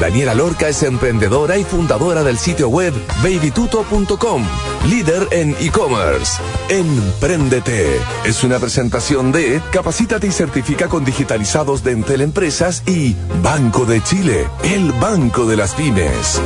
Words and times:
Daniela 0.00 0.34
Lorca 0.34 0.68
es 0.68 0.82
emprendedora 0.82 1.56
y 1.56 1.64
fundadora 1.64 2.24
del 2.24 2.36
sitio 2.36 2.68
web 2.68 2.92
babytuto.com, 3.22 4.44
líder 4.88 5.28
en 5.30 5.56
e-commerce. 5.60 6.40
Empréndete 6.68 8.00
es 8.24 8.42
una 8.42 8.58
presentación 8.58 9.30
de 9.32 9.62
Capacítate 9.70 10.26
y 10.26 10.32
certifica 10.32 10.88
con 10.88 11.04
digitalizados 11.04 11.84
de 11.84 11.92
Entel 11.92 12.22
Empresas 12.22 12.82
y 12.86 13.14
Banco 13.42 13.84
de 13.84 14.02
Chile, 14.02 14.48
el 14.64 14.92
banco 14.92 15.46
de 15.46 15.56
las 15.56 15.74
pymes. 15.74 16.40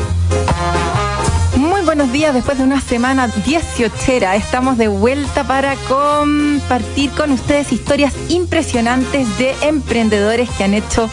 Muy 1.56 1.80
buenos 1.82 2.12
días, 2.12 2.34
después 2.34 2.58
de 2.58 2.64
una 2.64 2.80
semana 2.80 3.28
18 3.28 3.92
estamos 4.36 4.78
de 4.78 4.88
vuelta 4.88 5.44
para 5.44 5.74
compartir 5.88 7.10
con 7.12 7.32
ustedes 7.32 7.72
historias 7.72 8.12
impresionantes 8.28 9.26
de 9.38 9.54
emprendedores 9.62 10.48
que 10.50 10.64
han 10.64 10.74
hecho 10.74 11.08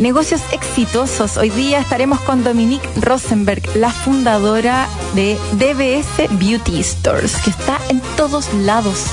negocios 0.00 0.40
exitosos. 0.52 1.36
Hoy 1.36 1.50
día 1.50 1.78
estaremos 1.78 2.20
con 2.20 2.42
Dominique 2.42 2.88
Rosenberg, 2.96 3.62
la 3.76 3.90
fundadora 3.90 4.88
de 5.14 5.36
DBS 5.52 6.28
Beauty 6.38 6.82
Stores, 6.82 7.36
que 7.36 7.50
está 7.50 7.78
en 7.88 8.00
todos 8.16 8.52
lados. 8.54 9.06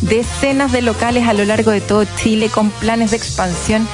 Decenas 0.00 0.72
de 0.72 0.80
locales 0.80 1.28
a 1.28 1.34
lo 1.34 1.44
largo 1.44 1.72
de 1.72 1.82
todo 1.82 2.06
Chile 2.16 2.48
con 2.48 2.70
planes 2.70 3.10
de 3.10 3.18
expansión 3.18 3.86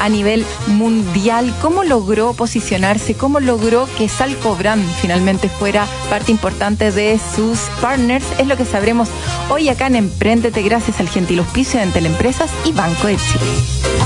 a 0.00 0.08
nivel 0.08 0.46
mundial. 0.68 1.52
¿Cómo 1.60 1.82
logró 1.82 2.32
posicionarse? 2.34 3.14
¿Cómo 3.14 3.40
logró 3.40 3.88
que 3.96 4.08
Salco 4.08 4.54
Brand 4.54 4.84
finalmente 5.00 5.48
fuera 5.48 5.88
parte 6.08 6.30
importante 6.30 6.92
de 6.92 7.18
sus 7.34 7.58
partners? 7.80 8.26
Es 8.38 8.46
lo 8.46 8.56
que 8.56 8.64
sabremos 8.64 9.08
hoy 9.50 9.68
acá 9.68 9.88
en 9.88 9.96
Emprendete 9.96 10.62
gracias 10.62 11.00
al 11.00 11.08
gentil 11.08 11.40
auspicio 11.40 11.80
de 11.80 11.86
Teleempresas 11.86 12.50
y 12.64 12.72
Banco 12.72 13.08
de 13.08 13.16
Chile. 13.16 13.97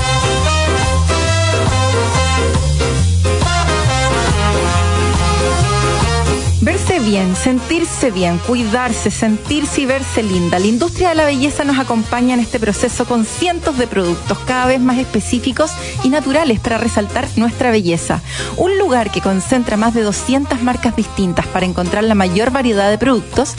Sentirse 7.35 8.09
bien, 8.09 8.39
cuidarse, 8.39 9.11
sentirse 9.11 9.81
y 9.81 9.85
verse 9.85 10.23
linda. 10.23 10.57
La 10.57 10.65
industria 10.65 11.09
de 11.09 11.15
la 11.15 11.25
belleza 11.25 11.63
nos 11.63 11.77
acompaña 11.77 12.33
en 12.33 12.39
este 12.39 12.59
proceso 12.59 13.05
con 13.05 13.23
cientos 13.25 13.77
de 13.77 13.85
productos 13.85 14.39
cada 14.47 14.65
vez 14.65 14.79
más 14.79 14.97
específicos 14.97 15.71
y 16.03 16.09
naturales 16.09 16.59
para 16.59 16.79
resaltar 16.79 17.27
nuestra 17.35 17.69
belleza. 17.69 18.21
Un 18.57 18.79
lugar 18.79 19.11
que 19.11 19.21
concentra 19.21 19.77
más 19.77 19.93
de 19.93 20.01
200 20.01 20.63
marcas 20.63 20.95
distintas 20.95 21.45
para 21.45 21.67
encontrar 21.67 22.03
la 22.03 22.15
mayor 22.15 22.49
variedad 22.49 22.89
de 22.89 22.97
productos 22.97 23.55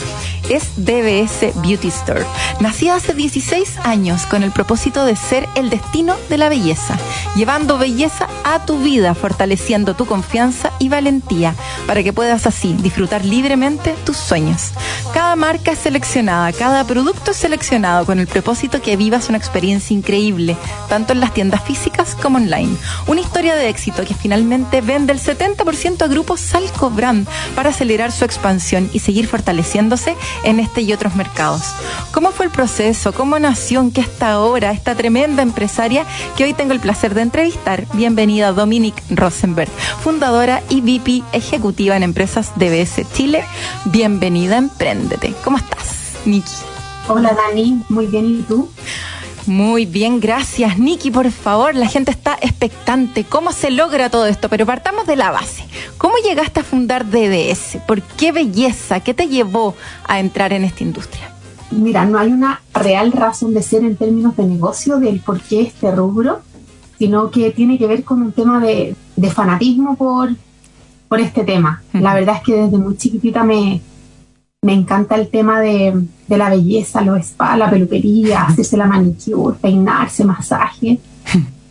es 0.49 0.75
DBS 0.77 1.53
Beauty 1.61 1.87
Store. 1.87 2.25
Nacida 2.59 2.95
hace 2.95 3.13
16 3.13 3.79
años 3.83 4.25
con 4.25 4.43
el 4.43 4.51
propósito 4.51 5.05
de 5.05 5.15
ser 5.15 5.47
el 5.55 5.69
destino 5.69 6.15
de 6.29 6.37
la 6.37 6.49
belleza, 6.49 6.97
llevando 7.35 7.77
belleza 7.77 8.27
a 8.43 8.65
tu 8.65 8.79
vida, 8.79 9.15
fortaleciendo 9.15 9.95
tu 9.95 10.05
confianza 10.05 10.71
y 10.79 10.89
valentía 10.89 11.55
para 11.87 12.03
que 12.03 12.13
puedas 12.13 12.45
así 12.47 12.73
disfrutar 12.73 13.25
libremente 13.25 13.95
tus 14.05 14.17
sueños. 14.17 14.71
Cada 15.13 15.35
marca 15.35 15.71
es 15.71 15.79
seleccionada, 15.79 16.51
cada 16.53 16.83
producto 16.83 17.31
es 17.31 17.37
seleccionado 17.37 18.05
con 18.05 18.19
el 18.19 18.27
propósito 18.27 18.81
que 18.81 18.97
vivas 18.97 19.29
una 19.29 19.37
experiencia 19.37 19.95
increíble, 19.95 20.57
tanto 20.89 21.13
en 21.13 21.19
las 21.19 21.33
tiendas 21.33 21.63
físicas 21.63 22.15
como 22.21 22.37
online. 22.37 22.75
Una 23.07 23.21
historia 23.21 23.55
de 23.55 23.69
éxito 23.69 24.03
que 24.05 24.13
finalmente 24.13 24.81
vende 24.81 25.13
el 25.13 25.19
70% 25.19 26.01
a 26.01 26.07
grupos 26.07 26.39
Salco 26.39 26.89
Brand 26.89 27.27
para 27.55 27.69
acelerar 27.69 28.11
su 28.11 28.25
expansión 28.25 28.89
y 28.93 28.99
seguir 28.99 29.27
fortaleciéndose 29.27 30.15
en 30.43 30.59
este 30.59 30.81
y 30.81 30.93
otros 30.93 31.15
mercados. 31.15 31.61
¿Cómo 32.11 32.31
fue 32.31 32.45
el 32.45 32.51
proceso? 32.51 33.13
¿Cómo 33.13 33.39
nació 33.39 33.81
en 33.81 33.91
qué 33.91 34.01
está 34.01 34.33
ahora 34.33 34.71
esta 34.71 34.95
tremenda 34.95 35.41
empresaria 35.41 36.05
que 36.35 36.43
hoy 36.43 36.53
tengo 36.53 36.73
el 36.73 36.79
placer 36.79 37.13
de 37.13 37.21
entrevistar? 37.21 37.85
Bienvenida 37.93 38.51
Dominique 38.51 39.01
Rosenberg, 39.09 39.71
fundadora 40.01 40.61
y 40.69 40.81
VP 40.81 41.23
ejecutiva 41.33 41.95
en 41.95 42.03
empresas 42.03 42.51
DBS 42.55 43.01
Chile. 43.13 43.43
Bienvenida 43.85 44.55
a 44.55 44.59
Emprendete. 44.59 45.33
¿Cómo 45.43 45.57
estás, 45.57 46.13
Niki? 46.25 46.51
Hola 47.07 47.33
Dani, 47.33 47.83
muy 47.89 48.07
bien, 48.07 48.39
¿y 48.39 48.41
tú? 48.41 48.69
Muy 49.47 49.85
bien, 49.85 50.19
gracias. 50.19 50.79
Niki, 50.79 51.11
por 51.11 51.29
favor, 51.29 51.75
la 51.75 51.87
gente 51.87 52.09
está 52.09 52.35
expectante. 52.41 53.23
¿Cómo 53.23 53.51
se 53.51 53.69
logra 53.69 54.09
todo 54.09 54.25
esto? 54.25 54.49
Pero 54.49 54.65
partamos 54.65 55.05
de 55.05 55.15
la 55.15 55.29
base. 55.29 55.63
¿Cómo 55.99 56.15
llegaste 56.17 56.61
a 56.61 56.63
fundar 56.63 57.05
DBS? 57.05 57.77
¿Por 57.85 58.01
qué 58.01 58.31
belleza? 58.31 59.01
¿Qué 59.01 59.13
te 59.13 59.27
llevó 59.27 59.75
a 60.07 60.19
entrar 60.19 60.51
en 60.51 60.63
esta 60.63 60.83
industria? 60.83 61.29
Mira, 61.69 62.05
no 62.05 62.17
hay 62.17 62.31
una 62.31 62.61
real 62.73 63.11
razón 63.11 63.53
de 63.53 63.61
ser 63.61 63.83
en 63.83 63.95
términos 63.95 64.35
de 64.35 64.45
negocio 64.45 64.97
del 64.97 65.19
por 65.19 65.39
qué 65.41 65.61
este 65.61 65.91
rubro, 65.91 66.39
sino 66.97 67.29
que 67.29 67.51
tiene 67.51 67.77
que 67.77 67.85
ver 67.85 68.03
con 68.03 68.23
un 68.23 68.31
tema 68.31 68.59
de, 68.59 68.95
fanatismo 69.31 69.95
por, 69.95 70.29
por 71.07 71.19
este 71.19 71.43
tema. 71.43 71.83
La 71.93 72.15
verdad 72.15 72.37
es 72.37 72.41
que 72.41 72.55
desde 72.55 72.77
muy 72.77 72.97
chiquitita 72.97 73.43
me, 73.43 73.81
me 74.65 74.73
encanta 74.73 75.13
el 75.13 75.27
tema 75.27 75.59
de, 75.59 75.93
la 76.27 76.49
belleza, 76.49 77.01
los 77.01 77.23
spas, 77.23 77.55
la 77.55 77.69
peluquería, 77.69 78.45
hacerse 78.45 78.75
la 78.75 78.87
manicure, 78.87 79.55
peinarse, 79.61 80.25
masaje. 80.25 80.99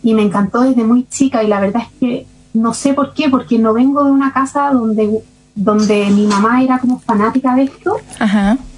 Y 0.01 0.13
me 0.13 0.21
encantó 0.21 0.61
desde 0.61 0.85
muy 0.85 1.05
chica 1.09 1.43
y 1.43 1.47
la 1.47 1.59
verdad 1.59 1.81
es 1.81 1.99
que 1.99 2.25
no 2.53 2.73
sé 2.73 2.93
por 2.93 3.13
qué, 3.13 3.27
porque 3.27 3.59
no 3.59 3.73
vengo 3.73 4.05
de 4.05 4.11
una 4.11 4.31
casa 4.31 4.71
donde, 4.71 5.09
donde 5.55 6.05
mi 6.09 6.25
mamá 6.25 6.63
era 6.63 6.79
como 6.79 6.99
fanática 6.99 7.53
de 7.55 7.63
esto, 7.63 7.97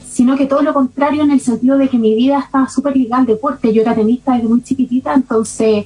sino 0.09 0.35
que 0.35 0.47
todo 0.47 0.63
lo 0.63 0.73
contrario 0.73 1.21
en 1.21 1.29
el 1.29 1.39
sentido 1.39 1.77
de 1.77 1.87
que 1.87 1.99
mi 1.99 2.15
vida 2.15 2.39
estaba 2.39 2.67
súper 2.69 2.97
ligada 2.97 3.21
al 3.21 3.27
deporte. 3.27 3.71
Yo 3.71 3.83
era 3.83 3.93
tenista 3.93 4.33
desde 4.33 4.47
muy 4.47 4.63
chiquitita, 4.63 5.13
entonces 5.13 5.85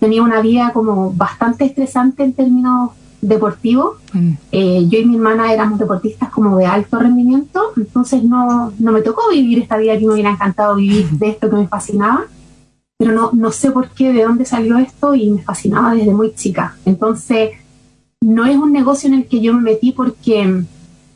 tenía 0.00 0.22
una 0.22 0.40
vida 0.40 0.70
como 0.72 1.12
bastante 1.12 1.66
estresante 1.66 2.24
en 2.24 2.32
términos 2.32 2.92
deportivo. 3.20 3.96
Mm. 4.12 4.32
Eh, 4.52 4.86
yo 4.88 4.98
y 4.98 5.06
mi 5.06 5.16
hermana 5.16 5.52
éramos 5.52 5.78
deportistas 5.78 6.30
como 6.30 6.56
de 6.56 6.66
alto 6.66 6.98
rendimiento, 6.98 7.72
entonces 7.76 8.22
no, 8.22 8.72
no 8.78 8.92
me 8.92 9.02
tocó 9.02 9.30
vivir 9.30 9.58
esta 9.58 9.76
vida 9.76 9.98
que 9.98 10.06
me 10.06 10.14
hubiera 10.14 10.30
encantado 10.30 10.76
vivir 10.76 11.08
de 11.10 11.30
esto 11.30 11.50
que 11.50 11.56
me 11.56 11.68
fascinaba, 11.68 12.26
pero 12.96 13.12
no, 13.12 13.30
no 13.32 13.52
sé 13.52 13.70
por 13.70 13.90
qué, 13.90 14.12
de 14.12 14.24
dónde 14.24 14.44
salió 14.44 14.78
esto 14.78 15.14
y 15.14 15.30
me 15.30 15.42
fascinaba 15.42 15.94
desde 15.94 16.12
muy 16.12 16.34
chica. 16.34 16.76
Entonces, 16.84 17.50
no 18.20 18.46
es 18.46 18.56
un 18.56 18.72
negocio 18.72 19.08
en 19.08 19.14
el 19.14 19.26
que 19.26 19.40
yo 19.40 19.54
me 19.54 19.62
metí 19.62 19.92
porque 19.92 20.42
en 20.42 20.66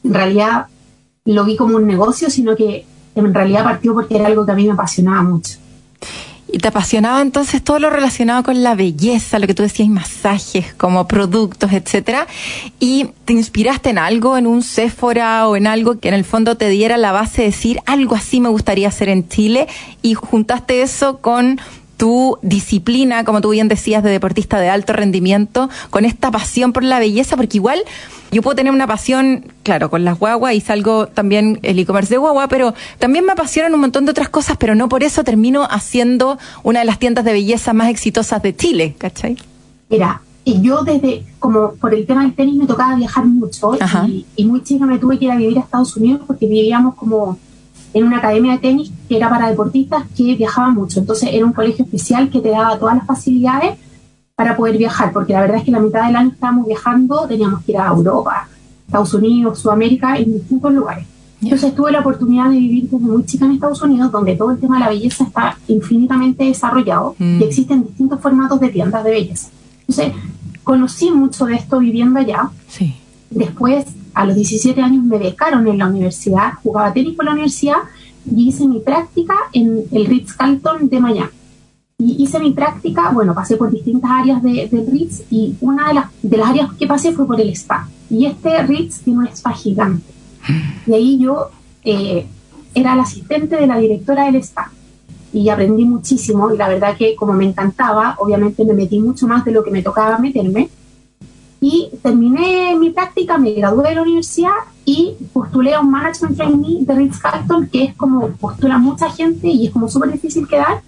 realidad 0.04 0.66
lo 1.24 1.44
vi 1.44 1.56
como 1.56 1.76
un 1.76 1.86
negocio, 1.86 2.30
sino 2.30 2.56
que 2.56 2.86
en 3.14 3.34
realidad 3.34 3.64
partió 3.64 3.94
porque 3.94 4.16
era 4.16 4.26
algo 4.26 4.44
que 4.46 4.52
a 4.52 4.54
mí 4.54 4.66
me 4.66 4.72
apasionaba 4.72 5.22
mucho. 5.22 5.58
Y 6.52 6.58
te 6.58 6.68
apasionaba 6.68 7.22
entonces 7.22 7.64
todo 7.64 7.78
lo 7.78 7.88
relacionado 7.88 8.42
con 8.42 8.62
la 8.62 8.74
belleza, 8.74 9.38
lo 9.38 9.46
que 9.46 9.54
tú 9.54 9.62
decías, 9.62 9.88
masajes, 9.88 10.74
como 10.74 11.08
productos, 11.08 11.72
etcétera. 11.72 12.26
Y 12.78 13.08
te 13.24 13.32
inspiraste 13.32 13.90
en 13.90 13.98
algo, 13.98 14.36
en 14.36 14.46
un 14.46 14.62
Sephora 14.62 15.48
o 15.48 15.56
en 15.56 15.66
algo 15.66 15.98
que 15.98 16.08
en 16.08 16.14
el 16.14 16.24
fondo 16.24 16.56
te 16.56 16.68
diera 16.68 16.98
la 16.98 17.10
base 17.10 17.42
de 17.42 17.48
decir 17.48 17.80
algo 17.86 18.14
así 18.14 18.41
me 18.41 18.50
gustaría 18.50 18.88
hacer 18.88 19.08
en 19.08 19.28
Chile 19.28 19.66
y 20.02 20.14
juntaste 20.14 20.82
eso 20.82 21.18
con 21.18 21.58
tu 22.02 22.36
disciplina, 22.42 23.22
como 23.22 23.40
tú 23.40 23.50
bien 23.50 23.68
decías, 23.68 24.02
de 24.02 24.10
deportista 24.10 24.58
de 24.58 24.68
alto 24.68 24.92
rendimiento, 24.92 25.70
con 25.88 26.04
esta 26.04 26.32
pasión 26.32 26.72
por 26.72 26.82
la 26.82 26.98
belleza, 26.98 27.36
porque 27.36 27.58
igual 27.58 27.78
yo 28.32 28.42
puedo 28.42 28.56
tener 28.56 28.72
una 28.72 28.88
pasión, 28.88 29.44
claro, 29.62 29.88
con 29.88 30.04
las 30.04 30.18
guaguas 30.18 30.52
y 30.54 30.60
salgo 30.60 31.06
también 31.06 31.60
el 31.62 31.78
e-commerce 31.78 32.12
de 32.12 32.18
guagua, 32.18 32.48
pero 32.48 32.74
también 32.98 33.24
me 33.24 33.30
apasionan 33.30 33.72
un 33.72 33.82
montón 33.82 34.04
de 34.04 34.10
otras 34.10 34.28
cosas, 34.28 34.56
pero 34.56 34.74
no 34.74 34.88
por 34.88 35.04
eso 35.04 35.22
termino 35.22 35.62
haciendo 35.71 36.41
una 36.65 36.80
de 36.80 36.86
las 36.86 36.98
tiendas 36.98 37.24
de 37.24 37.34
belleza 37.34 37.72
más 37.72 37.88
exitosas 37.88 38.42
de 38.42 38.56
Chile, 38.56 38.97
¿cachai? 38.98 39.38
Mira, 39.88 40.22
y 40.44 40.60
yo 40.60 40.82
desde, 40.82 41.24
como 41.38 41.74
por 41.74 41.94
el 41.94 42.04
tema 42.04 42.22
del 42.22 42.34
tenis 42.34 42.56
me 42.56 42.66
tocaba 42.66 42.97
viajar 42.97 43.27
mucho 43.27 43.78
y, 44.09 44.27
y, 44.34 44.44
muy 44.44 44.65
chica 44.65 44.86
me 44.86 44.98
tuve 44.98 45.21
que 45.21 45.27
ir 45.27 45.30
a 45.30 45.36
vivir 45.36 45.56
a 45.59 45.60
Estados 45.60 45.97
Unidos 45.97 46.22
porque 46.27 46.48
vivíamos 46.48 46.97
como 46.97 47.38
en 47.94 48.04
una 48.04 48.18
academia 48.18 48.53
de 48.53 48.59
tenis 48.59 48.92
que 49.09 49.16
era 49.16 49.28
para 49.28 49.48
deportistas 49.48 50.04
que 50.16 50.34
viajaban 50.34 50.74
mucho. 50.74 51.00
Entonces 51.00 51.30
era 51.33 51.44
un 51.44 51.53
colegio 51.53 51.84
especial 51.84 52.30
que 52.30 52.41
te 52.41 52.50
daba 52.50 52.78
todas 52.78 52.97
las 52.97 53.06
facilidades 53.06 53.77
para 54.34 54.56
poder 54.56 54.78
viajar, 54.78 55.12
porque 55.12 55.33
la 55.33 55.42
verdad 55.42 55.59
es 55.59 55.65
que 55.65 55.71
la 55.71 55.80
mitad 55.80 56.06
del 56.06 56.16
año 56.16 56.30
estábamos 56.30 56.66
viajando, 56.66 57.27
teníamos 57.28 57.62
que 57.65 57.72
ir 57.72 57.78
a 57.78 57.89
Europa, 57.89 58.48
Estados 58.86 59.15
Unidos, 59.15 59.59
Sudamérica, 59.59 60.16
en 60.16 60.33
distintos 60.33 60.72
lugares. 60.72 61.06
Entonces 61.42 61.74
tuve 61.74 61.91
la 61.91 62.00
oportunidad 62.00 62.50
de 62.50 62.56
vivir 62.56 62.84
desde 62.84 63.04
muy 63.04 63.24
chica 63.24 63.44
en 63.44 63.53
Estados 63.53 63.83
Unidos, 63.83 64.12
donde 64.12 64.36
todo 64.36 64.53
el 64.53 64.59
tema 64.59 64.77
de 64.77 64.84
la 64.84 64.89
belleza 64.91 65.24
está 65.24 65.59
infinitamente 65.66 66.44
desarrollado 66.44 67.16
mm. 67.18 67.41
y 67.41 67.44
existen 67.44 67.83
distintos 67.83 68.21
formatos 68.21 68.60
de 68.60 68.68
tiendas 68.68 69.03
de 69.03 69.10
belleza. 69.10 69.48
Entonces 69.80 70.12
conocí 70.62 71.10
mucho 71.10 71.47
de 71.47 71.56
esto 71.56 71.80
viviendo 71.80 72.21
allá. 72.21 72.48
Sí. 72.68 72.94
Después, 73.30 73.86
a 74.14 74.26
los 74.26 74.34
17 74.36 74.80
años, 74.80 75.04
me 75.04 75.18
becaron 75.18 75.66
en 75.66 75.78
la 75.78 75.86
universidad, 75.86 76.54
jugaba 76.62 76.92
tenis 76.92 77.14
por 77.16 77.24
la 77.24 77.32
universidad 77.32 77.78
y 78.30 78.48
hice 78.48 78.66
mi 78.66 78.80
práctica 78.80 79.34
en 79.53 79.84
el 79.91 80.06
Ritz-Carlton 80.06 80.88
de 80.88 81.00
Miami. 81.00 81.30
Y 81.98 82.22
hice 82.22 82.41
mi 82.41 82.50
práctica, 82.53 83.10
bueno, 83.10 83.34
pasé 83.34 83.56
por 83.56 83.70
distintas 83.70 84.10
áreas 84.10 84.42
de, 84.42 84.68
del 84.70 84.86
Ritz 84.91 85.22
y 85.30 85.54
una 85.60 85.88
de 85.88 85.94
las, 85.94 86.06
de 86.20 86.36
las 86.36 86.50
áreas 86.50 86.72
que 86.72 86.86
pasé 86.86 87.12
fue 87.12 87.26
por 87.26 87.41
el 87.41 87.48
spa. 87.50 87.88
Y 88.10 88.26
este 88.26 88.62
Ritz 88.64 89.03
tiene 89.03 89.20
un 89.20 89.26
spa 89.28 89.53
gigante. 89.53 90.12
Y 90.86 90.92
ahí 90.92 91.18
yo 91.18 91.50
eh, 91.84 92.26
era 92.74 92.97
la 92.97 93.03
asistente 93.03 93.56
de 93.56 93.66
la 93.66 93.78
directora 93.78 94.24
del 94.24 94.36
spa. 94.36 94.72
Y 95.32 95.48
aprendí 95.48 95.84
muchísimo 95.84 96.53
y 96.53 96.58
la 96.58 96.68
verdad 96.68 96.97
que 96.97 97.15
como 97.15 97.32
me 97.34 97.44
encantaba, 97.44 98.16
obviamente 98.18 98.65
me 98.65 98.74
metí 98.74 98.98
mucho 98.98 99.26
más 99.26 99.44
de 99.44 99.53
lo 99.53 99.62
que 99.62 99.70
me 99.70 99.82
tocaba 99.82 100.18
meterme. 100.18 100.68
Y 101.62 101.91
terminé 102.03 102.74
mi 102.76 102.91
práctica, 102.91 103.38
me 103.38 103.53
gradué 103.53 103.91
de 103.91 103.94
la 103.94 104.03
universidad 104.03 104.50
y 104.84 105.14
postulé 105.32 105.74
a 105.74 105.80
un 105.80 105.92
Management 105.92 106.36
Trainee 106.36 106.84
de 106.84 106.92
Ritz-Carlton, 106.92 107.68
que 107.68 107.84
es 107.84 107.94
como 107.94 108.26
postula 108.30 108.78
mucha 108.78 109.09
gente 109.10 109.47
y 109.47 109.66
es 109.66 109.72
como 109.72 109.88
súper 109.88 110.10
difícil 110.10 110.48
quedar 110.48 110.82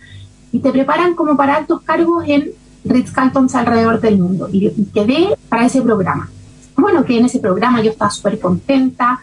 y 0.51 0.59
te 0.59 0.73
preparan 0.73 1.15
como 1.15 1.37
para 1.37 1.55
altos 1.55 1.81
cargos 1.83 2.25
en 2.27 2.51
Ritz-Carlton 2.85 3.47
alrededor 3.55 4.01
del 4.01 4.19
mundo. 4.19 4.49
Y, 4.53 4.69
quedé 4.93 5.37
para 5.49 5.67
ese 5.67 5.81
programa. 5.81 6.29
Bueno, 6.77 7.05
que 7.05 7.19
en 7.19 7.27
ese 7.27 7.39
programa 7.39 7.81
yo 7.81 7.93
estaba 7.93 8.11
súper 8.11 8.41
contenta 8.41 9.21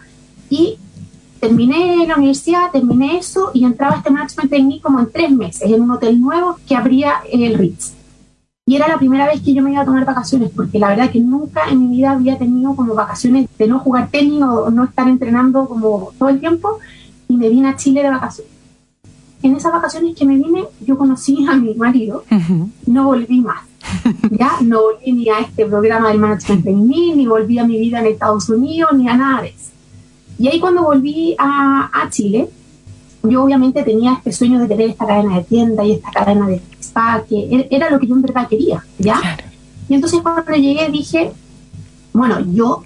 y 0.50 0.77
terminé 1.42 2.07
la 2.07 2.15
universidad, 2.15 2.71
terminé 2.71 3.18
eso 3.18 3.51
y 3.54 3.65
entraba 3.65 3.97
este 3.97 4.09
management 4.09 4.50
técnico 4.50 4.83
como 4.83 5.01
en 5.01 5.12
tres 5.12 5.31
meses 5.31 5.69
en 5.69 5.81
un 5.81 5.92
hotel 5.92 6.21
nuevo 6.21 6.57
que 6.65 6.77
abría 6.77 7.15
el 7.30 7.57
Ritz. 7.57 8.00
Y 8.66 8.75
era 8.75 8.88
la 8.88 8.98
primera 8.98 9.25
vez 9.25 9.42
que 9.42 9.54
yo 9.54 9.63
me 9.63 9.72
iba 9.72 9.81
a 9.81 9.86
tomar 9.86 10.06
vacaciones, 10.06 10.52
porque 10.56 10.80
la 10.80 10.90
verdad 10.90 11.10
que 11.10 11.19
nunca 11.19 11.69
en 11.69 11.80
mi 11.80 11.98
vida 11.98 12.12
había 12.12 12.38
tenido 12.38 12.75
como 12.75 12.94
vacaciones 12.94 13.50
de 13.58 13.68
no 13.68 13.80
jugar 13.80 14.10
tenis 14.10 14.42
o 14.44 14.69
no 14.69 14.86
estar 14.86 15.08
entrenando 15.08 15.68
como 15.68 16.12
todo 16.18 16.30
el 16.30 16.40
tiempo. 16.40 16.80
Y 17.28 17.38
me 17.38 17.50
vine 17.50 17.69
a 17.69 17.75
Chile 17.75 18.04
de 18.04 18.10
vacaciones 18.10 18.52
en 19.44 19.56
esas 19.56 19.72
vacaciones 19.72 20.16
que 20.16 20.25
me 20.25 20.36
vine, 20.36 20.66
yo 20.86 20.98
conocí 20.98 21.46
a 21.50 21.56
mi 21.56 21.74
marido, 21.74 22.24
no 22.86 23.06
volví 23.06 23.42
más. 23.42 23.62
ya 24.31 24.52
no 24.62 24.81
volví 24.84 25.12
ni 25.12 25.30
a 25.30 25.40
este 25.40 25.66
programa 25.66 26.10
del 26.10 26.19
Management 26.19 26.66
mí, 26.66 27.14
ni 27.16 27.25
volví 27.25 27.57
a 27.57 27.66
mi 27.66 27.80
vida 27.80 28.00
en 28.00 28.07
Estados 28.07 28.48
Unidos, 28.50 28.92
ni 28.94 29.10
a 29.10 29.18
nada 29.18 29.42
de 29.42 29.50
eso. 29.50 29.72
Y 30.38 30.48
ahí 30.48 30.60
cuando 30.60 30.84
volví 30.84 31.36
a, 31.38 31.90
a 31.92 32.10
Chile, 32.10 32.50
yo 33.24 33.44
obviamente 33.44 33.84
tenía 33.84 34.14
este 34.14 34.31
sueño 34.31 34.60
de 34.60 34.68
tener 34.68 34.90
esta 34.90 35.06
cadena 35.06 35.38
de 35.38 35.44
tienda 35.44 35.84
y 35.84 35.94
esta 35.94 36.12
cadena 36.12 36.48
de 36.48 36.62
spa, 36.92 37.24
que 37.28 37.36
e-, 37.36 37.68
era 37.72 37.90
lo 37.90 38.00
que 38.00 38.08
yo 38.08 38.16
en 38.16 38.22
verdad 38.22 38.48
quería, 38.48 38.84
¿ya? 39.00 39.20
Y 39.88 39.96
entonces 39.96 40.22
cuando 40.22 40.44
llegué 40.54 40.90
dije, 40.90 41.32
bueno, 42.14 42.40
yo 42.40 42.84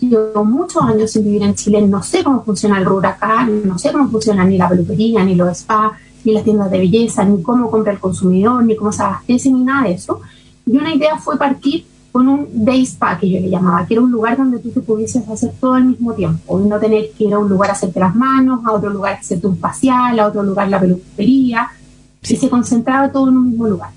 llevo 0.00 0.44
muchos 0.44 0.82
años 0.82 1.10
sin 1.10 1.24
vivir 1.24 1.42
en 1.42 1.54
Chile, 1.54 1.82
no 1.82 2.02
sé 2.02 2.22
cómo 2.22 2.44
funciona 2.44 2.78
el 2.78 2.84
rubro 2.84 3.08
acá, 3.08 3.44
no 3.46 3.78
sé 3.78 3.92
cómo 3.92 4.08
funciona 4.08 4.44
ni 4.44 4.56
la 4.56 4.68
peluquería, 4.68 5.24
ni 5.24 5.34
los 5.34 5.58
spas, 5.58 5.92
ni 6.24 6.32
las 6.32 6.44
tiendas 6.44 6.70
de 6.70 6.78
belleza, 6.78 7.24
ni 7.24 7.42
cómo 7.42 7.70
compra 7.70 7.92
el 7.92 7.98
consumidor, 7.98 8.64
ni 8.64 8.76
cómo 8.76 8.92
se 8.92 9.02
abastece, 9.02 9.50
ni 9.50 9.62
nada 9.62 9.88
de 9.88 9.94
eso. 9.94 10.20
Y 10.66 10.76
una 10.76 10.94
idea 10.94 11.16
fue 11.18 11.36
partir 11.36 11.84
con 12.12 12.28
un 12.28 12.48
day 12.52 12.82
spa 12.82 13.18
que 13.18 13.28
yo 13.28 13.40
le 13.40 13.50
llamaba, 13.50 13.86
que 13.86 13.94
era 13.94 14.02
un 14.02 14.10
lugar 14.10 14.36
donde 14.36 14.58
tú 14.58 14.70
te 14.70 14.80
pudieses 14.80 15.28
hacer 15.28 15.52
todo 15.60 15.74
al 15.74 15.84
mismo 15.84 16.12
tiempo 16.14 16.60
y 16.60 16.68
no 16.68 16.78
tener 16.78 17.10
que 17.12 17.24
ir 17.24 17.34
a 17.34 17.38
un 17.38 17.48
lugar 17.48 17.70
a 17.70 17.72
hacerte 17.74 18.00
las 18.00 18.14
manos, 18.14 18.64
a 18.64 18.72
otro 18.72 18.90
lugar 18.90 19.14
a 19.14 19.18
hacerte 19.18 19.46
un 19.46 19.58
facial, 19.58 20.18
a 20.18 20.26
otro 20.26 20.42
lugar 20.42 20.68
la 20.68 20.80
peluquería, 20.80 21.68
y 22.22 22.36
se 22.36 22.48
concentraba 22.48 23.10
todo 23.10 23.28
en 23.28 23.36
un 23.36 23.50
mismo 23.50 23.66
lugar. 23.66 23.90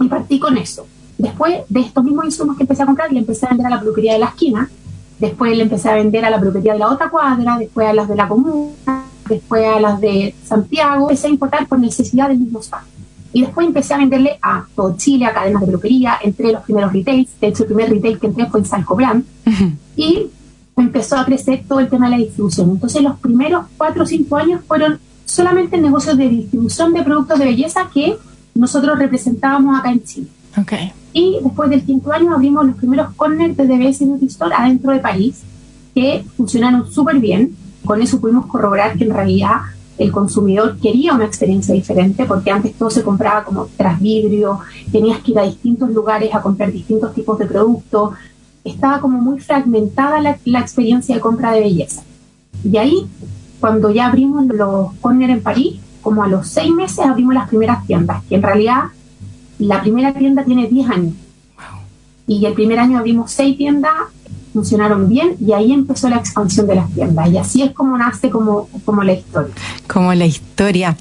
Y 0.00 0.08
partí 0.08 0.38
con 0.38 0.56
eso. 0.56 0.86
Después 1.18 1.60
de 1.68 1.80
estos 1.80 2.02
mismos 2.02 2.24
insumos 2.24 2.56
que 2.56 2.64
empecé 2.64 2.82
a 2.82 2.86
comprar, 2.86 3.12
le 3.12 3.20
empecé 3.20 3.46
a 3.46 3.50
vender 3.50 3.66
a 3.66 3.70
la 3.70 3.80
peluquería 3.80 4.14
de 4.14 4.18
la 4.18 4.26
esquina, 4.26 4.68
después 5.18 5.56
le 5.56 5.62
empecé 5.62 5.88
a 5.88 5.94
vender 5.94 6.24
a 6.24 6.30
la 6.30 6.40
propiedad 6.40 6.72
de 6.72 6.80
la 6.80 6.90
otra 6.90 7.10
cuadra, 7.10 7.58
después 7.58 7.86
a 7.86 7.92
las 7.92 8.08
de 8.08 8.16
la 8.16 8.28
comuna, 8.28 9.04
después 9.28 9.64
a 9.66 9.80
las 9.80 10.00
de 10.00 10.34
Santiago, 10.44 11.08
empecé 11.08 11.28
a 11.28 11.30
importar 11.30 11.66
por 11.68 11.78
necesidad 11.78 12.28
del 12.28 12.38
mismo 12.38 12.60
spa. 12.60 12.84
Y 13.32 13.42
después 13.42 13.66
empecé 13.66 13.94
a 13.94 13.98
venderle 13.98 14.38
a 14.42 14.64
todo 14.74 14.96
Chile, 14.96 15.24
a 15.24 15.32
cadenas 15.32 15.60
de 15.60 15.66
peluquería, 15.66 16.18
entre 16.22 16.52
los 16.52 16.62
primeros 16.62 16.92
retails, 16.92 17.30
de 17.40 17.46
hecho 17.46 17.62
el 17.62 17.68
primer 17.68 17.90
retail 17.90 18.18
que 18.18 18.26
entré 18.26 18.46
fue 18.46 18.60
en 18.60 18.66
San 18.66 18.82
Cobrán, 18.82 19.24
y 19.96 20.26
empezó 20.76 21.16
a 21.16 21.24
crecer 21.24 21.64
todo 21.68 21.80
el 21.80 21.88
tema 21.88 22.06
de 22.06 22.10
la 22.12 22.18
distribución. 22.18 22.70
Entonces 22.70 23.02
los 23.02 23.16
primeros 23.18 23.66
cuatro 23.76 24.02
o 24.02 24.06
cinco 24.06 24.36
años 24.36 24.60
fueron 24.66 24.98
solamente 25.32 25.78
negocios 25.78 26.18
de 26.18 26.28
distribución 26.28 26.92
de 26.92 27.02
productos 27.02 27.38
de 27.38 27.46
belleza 27.46 27.88
que 27.92 28.18
nosotros 28.54 28.98
representábamos 28.98 29.78
acá 29.78 29.90
en 29.90 30.04
Chile. 30.04 30.26
Okay. 30.60 30.92
Y 31.14 31.38
después 31.42 31.70
del 31.70 31.82
quinto 31.82 32.12
año 32.12 32.34
abrimos 32.34 32.66
los 32.66 32.76
primeros 32.76 33.14
corners 33.14 33.56
de 33.56 33.66
DBS 33.66 34.00
Beauty 34.00 34.26
Store 34.26 34.54
adentro 34.54 34.92
de 34.92 34.98
París, 34.98 35.40
que 35.94 36.22
funcionaron 36.36 36.90
súper 36.92 37.18
bien. 37.18 37.56
Con 37.82 38.02
eso 38.02 38.20
pudimos 38.20 38.44
corroborar 38.44 38.96
que 38.98 39.04
en 39.04 39.14
realidad 39.14 39.62
el 39.96 40.12
consumidor 40.12 40.76
quería 40.78 41.14
una 41.14 41.24
experiencia 41.24 41.74
diferente, 41.74 42.26
porque 42.26 42.50
antes 42.50 42.74
todo 42.74 42.90
se 42.90 43.02
compraba 43.02 43.42
como 43.44 43.68
tras 43.76 44.00
vidrio, 44.00 44.58
tenías 44.90 45.20
que 45.20 45.30
ir 45.30 45.38
a 45.38 45.44
distintos 45.44 45.90
lugares 45.90 46.34
a 46.34 46.42
comprar 46.42 46.70
distintos 46.70 47.14
tipos 47.14 47.38
de 47.38 47.46
productos, 47.46 48.10
estaba 48.64 49.00
como 49.00 49.18
muy 49.18 49.40
fragmentada 49.40 50.20
la, 50.20 50.36
la 50.44 50.60
experiencia 50.60 51.14
de 51.14 51.22
compra 51.22 51.52
de 51.52 51.60
belleza. 51.60 52.02
Y 52.64 52.76
ahí, 52.76 53.06
cuando 53.62 53.92
ya 53.92 54.06
abrimos 54.06 54.44
los 54.46 54.92
corners 54.94 55.34
en 55.34 55.40
París, 55.40 55.76
como 56.02 56.24
a 56.24 56.26
los 56.26 56.48
seis 56.48 56.72
meses 56.72 56.98
abrimos 56.98 57.32
las 57.32 57.48
primeras 57.48 57.86
tiendas, 57.86 58.20
que 58.28 58.34
en 58.34 58.42
realidad 58.42 58.86
la 59.60 59.80
primera 59.80 60.12
tienda 60.12 60.42
tiene 60.42 60.66
10 60.66 60.90
años. 60.90 61.14
Y 62.26 62.44
el 62.44 62.54
primer 62.54 62.80
año 62.80 62.98
abrimos 62.98 63.30
6 63.30 63.56
tiendas, 63.56 63.92
funcionaron 64.52 65.08
bien 65.08 65.36
y 65.38 65.52
ahí 65.52 65.72
empezó 65.72 66.08
la 66.08 66.16
expansión 66.16 66.66
de 66.66 66.74
las 66.74 66.90
tiendas. 66.90 67.30
Y 67.30 67.38
así 67.38 67.62
es 67.62 67.70
como 67.70 67.96
nace 67.96 68.30
como, 68.30 68.68
como 68.84 69.04
la 69.04 69.12
historia. 69.12 69.54
Como 69.86 70.12
la 70.12 70.26
historia. 70.26 70.96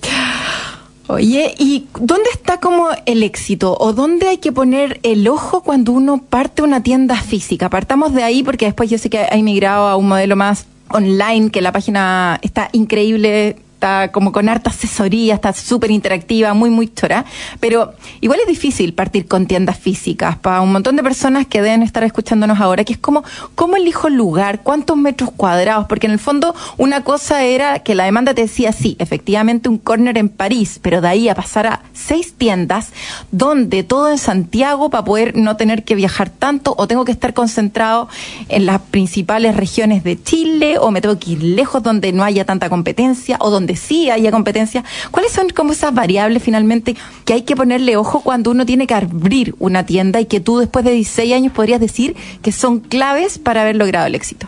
Oye, 1.08 1.56
¿y 1.58 1.88
dónde 2.00 2.30
está 2.32 2.60
como 2.60 2.90
el 3.08 3.24
éxito 3.24 3.76
o 3.80 3.92
dónde 3.92 4.28
hay 4.28 4.38
que 4.38 4.52
poner 4.52 5.00
el 5.02 5.28
ojo 5.28 5.64
cuando 5.64 5.94
uno 5.94 6.20
parte 6.20 6.62
una 6.62 6.84
tienda 6.84 7.16
física? 7.16 7.72
Partamos 7.72 8.14
de 8.14 8.22
ahí 8.22 8.44
porque 8.44 8.66
después 8.66 8.88
yo 8.88 9.00
sé 9.00 9.10
que 9.10 9.26
ha 9.28 9.36
migrado 9.38 9.88
a 9.88 9.96
un 9.96 10.08
modelo 10.08 10.36
más 10.36 10.68
online, 10.94 11.50
que 11.50 11.62
la 11.62 11.72
página 11.72 12.40
está 12.42 12.70
increíble, 12.72 13.58
está 13.82 14.12
como 14.12 14.32
con 14.32 14.48
harta 14.48 14.70
asesoría, 14.70 15.34
está 15.34 15.54
súper 15.54 15.90
interactiva, 15.90 16.54
muy, 16.54 16.70
muy 16.70 16.88
chora. 16.94 17.26
Pero 17.60 17.96
igual 18.22 18.40
es 18.42 18.48
difícil 18.48 18.94
partir 18.94 19.28
con 19.28 19.48
tiendas 19.48 19.80
físicas 19.80 20.38
para 20.38 20.62
un 20.62 20.72
montón 20.72 20.96
de 20.96 21.02
personas 21.02 21.48
que 21.48 21.64
deben 21.64 21.82
estar 21.82 22.04
escuchándonos 22.04 22.60
ahora, 22.60 22.84
que 22.84 22.94
es 22.94 23.00
como, 23.00 23.24
¿cómo 23.56 23.78
elijo 23.78 24.08
el 24.08 24.14
lugar? 24.14 24.62
¿Cuántos 24.62 24.98
metros 24.98 25.32
cuadrados? 25.32 25.88
Porque 25.88 26.06
en 26.06 26.14
el 26.14 26.20
fondo 26.20 26.54
una 26.78 27.04
cosa 27.04 27.44
era 27.44 27.80
que 27.80 27.96
la 27.96 28.06
demanda 28.06 28.36
te 28.36 28.42
decía, 28.42 28.72
sí, 28.72 28.96
efectivamente 29.00 29.68
un 29.68 29.80
corner 29.80 30.16
en 30.20 30.30
París, 30.30 30.80
pero 30.80 31.02
de 31.02 31.08
ahí 31.08 31.28
a 31.28 31.34
pasar 31.34 31.66
a 31.66 31.82
seis 31.94 32.36
tiendas, 32.38 32.92
donde 33.32 33.82
todo 33.82 34.12
en 34.12 34.20
Santiago 34.20 34.92
para 34.92 35.04
poder 35.04 35.36
no 35.36 35.58
tener 35.58 35.84
que 35.84 35.96
viajar 35.96 36.30
tanto 36.30 36.76
o 36.78 36.88
tengo 36.88 37.04
que 37.04 37.12
estar 37.12 37.34
concentrado 37.34 38.10
en 38.48 38.68
las 38.68 38.80
principales 38.80 39.56
regiones 39.56 40.04
de 40.04 40.22
Chile 40.22 40.78
o 40.78 40.92
me 40.92 41.02
tengo 41.02 41.18
que 41.18 41.32
ir 41.32 41.44
lejos 41.44 41.82
donde 41.82 42.14
no 42.14 42.24
haya 42.24 42.46
tanta 42.46 42.70
competencia 42.70 43.38
o 43.40 43.50
donde 43.50 43.71
sí 43.76 44.10
haya 44.10 44.32
competencia. 44.32 44.84
¿Cuáles 45.12 45.32
son 45.32 45.50
como 45.50 45.74
esas 45.74 45.94
variables 45.94 46.44
finalmente 46.44 46.96
que 47.26 47.34
hay 47.34 47.42
que 47.44 47.56
ponerle 47.56 47.98
ojo 47.98 48.22
cuando 48.22 48.52
uno 48.52 48.66
tiene 48.66 48.88
que 48.88 48.94
abrir 48.94 49.56
una 49.60 49.86
tienda 49.86 50.20
y 50.20 50.26
que 50.26 50.40
tú 50.40 50.60
después 50.60 50.86
de 50.86 50.92
16 50.92 51.34
años 51.34 51.54
podrías 51.54 51.80
decir 51.80 52.16
que 52.42 52.52
son 52.52 52.80
claves 52.80 53.38
para 53.40 53.62
haber 53.62 53.76
logrado 53.76 54.08
el 54.08 54.16
éxito? 54.16 54.48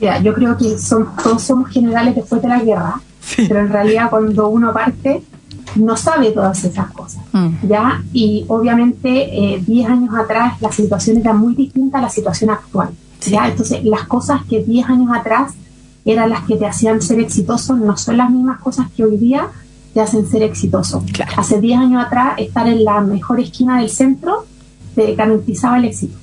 Ya, 0.00 0.20
yo 0.20 0.32
creo 0.34 0.56
que 0.56 0.78
son, 0.78 1.08
todos 1.22 1.42
somos 1.42 1.70
generales 1.70 2.14
después 2.14 2.40
de 2.40 2.48
la 2.48 2.60
guerra, 2.60 3.00
pero 3.36 3.60
en 3.60 3.68
realidad 3.68 4.08
cuando 4.08 4.48
uno 4.48 4.72
parte 4.72 5.22
no 5.76 5.96
sabe 5.96 6.30
todas 6.30 6.64
esas 6.64 6.90
cosas, 6.90 7.22
mm. 7.32 7.68
¿ya? 7.68 8.02
Y 8.12 8.44
obviamente 8.48 9.62
10 9.66 9.68
eh, 9.68 9.90
años 9.90 10.14
atrás 10.14 10.60
la 10.60 10.72
situación 10.72 11.18
era 11.18 11.32
muy 11.32 11.54
distinta 11.54 11.98
a 11.98 12.02
la 12.02 12.08
situación 12.08 12.50
actual, 12.50 12.90
¿ya? 13.26 13.48
Entonces 13.48 13.84
las 13.84 14.04
cosas 14.04 14.42
que 14.48 14.62
10 14.62 14.88
años 14.88 15.10
atrás 15.14 15.52
eran 16.04 16.30
las 16.30 16.44
que 16.44 16.56
te 16.56 16.66
hacían 16.66 17.02
ser 17.02 17.20
exitoso, 17.20 17.76
no 17.76 17.96
son 17.96 18.16
las 18.16 18.30
mismas 18.30 18.60
cosas 18.60 18.88
que 18.96 19.04
hoy 19.04 19.16
día 19.16 19.48
te 19.92 20.00
hacen 20.00 20.26
ser 20.26 20.42
exitoso. 20.42 21.04
Hace 21.36 21.60
10 21.60 21.78
años 21.78 22.04
atrás, 22.04 22.34
estar 22.38 22.66
en 22.68 22.84
la 22.84 23.00
mejor 23.00 23.40
esquina 23.40 23.78
del 23.78 23.90
centro 23.90 24.46
te 24.94 25.14
garantizaba 25.14 25.78
el 25.78 25.86
éxito. 25.86 26.16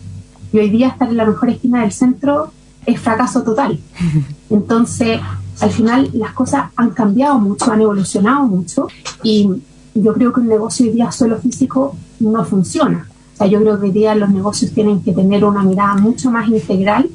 Y 0.53 0.59
hoy 0.59 0.69
día 0.69 0.89
estar 0.89 1.09
en 1.09 1.17
la 1.17 1.25
mejor 1.25 1.49
esquina 1.49 1.81
del 1.81 1.91
centro 1.91 2.51
es 2.85 2.99
fracaso 2.99 3.43
total. 3.43 3.79
Entonces, 4.49 5.19
al 5.59 5.71
final 5.71 6.09
las 6.13 6.33
cosas 6.33 6.65
han 6.75 6.91
cambiado 6.91 7.39
mucho, 7.39 7.71
han 7.71 7.81
evolucionado 7.81 8.45
mucho 8.47 8.87
y 9.23 9.49
yo 9.93 10.13
creo 10.13 10.31
que 10.31 10.39
un 10.39 10.47
negocio 10.47 10.85
hoy 10.85 10.93
día 10.93 11.11
solo 11.11 11.37
físico 11.37 11.95
no 12.19 12.45
funciona. 12.45 13.07
O 13.33 13.37
sea, 13.37 13.47
yo 13.47 13.59
creo 13.59 13.79
que 13.79 13.87
hoy 13.87 13.91
día 13.91 14.15
los 14.15 14.29
negocios 14.29 14.71
tienen 14.71 15.01
que 15.01 15.13
tener 15.13 15.43
una 15.43 15.63
mirada 15.63 15.95
mucho 15.95 16.31
más 16.31 16.47
integral 16.47 17.09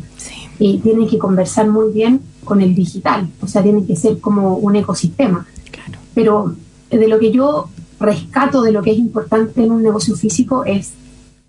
y 0.58 0.78
tienen 0.78 1.08
que 1.08 1.18
conversar 1.18 1.68
muy 1.68 1.92
bien 1.92 2.20
con 2.44 2.60
el 2.60 2.74
digital, 2.74 3.28
o 3.40 3.46
sea, 3.46 3.62
tiene 3.62 3.84
que 3.84 3.96
ser 3.96 4.20
como 4.20 4.56
un 4.56 4.76
ecosistema. 4.76 5.46
Pero 6.14 6.54
de 6.90 7.08
lo 7.08 7.18
que 7.18 7.30
yo 7.30 7.68
rescato 7.98 8.62
de 8.62 8.72
lo 8.72 8.82
que 8.82 8.92
es 8.92 8.98
importante 8.98 9.64
en 9.64 9.70
un 9.70 9.82
negocio 9.82 10.16
físico 10.16 10.64
es, 10.64 10.92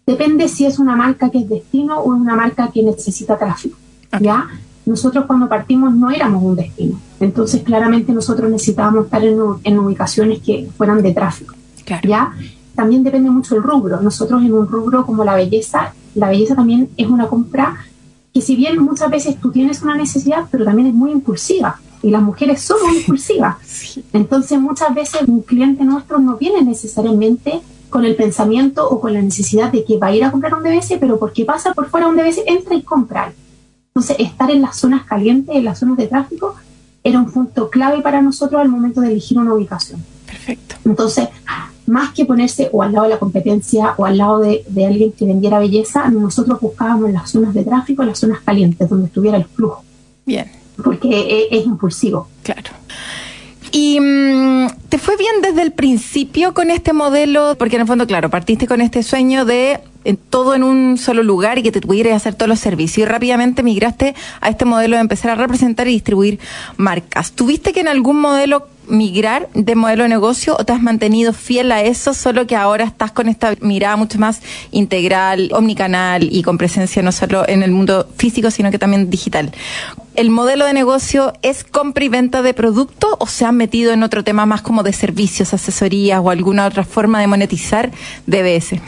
depende 0.06 0.48
si 0.48 0.66
es 0.66 0.80
una 0.80 0.96
marca 0.96 1.30
que 1.30 1.40
es 1.40 1.50
destino 1.50 2.00
o 2.00 2.10
una 2.10 2.36
marca 2.36 2.70
que 2.72 2.84
necesita 2.84 3.38
tráfico. 3.38 3.78
¿ya? 4.20 4.48
Nosotros 4.86 5.26
cuando 5.26 5.50
partimos 5.50 5.94
no 5.94 6.12
éramos 6.12 6.44
un 6.44 6.56
destino, 6.56 7.00
entonces 7.20 7.64
claramente 7.64 8.12
nosotros 8.14 8.50
necesitábamos 8.52 9.06
estar 9.06 9.24
en, 9.24 9.40
en 9.64 9.80
ubicaciones 9.80 10.40
que 10.42 10.70
fueran 10.78 11.02
de 11.02 11.14
tráfico. 11.14 11.56
¿ya? 12.04 12.34
también 12.76 13.04
depende 13.04 13.30
mucho 13.30 13.56
del 13.56 13.64
rubro. 13.64 14.02
Nosotros 14.02 14.42
en 14.44 14.54
un 14.54 14.68
rubro 14.68 15.06
como 15.06 15.24
la 15.24 15.36
belleza, 15.36 15.94
la 16.16 16.30
belleza 16.30 16.56
también 16.56 16.90
es 16.98 17.08
una 17.08 17.28
compra 17.28 17.78
que 18.34 18.42
si 18.42 18.56
bien 18.56 18.80
muchas 18.80 19.10
veces 19.10 19.40
tú 19.40 19.52
tienes 19.52 19.82
una 19.82 19.96
necesidad, 19.96 20.46
pero 20.50 20.66
también 20.66 20.88
es 20.88 20.94
muy 20.94 21.12
impulsiva. 21.12 21.80
Y 22.02 22.10
las 22.10 22.22
mujeres 22.22 22.62
son 22.62 22.78
muy 22.86 22.98
impulsivas. 22.98 23.58
Entonces 24.12 24.60
muchas 24.60 24.94
veces 24.94 25.22
un 25.28 25.42
cliente 25.42 25.84
nuestro 25.86 26.20
no 26.20 26.38
viene 26.38 26.62
necesariamente 26.63 27.62
con 27.90 28.06
el 28.06 28.16
pensamiento 28.16 28.90
o 28.90 29.00
con 29.00 29.13
la 29.13 29.22
necesidad 29.22 29.72
de 29.72 29.86
que 29.86 29.98
va 29.98 30.08
a 30.08 30.16
ir 30.16 30.24
a 30.24 30.32
comprar 30.32 30.56
un 30.56 30.63
DBS, 30.63 30.98
pero 31.00 31.20
porque 31.20 31.46
pasa 31.46 31.74
por 31.74 31.90
fuera 31.90 32.08
un 32.08 32.18
DBS, 32.18 32.42
entra 32.48 32.74
y 32.74 32.82
compra. 32.82 33.32
Entonces, 33.94 34.16
estar 34.20 34.50
en 34.50 34.63
las 34.63 34.78
zonas 34.78 35.04
calientes, 35.06 35.56
en 35.56 35.63
las 35.63 35.78
zonas 35.78 35.98
de 35.98 36.08
tráfico, 36.08 36.56
era 37.04 37.20
un 37.20 37.30
punto 37.30 37.70
clave 37.70 38.02
para 38.02 38.24
nosotros 38.24 38.60
al 38.60 38.70
momento 38.70 39.02
de 39.02 39.12
elegir 39.12 39.38
una 39.38 39.54
ubicación. 39.54 40.04
Perfecto. 40.25 40.75
Entonces, 40.86 41.30
más 41.86 42.13
que 42.13 42.25
ponerse 42.25 42.70
o 42.72 42.84
al 42.84 42.94
lado 42.94 43.04
de 43.04 43.10
la 43.12 43.20
competencia 43.20 43.94
o 43.98 44.06
al 44.06 44.18
lado 44.18 44.40
de, 44.40 44.63
alguien 44.86 45.12
que 45.12 45.25
vendiera 45.25 45.60
belleza, 45.60 46.10
nosotros 46.10 46.60
buscábamos 46.60 47.12
las 47.12 47.30
zonas 47.30 47.54
de 47.54 47.63
tráfico, 47.63 48.04
las 48.04 48.20
zonas 48.20 48.42
calientes, 48.42 48.90
donde 48.90 49.08
estuviera 49.08 49.38
el 49.38 49.46
flujo. 49.46 49.84
Bien. 50.25 50.50
Porque 50.84 51.48
es, 51.50 51.60
es 51.60 51.66
impulsivo. 51.66 52.28
Claro. 52.44 52.72
¿Y 53.72 54.00
mm, 54.00 54.68
te 54.90 55.00
fue 55.00 55.18
bien 55.18 55.42
desde 55.42 55.63
el 55.63 55.72
principio 55.72 56.54
con 56.54 56.70
este 56.70 56.94
modelo? 56.94 57.56
Porque 57.58 57.75
en 57.75 57.82
el 57.82 57.88
fondo, 57.88 58.06
claro, 58.06 58.30
partiste 58.30 58.68
con 58.68 58.82
este 58.82 59.02
sueño 59.02 59.46
de 59.46 59.80
todo 60.30 60.54
en 60.54 60.63
un 60.63 61.00
solo 61.00 61.24
lugar 61.24 61.58
y 61.58 61.63
que 61.63 61.72
te 61.72 61.82
pudieras 61.82 62.16
hacer 62.16 62.36
todos 62.36 62.50
los 62.50 62.60
servicios. 62.60 63.08
Y 63.08 63.10
rápidamente 63.10 63.63
migraste 63.63 64.13
a 64.42 64.50
este 64.50 64.66
modelo 64.66 64.96
de 64.96 65.02
empezar 65.02 65.32
a 65.32 65.36
representar 65.36 65.88
y 65.88 65.92
distribuir 65.92 66.40
marcas. 66.78 67.32
¿Tuviste 67.32 67.74
que 67.74 67.80
en 67.80 67.88
algún 67.88 68.20
modelo 68.20 68.68
migrar 68.88 69.50
de 69.54 69.75
modelo 69.75 70.04
de 70.04 70.10
negocio 70.10 70.56
o 70.60 70.66
te 70.66 70.74
has 70.74 70.82
mantenido 70.82 71.34
fiel 71.34 71.72
a 71.72 71.82
eso, 71.82 72.13
solo 72.13 72.48
que 72.48 72.56
ahora 72.56 72.84
estás 72.84 73.12
con 73.12 73.30
esta 73.30 73.56
mirada 73.62 73.96
mucho 73.96 74.20
más 74.20 74.42
integral, 74.72 75.52
omnicanal 75.54 76.28
y 76.32 76.44
con 76.44 76.58
presencia 76.58 77.02
no 77.02 77.12
solo 77.12 77.48
en 77.48 77.63
el 77.63 77.72
mundo 77.72 78.08
físico, 78.18 78.52
sino 78.52 78.72
que 78.72 78.80
también 78.80 79.10
digital? 79.10 79.52
¿El 80.16 80.30
modelo 80.30 80.66
de 80.66 80.74
negocio 80.74 81.34
es 81.42 81.63
compra 81.63 82.04
y 82.04 82.10
venta 82.10 82.42
de 82.42 82.54
productos 82.54 83.16
o 83.20 83.25
se 83.25 83.46
han 83.46 83.58
metido 83.58 83.92
en 83.94 84.04
otro 84.04 84.24
tema 84.24 84.46
más 84.46 84.62
como 84.62 84.84
de 84.84 84.94
servicios, 84.94 85.54
asesorías 85.54 86.22
o 86.24 86.30
alguna 86.30 86.68
otra 86.68 86.84
forma 86.84 87.20
de 87.20 87.28
monetizar 87.28 87.92
DBS? 88.28 88.80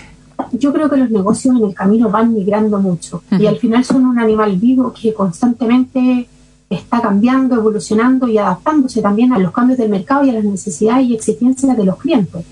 yo 0.52 0.74
creo 0.74 0.90
que 0.90 0.98
los 0.98 1.10
negocios 1.10 1.56
en 1.56 1.66
el 1.66 1.74
camino 1.74 2.10
van 2.10 2.34
migrando 2.34 2.80
mucho 2.80 3.24
y 3.32 3.46
al 3.46 3.58
final 3.58 3.84
son 3.84 4.06
un 4.06 4.20
animal 4.20 4.58
vivo 4.58 4.94
que 4.94 5.14
constantemente 5.14 6.28
está 6.70 7.02
cambiando, 7.02 7.56
evolucionando 7.56 8.28
y 8.28 8.38
adaptándose 8.38 9.02
también 9.02 9.34
a 9.34 9.40
los 9.40 9.52
cambios 9.52 9.78
del 9.78 9.90
mercado 9.90 10.26
y 10.26 10.30
a 10.30 10.34
las 10.34 10.44
necesidades 10.44 11.08
y 11.08 11.16
exigencias 11.16 11.78
de 11.78 11.86
los 11.86 11.98
clientes. 11.98 12.44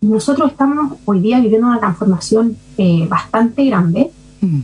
Nosotros 0.00 0.50
estamos 0.52 0.96
hoy 1.04 1.20
día 1.20 1.40
viviendo 1.40 1.66
una 1.66 1.80
transformación 1.80 2.56
eh, 2.76 3.06
bastante 3.08 3.64
grande 3.64 4.10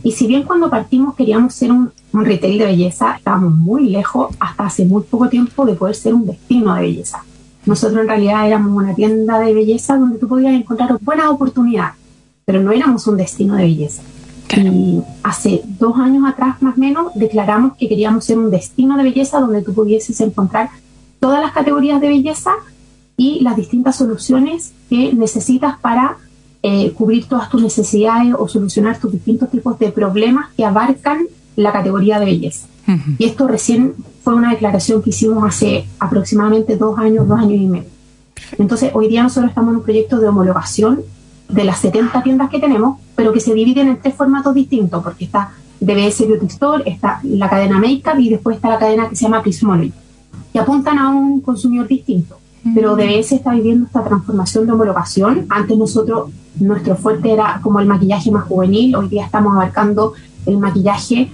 y 0.03 0.13
si 0.13 0.25
bien 0.25 0.43
cuando 0.43 0.69
partimos 0.69 1.15
queríamos 1.15 1.53
ser 1.53 1.69
un, 1.73 1.91
un 2.13 2.25
retail 2.25 2.57
de 2.57 2.65
belleza, 2.65 3.15
estábamos 3.17 3.53
muy 3.53 3.89
lejos 3.89 4.33
hasta 4.39 4.67
hace 4.67 4.85
muy 4.85 5.03
poco 5.03 5.27
tiempo 5.27 5.65
de 5.65 5.73
poder 5.73 5.95
ser 5.95 6.13
un 6.13 6.25
destino 6.25 6.73
de 6.75 6.81
belleza. 6.81 7.25
Nosotros 7.65 7.99
en 7.99 8.07
realidad 8.07 8.47
éramos 8.47 8.71
una 8.71 8.95
tienda 8.95 9.37
de 9.39 9.53
belleza 9.53 9.97
donde 9.97 10.17
tú 10.17 10.29
podías 10.29 10.53
encontrar 10.53 10.97
buenas 11.01 11.27
oportunidades 11.27 11.95
pero 12.45 12.61
no 12.61 12.71
éramos 12.71 13.07
un 13.07 13.17
destino 13.17 13.55
de 13.55 13.63
belleza. 13.63 14.03
Y 14.57 15.01
hace 15.23 15.61
dos 15.79 15.97
años 15.97 16.23
atrás, 16.27 16.61
más 16.61 16.77
o 16.77 16.79
menos, 16.79 17.11
declaramos 17.15 17.73
que 17.77 17.87
queríamos 17.89 18.25
ser 18.25 18.37
un 18.37 18.49
destino 18.49 18.97
de 18.97 19.03
belleza 19.03 19.39
donde 19.39 19.61
tú 19.61 19.73
pudieses 19.73 20.19
encontrar 20.21 20.69
todas 21.19 21.41
las 21.41 21.51
categorías 21.51 21.99
de 22.01 22.07
belleza 22.07 22.51
y 23.17 23.41
las 23.41 23.55
distintas 23.55 23.95
soluciones 23.95 24.73
que 24.89 25.13
necesitas 25.13 25.77
para 25.79 26.17
eh, 26.63 26.91
cubrir 26.93 27.25
todas 27.25 27.49
tus 27.49 27.61
necesidades 27.61 28.33
o 28.37 28.47
solucionar 28.47 28.99
tus 28.99 29.11
distintos 29.11 29.49
tipos 29.51 29.77
de 29.79 29.91
problemas 29.91 30.53
que 30.55 30.65
abarcan 30.65 31.27
la 31.55 31.71
categoría 31.71 32.19
de 32.19 32.25
belleza. 32.25 32.67
Y 33.17 33.25
esto 33.25 33.47
recién 33.47 33.95
fue 34.23 34.35
una 34.35 34.51
declaración 34.51 35.01
que 35.01 35.09
hicimos 35.09 35.43
hace 35.43 35.87
aproximadamente 35.99 36.75
dos 36.75 36.99
años, 36.99 37.27
dos 37.27 37.39
años 37.39 37.59
y 37.59 37.65
medio. 37.65 37.89
Entonces, 38.57 38.91
hoy 38.93 39.07
día 39.07 39.23
nosotros 39.23 39.49
estamos 39.49 39.71
en 39.71 39.77
un 39.77 39.83
proyecto 39.83 40.19
de 40.19 40.27
homologación 40.27 41.01
de 41.49 41.63
las 41.63 41.79
70 41.79 42.23
tiendas 42.23 42.49
que 42.49 42.59
tenemos, 42.59 42.99
pero 43.15 43.31
que 43.31 43.39
se 43.39 43.53
dividen 43.53 43.87
en 43.87 44.01
tres 44.01 44.15
formatos 44.15 44.53
distintos, 44.53 45.03
porque 45.03 45.25
está 45.25 45.51
DBS 45.79 46.27
Beauty 46.27 46.45
Store, 46.47 46.83
está 46.85 47.19
la 47.23 47.49
cadena 47.49 47.79
Makeup 47.79 48.19
y 48.19 48.29
después 48.29 48.55
está 48.55 48.69
la 48.69 48.79
cadena 48.79 49.09
que 49.09 49.15
se 49.15 49.23
llama 49.23 49.41
Prismology, 49.41 49.93
que 50.51 50.59
apuntan 50.59 50.97
a 50.97 51.09
un 51.09 51.41
consumidor 51.41 51.87
distinto. 51.87 52.37
Pero 52.73 52.95
DBS 52.95 53.33
está 53.33 53.53
viviendo 53.53 53.85
esta 53.85 54.03
transformación 54.03 54.65
de 54.65 54.71
homologación. 54.71 55.45
Antes 55.49 55.77
nosotros, 55.77 56.31
nuestro 56.59 56.95
fuerte 56.95 57.31
era 57.31 57.59
como 57.61 57.79
el 57.79 57.85
maquillaje 57.85 58.31
más 58.31 58.45
juvenil, 58.45 58.95
hoy 58.95 59.07
día 59.07 59.25
estamos 59.25 59.53
abarcando 59.53 60.13
el 60.47 60.57
maquillaje 60.57 61.29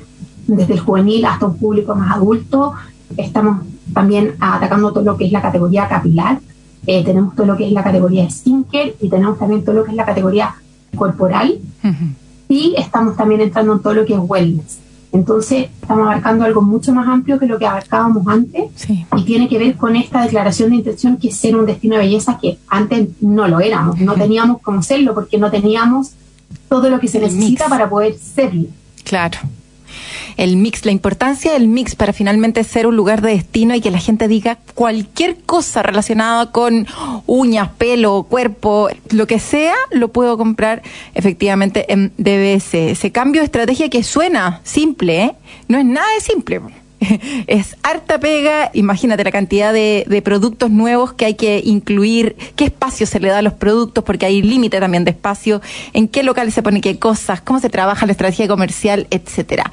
desde 0.47 0.73
el 0.73 0.79
juvenil 0.81 1.23
hasta 1.25 1.45
un 1.45 1.57
público 1.57 1.95
más 1.95 2.15
adulto. 2.15 2.73
Estamos 3.15 3.61
también 3.93 4.35
atacando 4.39 4.91
todo 4.91 5.03
lo 5.03 5.17
que 5.17 5.25
es 5.25 5.31
la 5.31 5.41
categoría 5.41 5.87
capilar, 5.87 6.39
eh, 6.87 7.03
tenemos 7.03 7.35
todo 7.35 7.45
lo 7.47 7.57
que 7.57 7.67
es 7.67 7.71
la 7.71 7.83
categoría 7.83 8.29
skincare 8.29 8.95
y 8.99 9.09
tenemos 9.09 9.37
también 9.37 9.63
todo 9.63 9.75
lo 9.75 9.83
que 9.83 9.91
es 9.91 9.97
la 9.97 10.05
categoría 10.05 10.55
corporal. 10.95 11.59
Y 12.49 12.75
estamos 12.77 13.15
también 13.15 13.41
entrando 13.41 13.73
en 13.73 13.81
todo 13.81 13.93
lo 13.93 14.05
que 14.05 14.13
es 14.13 14.19
wellness. 14.21 14.79
Entonces, 15.13 15.67
estamos 15.81 16.05
abarcando 16.05 16.45
algo 16.45 16.61
mucho 16.61 16.93
más 16.93 17.07
amplio 17.07 17.37
que 17.37 17.45
lo 17.45 17.59
que 17.59 17.65
abarcábamos 17.65 18.25
antes 18.27 18.71
y 19.17 19.23
tiene 19.25 19.49
que 19.49 19.57
ver 19.57 19.75
con 19.75 19.95
esta 19.95 20.23
declaración 20.23 20.69
de 20.69 20.77
intención 20.77 21.17
que 21.17 21.27
es 21.29 21.35
ser 21.35 21.55
un 21.55 21.65
destino 21.65 21.95
de 21.95 22.01
belleza 22.01 22.39
que 22.41 22.57
antes 22.67 23.09
no 23.21 23.47
lo 23.47 23.59
éramos, 23.59 23.99
no 23.99 24.13
teníamos 24.13 24.61
como 24.61 24.81
serlo 24.81 25.13
porque 25.13 25.37
no 25.37 25.51
teníamos 25.51 26.11
todo 26.69 26.89
lo 26.89 26.99
que 26.99 27.09
se 27.09 27.19
necesita 27.19 27.67
para 27.67 27.89
poder 27.89 28.15
serlo. 28.17 28.67
Claro 29.03 29.39
el 30.37 30.57
mix, 30.57 30.85
la 30.85 30.91
importancia 30.91 31.53
del 31.53 31.67
mix 31.67 31.95
para 31.95 32.13
finalmente 32.13 32.63
ser 32.63 32.87
un 32.87 32.95
lugar 32.95 33.21
de 33.21 33.31
destino 33.31 33.75
y 33.75 33.81
que 33.81 33.91
la 33.91 33.99
gente 33.99 34.27
diga 34.27 34.57
cualquier 34.75 35.37
cosa 35.37 35.83
relacionada 35.83 36.51
con 36.51 36.87
uñas, 37.25 37.69
pelo, 37.77 38.23
cuerpo, 38.23 38.89
lo 39.09 39.27
que 39.27 39.39
sea, 39.39 39.75
lo 39.91 40.09
puedo 40.09 40.37
comprar 40.37 40.81
efectivamente 41.13 41.91
en 41.91 42.11
DBS. 42.17 42.73
Ese 42.73 43.11
cambio 43.11 43.41
de 43.41 43.45
estrategia 43.45 43.89
que 43.89 44.03
suena 44.03 44.61
simple, 44.63 45.23
¿eh? 45.23 45.35
no 45.67 45.77
es 45.77 45.85
nada 45.85 46.07
de 46.15 46.21
simple 46.21 46.61
es 47.47 47.77
harta 47.83 48.19
pega, 48.19 48.69
imagínate 48.73 49.23
la 49.23 49.31
cantidad 49.31 49.73
de, 49.73 50.05
de, 50.07 50.21
productos 50.21 50.69
nuevos 50.69 51.13
que 51.13 51.25
hay 51.25 51.33
que 51.33 51.61
incluir, 51.65 52.35
qué 52.55 52.65
espacio 52.65 53.07
se 53.07 53.19
le 53.19 53.29
da 53.29 53.39
a 53.39 53.41
los 53.41 53.53
productos, 53.53 54.03
porque 54.03 54.25
hay 54.25 54.41
límite 54.41 54.79
también 54.79 55.03
de 55.03 55.11
espacio, 55.11 55.61
en 55.93 56.07
qué 56.07 56.23
locales 56.23 56.53
se 56.53 56.63
pone 56.63 56.81
qué 56.81 56.99
cosas, 56.99 57.41
cómo 57.41 57.59
se 57.59 57.69
trabaja 57.69 58.05
la 58.05 58.11
estrategia 58.11 58.47
comercial, 58.47 59.07
etcétera. 59.09 59.71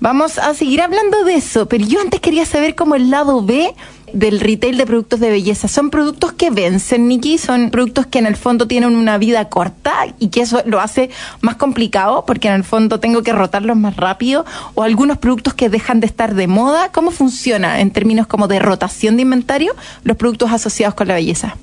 Vamos 0.00 0.38
a 0.38 0.54
seguir 0.54 0.80
hablando 0.80 1.24
de 1.24 1.34
eso, 1.34 1.66
pero 1.66 1.84
yo 1.84 2.00
antes 2.00 2.20
quería 2.20 2.46
saber 2.46 2.74
cómo 2.74 2.94
el 2.94 3.10
lado 3.10 3.44
B 3.44 3.74
del 4.14 4.40
retail 4.40 4.78
de 4.78 4.86
productos 4.86 5.20
de 5.20 5.28
belleza. 5.28 5.68
¿Son 5.68 5.90
productos 5.90 6.32
que 6.32 6.48
vencen, 6.48 7.06
Nikki? 7.06 7.36
¿Son 7.36 7.68
productos 7.68 8.06
que 8.06 8.18
en 8.18 8.24
el 8.24 8.34
fondo 8.34 8.66
tienen 8.66 8.96
una 8.96 9.18
vida 9.18 9.50
corta 9.50 9.92
y 10.18 10.28
que 10.28 10.40
eso 10.40 10.62
lo 10.64 10.80
hace 10.80 11.10
más 11.42 11.56
complicado 11.56 12.24
porque 12.26 12.48
en 12.48 12.54
el 12.54 12.64
fondo 12.64 12.98
tengo 12.98 13.22
que 13.22 13.34
rotarlos 13.34 13.76
más 13.76 13.94
rápido? 13.98 14.46
¿O 14.74 14.84
algunos 14.84 15.18
productos 15.18 15.52
que 15.52 15.68
dejan 15.68 16.00
de 16.00 16.06
estar 16.06 16.34
de 16.34 16.46
moda? 16.46 16.90
¿Cómo 16.92 17.10
funciona 17.10 17.80
en 17.80 17.90
términos 17.90 18.26
como 18.26 18.48
de 18.48 18.58
rotación 18.58 19.16
de 19.16 19.22
inventario 19.22 19.74
los 20.02 20.16
productos 20.16 20.50
asociados 20.50 20.94
con 20.94 21.08
la 21.08 21.14
belleza? 21.14 21.58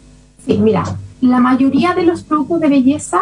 Sí, 0.46 0.60
mira, 0.60 0.84
la 1.22 1.39
mayoría 1.39 1.96
de 1.96 2.03
los 2.03 2.22
productos 2.22 2.62
de 2.62 2.70
belleza 2.70 3.20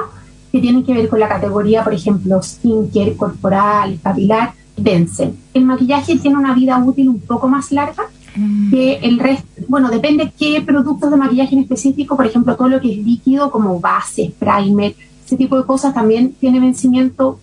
que 0.56 0.62
tienen 0.62 0.86
que 0.86 0.94
ver 0.94 1.10
con 1.10 1.20
la 1.20 1.28
categoría, 1.28 1.84
por 1.84 1.94
ejemplo, 1.94 2.42
skincare, 2.42 3.18
corporal, 3.18 4.00
capilar, 4.02 4.54
vencen. 4.78 5.36
El 5.54 5.66
maquillaje 5.66 6.18
tiene 6.18 6.38
una 6.38 6.56
vida 6.56 6.78
útil 6.78 7.10
un 7.10 7.20
poco 7.20 7.50
más 7.50 7.74
larga 7.74 8.04
mm. 8.38 8.72
que 8.72 8.94
el 9.04 9.20
resto. 9.20 9.46
Bueno, 9.68 9.90
depende 9.90 10.32
qué 10.40 10.62
productos 10.62 11.12
de 11.12 11.18
maquillaje 11.18 11.56
en 11.56 11.64
específico, 11.64 12.16
por 12.16 12.26
ejemplo, 12.26 12.56
todo 12.56 12.70
lo 12.70 12.80
que 12.80 12.90
es 12.90 13.06
líquido 13.06 13.52
como 13.52 13.82
base, 13.82 14.34
primer, 14.40 14.96
ese 15.26 15.36
tipo 15.36 15.58
de 15.58 15.66
cosas 15.66 15.94
también 15.94 16.34
tiene 16.40 16.62
vencimiento 16.62 17.38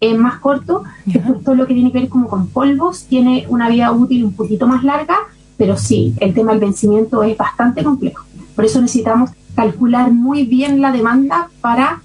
eh, 0.00 0.16
más 0.16 0.40
corto. 0.40 0.82
Después 1.04 1.44
todo 1.44 1.54
lo 1.54 1.68
que 1.68 1.74
tiene 1.74 1.92
que 1.92 2.00
ver 2.00 2.08
como 2.08 2.26
con 2.26 2.48
polvos 2.48 3.04
tiene 3.04 3.46
una 3.48 3.68
vida 3.68 3.92
útil 3.92 4.24
un 4.24 4.32
poquito 4.32 4.66
más 4.66 4.82
larga, 4.82 5.14
pero 5.56 5.76
sí, 5.76 6.14
el 6.18 6.34
tema 6.34 6.50
del 6.50 6.60
vencimiento 6.62 7.22
es 7.22 7.36
bastante 7.36 7.84
complejo. 7.84 8.24
Por 8.56 8.64
eso 8.64 8.80
necesitamos 8.80 9.30
calcular 9.54 10.10
muy 10.10 10.46
bien 10.46 10.80
la 10.80 10.90
demanda 10.90 11.48
para 11.60 12.02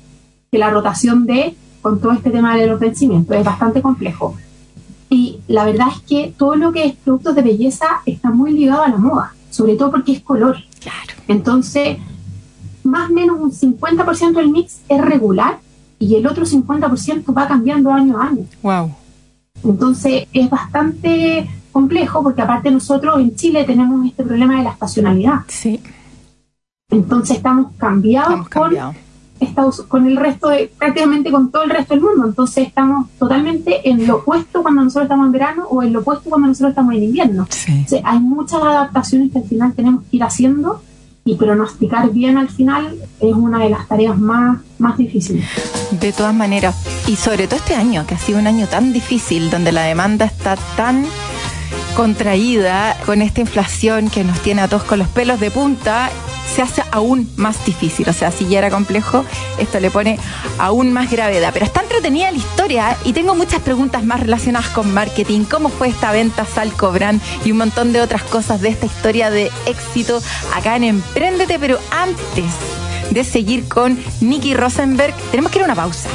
que 0.51 0.57
la 0.57 0.69
rotación 0.69 1.25
de 1.25 1.55
con 1.81 2.01
todo 2.01 2.11
este 2.11 2.29
tema 2.29 2.57
de 2.57 2.67
los 2.67 2.79
vencimientos 2.79 3.35
es 3.37 3.45
bastante 3.45 3.81
complejo. 3.81 4.35
Y 5.09 5.39
la 5.47 5.63
verdad 5.65 5.87
es 5.95 6.01
que 6.01 6.33
todo 6.37 6.55
lo 6.55 6.73
que 6.73 6.85
es 6.85 6.95
productos 6.95 7.35
de 7.35 7.41
belleza 7.41 7.85
está 8.05 8.31
muy 8.31 8.51
ligado 8.51 8.83
a 8.83 8.89
la 8.89 8.97
moda, 8.97 9.33
sobre 9.49 9.75
todo 9.75 9.91
porque 9.91 10.11
es 10.11 10.19
color. 10.19 10.57
Claro. 10.81 11.21
Entonces, 11.29 11.97
más 12.83 13.09
o 13.09 13.13
menos 13.13 13.39
un 13.39 13.51
50% 13.51 14.33
del 14.33 14.49
mix 14.49 14.81
es 14.89 15.01
regular 15.01 15.59
y 15.99 16.15
el 16.15 16.27
otro 16.27 16.45
50% 16.45 17.37
va 17.37 17.47
cambiando 17.47 17.91
año 17.91 18.19
a 18.19 18.27
año. 18.27 18.45
Wow. 18.61 18.93
Entonces, 19.63 20.27
es 20.33 20.49
bastante 20.49 21.49
complejo 21.71 22.23
porque 22.23 22.41
aparte 22.41 22.71
nosotros 22.71 23.19
en 23.21 23.35
Chile 23.35 23.63
tenemos 23.63 24.05
este 24.05 24.23
problema 24.23 24.57
de 24.57 24.63
la 24.63 24.71
estacionalidad. 24.71 25.39
Sí. 25.47 25.79
Entonces 26.89 27.37
estamos 27.37 27.71
cambiados, 27.77 28.49
por 28.49 28.73
Estados, 29.41 29.81
con 29.81 30.07
el 30.07 30.15
resto 30.15 30.49
de, 30.49 30.71
prácticamente 30.77 31.31
con 31.31 31.51
todo 31.51 31.63
el 31.63 31.69
resto 31.69 31.93
del 31.93 32.03
mundo. 32.03 32.27
Entonces 32.27 32.67
estamos 32.67 33.09
totalmente 33.17 33.89
en 33.89 34.07
lo 34.07 34.17
opuesto 34.17 34.61
cuando 34.61 34.83
nosotros 34.83 35.05
estamos 35.05 35.25
en 35.25 35.31
verano 35.31 35.65
o 35.69 35.83
en 35.83 35.93
lo 35.93 35.99
opuesto 35.99 36.29
cuando 36.29 36.47
nosotros 36.47 36.69
estamos 36.69 36.93
en 36.93 37.03
invierno. 37.03 37.47
hay 38.03 38.19
muchas 38.19 38.61
adaptaciones 38.61 39.31
que 39.31 39.39
al 39.39 39.45
final 39.45 39.73
tenemos 39.73 40.03
que 40.03 40.17
ir 40.17 40.23
haciendo 40.23 40.81
y 41.23 41.35
pronosticar 41.35 42.09
bien 42.09 42.37
al 42.37 42.49
final 42.49 42.95
es 43.19 43.33
una 43.35 43.59
de 43.59 43.69
las 43.69 43.87
tareas 43.87 44.17
más, 44.17 44.59
más 44.79 44.97
difíciles. 44.97 45.45
De 45.99 46.11
todas 46.13 46.33
maneras, 46.33 46.75
y 47.07 47.15
sobre 47.15 47.47
todo 47.47 47.57
este 47.57 47.75
año, 47.75 48.05
que 48.07 48.15
ha 48.15 48.17
sido 48.17 48.39
un 48.39 48.47
año 48.47 48.67
tan 48.67 48.91
difícil, 48.91 49.49
donde 49.51 49.71
la 49.71 49.83
demanda 49.83 50.25
está 50.25 50.55
tan 50.75 51.05
contraída 51.93 52.97
con 53.05 53.21
esta 53.21 53.41
inflación 53.41 54.09
que 54.09 54.23
nos 54.23 54.39
tiene 54.41 54.61
a 54.61 54.67
todos 54.67 54.83
con 54.83 54.99
los 54.99 55.07
pelos 55.07 55.39
de 55.39 55.51
punta 55.51 56.09
se 56.53 56.61
hace 56.61 56.83
aún 56.91 57.29
más 57.37 57.65
difícil. 57.65 58.07
O 58.09 58.13
sea, 58.13 58.31
si 58.31 58.47
ya 58.47 58.59
era 58.59 58.69
complejo, 58.69 59.23
esto 59.57 59.79
le 59.79 59.89
pone 59.89 60.19
aún 60.57 60.91
más 60.91 61.09
gravedad. 61.09 61.51
Pero 61.53 61.65
está 61.65 61.81
entretenida 61.81 62.31
la 62.31 62.37
historia 62.37 62.97
y 63.05 63.13
tengo 63.13 63.35
muchas 63.35 63.61
preguntas 63.61 64.03
más 64.03 64.19
relacionadas 64.19 64.69
con 64.69 64.93
marketing, 64.93 65.45
cómo 65.45 65.69
fue 65.69 65.89
esta 65.89 66.11
venta 66.11 66.45
Salco 66.45 66.91
Brand 66.91 67.21
y 67.45 67.51
un 67.51 67.57
montón 67.57 67.93
de 67.93 68.01
otras 68.01 68.23
cosas 68.23 68.61
de 68.61 68.69
esta 68.69 68.85
historia 68.85 69.29
de 69.29 69.51
éxito 69.65 70.21
acá 70.53 70.75
en 70.75 70.83
Emprendete. 70.83 71.57
Pero 71.59 71.79
antes 71.91 72.51
de 73.11 73.23
seguir 73.23 73.67
con 73.67 73.97
Nicky 74.19 74.53
Rosenberg, 74.53 75.13
tenemos 75.31 75.51
que 75.51 75.59
ir 75.59 75.63
a 75.63 75.65
una 75.65 75.75
pausa. 75.75 76.09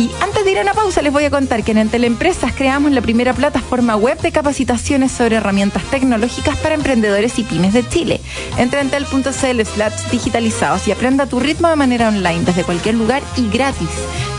Y 0.00 0.10
antes 0.22 0.46
de 0.46 0.52
ir 0.52 0.58
a 0.58 0.62
una 0.62 0.72
pausa, 0.72 1.02
les 1.02 1.12
voy 1.12 1.24
a 1.24 1.30
contar 1.30 1.62
que 1.62 1.72
en 1.72 1.76
Entel 1.76 2.04
Empresas 2.04 2.54
creamos 2.56 2.90
la 2.92 3.02
primera 3.02 3.34
plataforma 3.34 3.96
web 3.96 4.18
de 4.22 4.32
capacitaciones 4.32 5.12
sobre 5.12 5.36
herramientas 5.36 5.82
tecnológicas 5.90 6.56
para 6.56 6.74
emprendedores 6.74 7.38
y 7.38 7.44
pymes 7.44 7.74
de 7.74 7.86
Chile. 7.86 8.18
Entra 8.56 8.80
en 8.80 8.86
entel.cl 8.86 9.60
slash 9.62 10.10
digitalizados 10.10 10.88
y 10.88 10.92
aprenda 10.92 11.26
tu 11.26 11.38
ritmo 11.38 11.68
de 11.68 11.76
manera 11.76 12.08
online 12.08 12.44
desde 12.46 12.64
cualquier 12.64 12.94
lugar 12.94 13.22
y 13.36 13.50
gratis. 13.50 13.90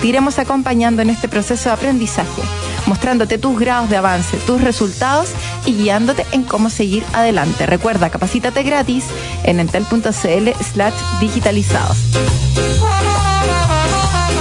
Te 0.02 0.08
iremos 0.08 0.40
acompañando 0.40 1.04
en 1.04 1.12
este 1.12 1.30
proceso 1.30 1.70
de 1.70 1.76
aprendizaje, 1.76 2.42
mostrándote 2.88 3.38
tus 3.38 3.60
grados 3.60 3.88
de 3.92 3.98
avance, 3.98 4.38
tus 4.48 4.62
resultados 4.62 5.30
y 5.68 5.76
guiándote 5.76 6.26
en 6.32 6.42
cómo 6.42 6.72
seguir 6.72 7.04
adelante. 7.14 7.68
Recuerda, 7.68 8.10
capacítate 8.10 8.64
gratis 8.64 9.06
en 9.44 9.60
entel.cl 9.60 10.50
slash 10.74 10.96
digitalizados 11.20 12.00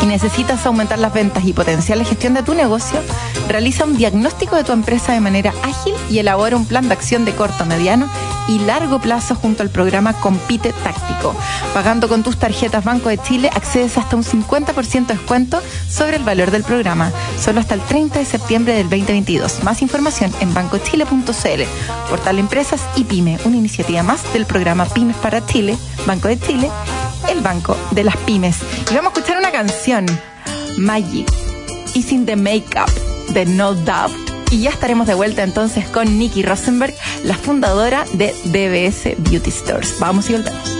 y 0.02 0.07
necesitas 0.07 0.64
aumentar 0.66 0.99
las 0.99 1.12
ventas 1.12 1.45
y 1.45 1.52
potenciar 1.52 1.99
la 1.99 2.04
gestión 2.04 2.35
de 2.35 2.42
tu 2.42 2.54
negocio, 2.54 3.00
realiza 3.49 3.85
un 3.85 3.97
diagnóstico 3.97 4.57
de 4.57 4.64
tu 4.64 4.73
empresa 4.73 5.12
de 5.12 5.21
manera 5.21 5.52
ágil 5.62 5.95
y 6.11 6.19
elabora 6.19 6.57
un 6.57 6.66
plan 6.66 6.88
de 6.88 6.95
acción 6.95 7.25
de 7.25 7.35
corto, 7.35 7.66
mediano 7.66 8.09
y 8.49 8.59
largo 8.59 8.99
plazo 9.00 9.35
junto 9.35 9.62
al 9.62 9.71
programa 9.71 10.12
Compite 10.14 10.73
Táctico. 10.73 11.35
Pagando 11.75 12.09
con 12.09 12.23
tus 12.23 12.37
tarjetas 12.37 12.85
Banco 12.85 13.09
de 13.09 13.19
Chile 13.19 13.50
accedes 13.54 13.99
hasta 13.99 14.16
un 14.16 14.25
50% 14.25 15.07
de 15.07 15.14
descuento 15.14 15.61
sobre 15.88 16.16
el 16.16 16.25
valor 16.25 16.50
del 16.50 16.64
programa, 16.64 17.12
solo 17.38 17.61
hasta 17.61 17.75
el 17.75 17.80
30 17.80 18.19
de 18.19 18.25
septiembre 18.25 18.75
del 18.75 18.88
2022. 18.88 19.62
Más 19.64 19.83
información 19.83 20.33
en 20.40 20.54
bancochile.cl, 20.54 21.62
portal 22.09 22.38
Empresas 22.38 22.80
y 22.97 23.04
Pyme, 23.04 23.38
una 23.45 23.57
iniciativa 23.57 24.02
más 24.02 24.33
del 24.33 24.47
programa 24.47 24.87
Pymes 24.87 25.16
para 25.16 25.45
Chile, 25.47 25.76
Banco 26.07 26.28
de 26.28 26.38
Chile 26.40 26.71
Banco 27.41 27.77
de 27.93 28.05
las 28.05 28.17
Pymes. 28.19 28.59
Y 28.91 28.95
vamos 28.95 29.13
a 29.13 29.19
escuchar 29.19 29.39
una 29.39 29.51
canción, 29.51 30.07
Magic, 30.79 31.31
Is 31.95 32.13
in 32.13 32.27
the 32.27 32.37
Makeup, 32.37 32.91
de 33.31 33.47
No 33.47 33.75
Doubt. 33.75 34.13
Y 34.51 34.63
ya 34.63 34.71
estaremos 34.71 35.07
de 35.07 35.15
vuelta 35.15 35.43
entonces 35.43 35.87
con 35.87 36.19
Nikki 36.19 36.43
Rosenberg, 36.43 36.95
la 37.25 37.37
fundadora 37.37 38.05
de 38.15 38.35
DBS 38.45 39.15
Beauty 39.19 39.51
Stores. 39.51 39.97
Vamos 40.01 40.29
y 40.31 40.35
volvemos. 40.35 40.80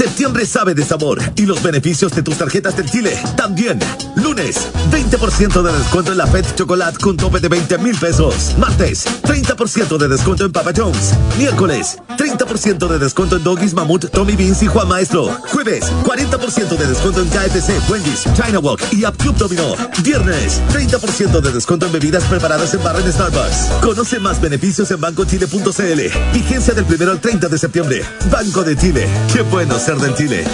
Septiembre 0.00 0.46
sabe 0.46 0.72
de 0.72 0.82
sabor 0.82 1.20
y 1.36 1.44
los 1.44 1.62
beneficios 1.62 2.12
de 2.12 2.22
tus 2.22 2.38
tarjetas 2.38 2.74
del 2.74 2.90
Chile 2.90 3.18
también. 3.36 3.78
Lunes, 4.16 4.68
20% 4.90 5.62
de 5.62 5.72
descuento 5.74 6.12
en 6.12 6.16
la 6.16 6.26
FED 6.26 6.46
Chocolate 6.54 6.96
con 6.96 7.18
tope 7.18 7.38
de 7.38 7.48
20 7.48 7.76
mil 7.76 7.94
pesos. 7.94 8.54
Martes, 8.56 9.04
30% 9.24 9.98
de 9.98 10.08
descuento 10.08 10.46
en 10.46 10.52
Papa 10.52 10.72
Jones. 10.74 11.12
Miércoles, 11.36 11.98
30% 12.16 12.88
de 12.88 12.98
descuento 12.98 13.36
en 13.36 13.44
Doggies, 13.44 13.74
Mamut, 13.74 14.10
Tommy 14.10 14.36
Beans 14.36 14.62
y 14.62 14.68
Juan 14.68 14.88
Maestro. 14.88 15.36
Jueves, 15.52 15.84
40% 16.04 16.78
de 16.78 16.86
descuento 16.86 17.20
en 17.20 17.28
KFC, 17.28 17.90
Wendy's, 17.90 18.24
China 18.34 18.58
Walk 18.60 18.80
y 18.92 19.04
Up 19.04 19.18
Club 19.18 19.36
Domino. 19.36 19.76
Viernes, 20.02 20.62
30% 20.72 21.42
de 21.42 21.52
descuento 21.52 21.84
en 21.84 21.92
bebidas 21.92 22.24
preparadas 22.24 22.72
en 22.72 22.82
barra 22.82 23.00
en 23.00 23.12
Starbucks. 23.12 23.82
Conoce 23.82 24.18
más 24.18 24.40
beneficios 24.40 24.90
en 24.92 25.00
bancochile.cl. 25.02 26.00
Vigencia 26.32 26.72
del 26.72 26.86
primero 26.86 27.10
al 27.10 27.20
30 27.20 27.48
de 27.48 27.58
septiembre. 27.58 28.02
Banco 28.30 28.64
de 28.64 28.78
Chile. 28.78 29.06
Qué 29.30 29.42
bueno 29.42 29.78
del 29.98 30.14
Chile. 30.14 30.44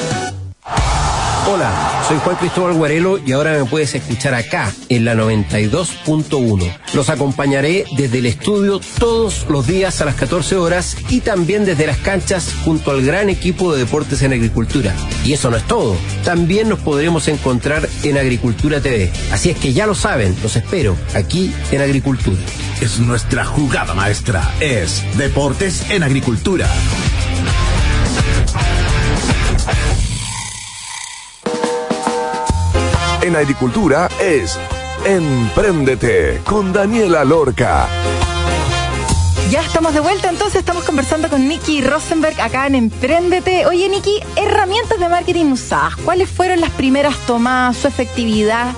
Hola, 1.49 2.03
soy 2.09 2.19
Juan 2.25 2.37
Cristóbal 2.37 2.75
Guarelo 2.75 3.19
y 3.25 3.33
ahora 3.33 3.53
me 3.53 3.67
puedes 3.67 3.95
escuchar 3.95 4.35
acá 4.35 4.73
en 4.89 5.05
la 5.05 5.15
92.1. 5.15 6.77
Los 6.95 7.11
acompañaré 7.11 7.85
desde 7.97 8.19
el 8.19 8.27
estudio 8.27 8.81
todos 8.99 9.47
los 9.49 9.67
días 9.67 10.01
a 10.01 10.07
las 10.07 10.15
14 10.15 10.57
horas 10.57 10.97
y 11.11 11.21
también 11.21 11.65
desde 11.65 11.87
las 11.87 11.99
canchas 11.99 12.53
junto 12.65 12.91
al 12.91 13.05
gran 13.05 13.29
equipo 13.29 13.73
de 13.73 13.81
deportes 13.81 14.23
en 14.23 14.33
agricultura. 14.33 14.95
Y 15.25 15.35
eso 15.35 15.51
no 15.51 15.57
es 15.57 15.65
todo, 15.65 15.97
también 16.25 16.69
nos 16.69 16.79
podremos 16.81 17.29
encontrar 17.29 17.89
en 18.03 18.17
Agricultura 18.17 18.81
TV. 18.81 19.13
Así 19.31 19.51
es 19.51 19.59
que 19.59 19.73
ya 19.73 19.87
lo 19.87 19.95
saben, 19.95 20.35
los 20.43 20.57
espero 20.57 20.97
aquí 21.15 21.55
en 21.71 21.83
Agricultura. 21.83 22.41
Es 22.81 22.99
nuestra 22.99 23.45
jugada 23.45 23.95
maestra, 23.95 24.51
es 24.61 25.05
Deportes 25.17 25.91
en 25.91 26.03
Agricultura. 26.03 26.69
En 33.23 33.35
agricultura 33.35 34.09
es 34.21 34.59
Empréndete 35.05 36.41
con 36.45 36.73
Daniela 36.73 37.25
Lorca. 37.25 37.89
Ya 39.51 39.61
estamos 39.61 39.95
de 39.95 40.01
vuelta, 40.01 40.29
entonces 40.29 40.57
estamos 40.57 40.83
conversando 40.83 41.29
con 41.29 41.47
Nikki 41.47 41.81
Rosenberg 41.81 42.41
acá 42.41 42.67
en 42.67 42.75
Empréndete. 42.75 43.67
Oye, 43.67 43.89
Nikki, 43.89 44.21
herramientas 44.35 44.99
de 44.99 45.09
marketing 45.09 45.53
usadas. 45.53 45.95
¿Cuáles 45.97 46.29
fueron 46.29 46.61
las 46.61 46.71
primeras 46.71 47.17
tomadas, 47.27 47.77
su 47.77 47.87
efectividad? 47.87 48.75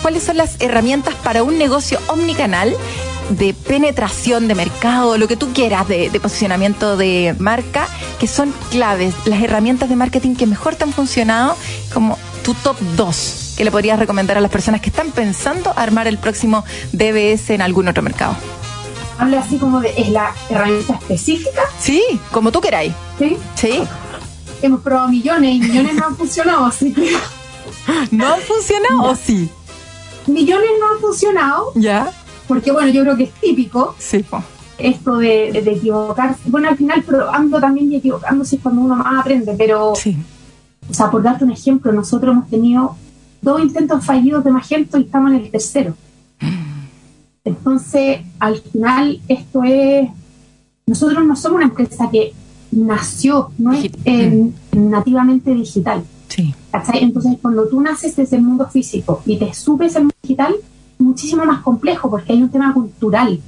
¿Cuáles 0.00 0.22
son 0.22 0.38
las 0.38 0.60
herramientas 0.60 1.14
para 1.16 1.42
un 1.42 1.58
negocio 1.58 1.98
omnicanal 2.08 2.74
de 3.30 3.54
penetración 3.54 4.48
de 4.48 4.54
mercado, 4.54 5.18
lo 5.18 5.28
que 5.28 5.36
tú 5.36 5.52
quieras, 5.52 5.88
de, 5.88 6.10
de, 6.10 6.20
posicionamiento 6.20 6.96
de 6.96 7.34
marca, 7.38 7.88
que 8.18 8.26
son 8.26 8.52
claves, 8.70 9.14
las 9.24 9.42
herramientas 9.42 9.88
de 9.88 9.96
marketing 9.96 10.36
que 10.36 10.46
mejor 10.46 10.76
te 10.76 10.84
han 10.84 10.92
funcionado, 10.92 11.56
como 11.92 12.18
tu 12.44 12.54
top 12.54 12.76
2 12.96 13.42
que 13.56 13.64
le 13.64 13.70
podrías 13.70 13.98
recomendar 13.98 14.36
a 14.36 14.40
las 14.40 14.50
personas 14.50 14.80
que 14.80 14.90
están 14.90 15.10
pensando 15.10 15.72
armar 15.74 16.06
el 16.06 16.18
próximo 16.18 16.64
DBS 16.92 17.50
en 17.50 17.62
algún 17.62 17.88
otro 17.88 18.02
mercado? 18.02 18.36
Habla 19.18 19.40
así 19.40 19.56
como 19.56 19.80
de, 19.80 19.94
¿es 19.96 20.10
la 20.10 20.34
herramienta 20.50 20.94
específica? 20.94 21.62
Sí, 21.80 22.02
como 22.30 22.52
tú 22.52 22.60
queráis. 22.60 22.92
Sí. 23.18 23.38
Sí. 23.54 23.82
Hemos 24.60 24.80
probado 24.82 25.08
millones 25.08 25.54
y 25.54 25.60
millones 25.60 25.94
no 25.94 26.06
han 26.06 26.16
funcionado, 26.16 26.66
así 26.66 26.92
que... 26.92 27.16
¿No 28.10 28.34
han 28.34 28.40
funcionado 28.40 29.10
o 29.10 29.16
sí? 29.16 29.48
Millones 30.26 30.70
no 30.78 30.94
han 30.94 31.00
funcionado. 31.00 31.72
Ya. 31.76 32.12
Porque 32.48 32.72
bueno, 32.72 32.88
yo 32.88 33.02
creo 33.02 33.16
que 33.16 33.24
es 33.24 33.32
típico. 33.32 33.94
Sí, 33.98 34.22
po. 34.22 34.42
Esto 34.78 35.16
de, 35.16 35.52
de, 35.52 35.62
de 35.62 35.72
equivocarse. 35.72 36.40
Bueno, 36.46 36.68
al 36.68 36.76
final 36.76 37.02
probando 37.02 37.60
también 37.60 37.90
y 37.92 37.96
equivocándose 37.96 38.56
es 38.56 38.62
cuando 38.62 38.82
uno 38.82 38.96
más 38.96 39.20
aprende, 39.20 39.54
pero... 39.56 39.94
Sí. 39.94 40.16
O 40.88 40.94
sea, 40.94 41.10
por 41.10 41.22
darte 41.22 41.44
un 41.44 41.50
ejemplo, 41.50 41.92
nosotros 41.92 42.32
hemos 42.32 42.48
tenido 42.48 42.96
dos 43.42 43.60
intentos 43.60 44.04
fallidos 44.04 44.44
de 44.44 44.50
Magento 44.50 44.98
y 44.98 45.02
estamos 45.02 45.32
en 45.32 45.38
el 45.38 45.50
tercero. 45.50 45.94
Entonces, 47.44 48.20
al 48.38 48.58
final, 48.58 49.20
esto 49.28 49.62
es. 49.64 50.08
Nosotros 50.86 51.24
no 51.24 51.36
somos 51.36 51.56
una 51.56 51.66
empresa 51.66 52.08
que 52.10 52.32
nació, 52.72 53.50
no 53.58 53.72
es 53.72 53.90
eh, 54.04 54.50
nativamente 54.72 55.54
digital. 55.54 56.04
Sí. 56.28 56.54
¿cachai? 56.70 57.04
Entonces, 57.04 57.36
cuando 57.40 57.66
tú 57.68 57.80
naces 57.80 58.16
desde 58.16 58.36
el 58.36 58.42
mundo 58.42 58.68
físico 58.68 59.22
y 59.24 59.38
te 59.38 59.54
subes 59.54 59.96
al 59.96 60.02
mundo 60.02 60.16
digital, 60.22 60.54
muchísimo 60.98 61.44
más 61.44 61.60
complejo 61.60 62.10
porque 62.10 62.32
hay 62.32 62.42
un 62.42 62.50
tema 62.50 62.72
cultural, 62.72 63.40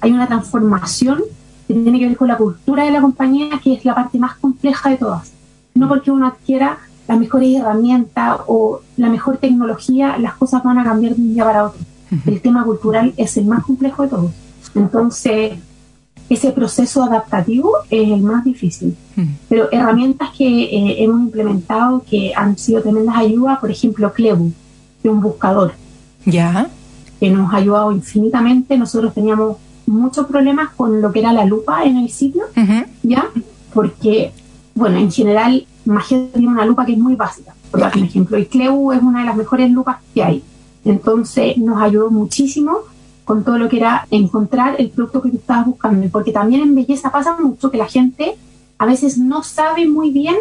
hay 0.00 0.12
una 0.12 0.26
transformación 0.26 1.22
que 1.66 1.74
tiene 1.74 1.98
que 1.98 2.08
ver 2.08 2.16
con 2.16 2.28
la 2.28 2.36
cultura 2.36 2.84
de 2.84 2.90
la 2.90 3.00
compañía, 3.00 3.60
que 3.62 3.74
es 3.74 3.84
la 3.84 3.94
parte 3.94 4.18
más 4.18 4.34
compleja 4.36 4.90
de 4.90 4.96
todas. 4.96 5.32
No 5.74 5.88
porque 5.88 6.10
uno 6.10 6.26
adquiera 6.26 6.78
las 7.06 7.18
mejores 7.18 7.56
herramientas 7.56 8.40
o 8.46 8.80
la 8.96 9.08
mejor 9.08 9.38
tecnología, 9.38 10.18
las 10.18 10.34
cosas 10.34 10.62
van 10.62 10.78
a 10.78 10.84
cambiar 10.84 11.14
de 11.14 11.22
un 11.22 11.34
día 11.34 11.44
para 11.44 11.66
otro. 11.66 11.80
El 12.26 12.40
tema 12.40 12.64
cultural 12.64 13.14
es 13.16 13.36
el 13.36 13.46
más 13.46 13.64
complejo 13.64 14.02
de 14.02 14.08
todos. 14.08 14.30
Entonces, 14.74 15.52
ese 16.28 16.52
proceso 16.52 17.02
adaptativo 17.02 17.72
es 17.90 18.08
el 18.08 18.20
más 18.20 18.44
difícil. 18.44 18.96
Pero 19.48 19.68
herramientas 19.72 20.30
que 20.36 20.46
eh, 20.46 21.02
hemos 21.04 21.20
implementado 21.20 22.04
que 22.08 22.32
han 22.34 22.56
sido 22.56 22.80
tremendas 22.82 23.16
ayudas, 23.16 23.58
por 23.58 23.70
ejemplo, 23.70 24.12
Clebu, 24.12 24.52
de 25.02 25.08
un 25.08 25.20
buscador. 25.20 25.72
Ya. 26.24 26.70
Que 27.20 27.30
nos 27.30 27.52
ha 27.52 27.58
ayudado 27.58 27.92
infinitamente. 27.92 28.76
Nosotros 28.76 29.14
teníamos 29.14 29.58
muchos 29.86 30.26
problemas 30.26 30.70
con 30.70 31.00
lo 31.00 31.12
que 31.12 31.20
era 31.20 31.32
la 31.32 31.44
lupa 31.44 31.84
en 31.84 31.98
el 31.98 32.10
sitio, 32.10 32.44
uh 32.56 32.60
-huh. 32.60 32.86
¿ya? 33.02 33.28
Porque, 33.74 34.32
bueno, 34.74 34.96
en 34.98 35.10
general 35.10 35.66
Magento 35.84 36.38
tiene 36.38 36.52
una 36.52 36.64
lupa 36.64 36.86
que 36.86 36.92
es 36.92 36.98
muy 36.98 37.16
básica, 37.16 37.54
por 37.70 37.80
dar 37.80 37.96
un 37.96 38.04
ejemplo, 38.04 38.38
y 38.38 38.46
Cleu 38.46 38.92
es 38.92 39.02
una 39.02 39.20
de 39.20 39.26
las 39.26 39.36
mejores 39.36 39.70
lupas 39.70 39.98
que 40.14 40.22
hay. 40.22 40.42
Entonces 40.84 41.56
nos 41.58 41.80
ayudó 41.82 42.10
muchísimo 42.10 42.78
con 43.24 43.44
todo 43.44 43.58
lo 43.58 43.68
que 43.68 43.76
era 43.76 44.06
encontrar 44.10 44.76
el 44.78 44.90
producto 44.90 45.22
que 45.22 45.30
tú 45.30 45.36
estabas 45.36 45.66
buscando, 45.66 46.08
porque 46.10 46.32
también 46.32 46.62
en 46.62 46.74
belleza 46.74 47.10
pasa 47.10 47.36
mucho 47.38 47.70
que 47.70 47.78
la 47.78 47.86
gente 47.86 48.36
a 48.78 48.86
veces 48.86 49.18
no 49.18 49.42
sabe 49.42 49.86
muy 49.88 50.10
bien 50.10 50.36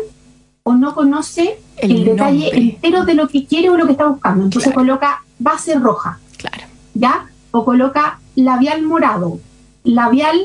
o 0.63 0.73
no 0.73 0.93
conoce 0.95 1.57
el, 1.77 1.91
el 1.91 2.05
detalle 2.05 2.55
entero 2.55 3.05
de 3.05 3.15
lo 3.15 3.27
que 3.27 3.45
quiere 3.45 3.69
o 3.69 3.77
lo 3.77 3.85
que 3.85 3.93
está 3.93 4.07
buscando. 4.07 4.45
Entonces 4.45 4.71
claro. 4.71 4.87
coloca 4.87 5.23
base 5.39 5.75
roja, 5.75 6.19
claro. 6.37 6.63
¿Ya? 6.93 7.27
O 7.51 7.65
coloca 7.65 8.19
labial 8.35 8.83
morado, 8.83 9.39
labial 9.83 10.39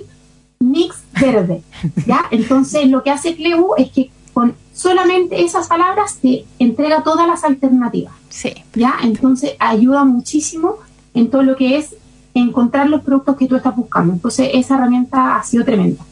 mix 0.61 1.03
verde, 1.21 1.63
¿ya? 2.07 2.23
Entonces 2.31 2.89
lo 2.89 3.03
que 3.03 3.11
hace 3.11 3.37
Cleu 3.37 3.75
es 3.77 3.91
que 3.91 4.11
con 4.33 4.55
solamente 4.75 5.45
esas 5.45 5.69
palabras 5.69 6.19
te 6.21 6.45
entrega 6.59 7.03
todas 7.03 7.27
las 7.27 7.45
alternativas. 7.45 8.13
Sí. 8.29 8.53
¿Ya? 8.75 8.97
Entonces 9.03 9.53
ayuda 9.61 10.05
muchísimo 10.05 10.77
en 11.15 11.31
todo 11.31 11.43
lo 11.43 11.57
que 11.57 11.79
es 11.79 11.95
encontrar 12.35 12.89
los 12.91 13.03
productos 13.03 13.37
que 13.37 13.47
tú 13.47 13.57
estás 13.57 13.77
buscando. 13.77 14.13
Entonces 14.13 14.51
esa 14.53 14.75
herramienta 14.75 15.37
ha 15.37 15.43
sido 15.45 15.65
tremenda. 15.65 16.05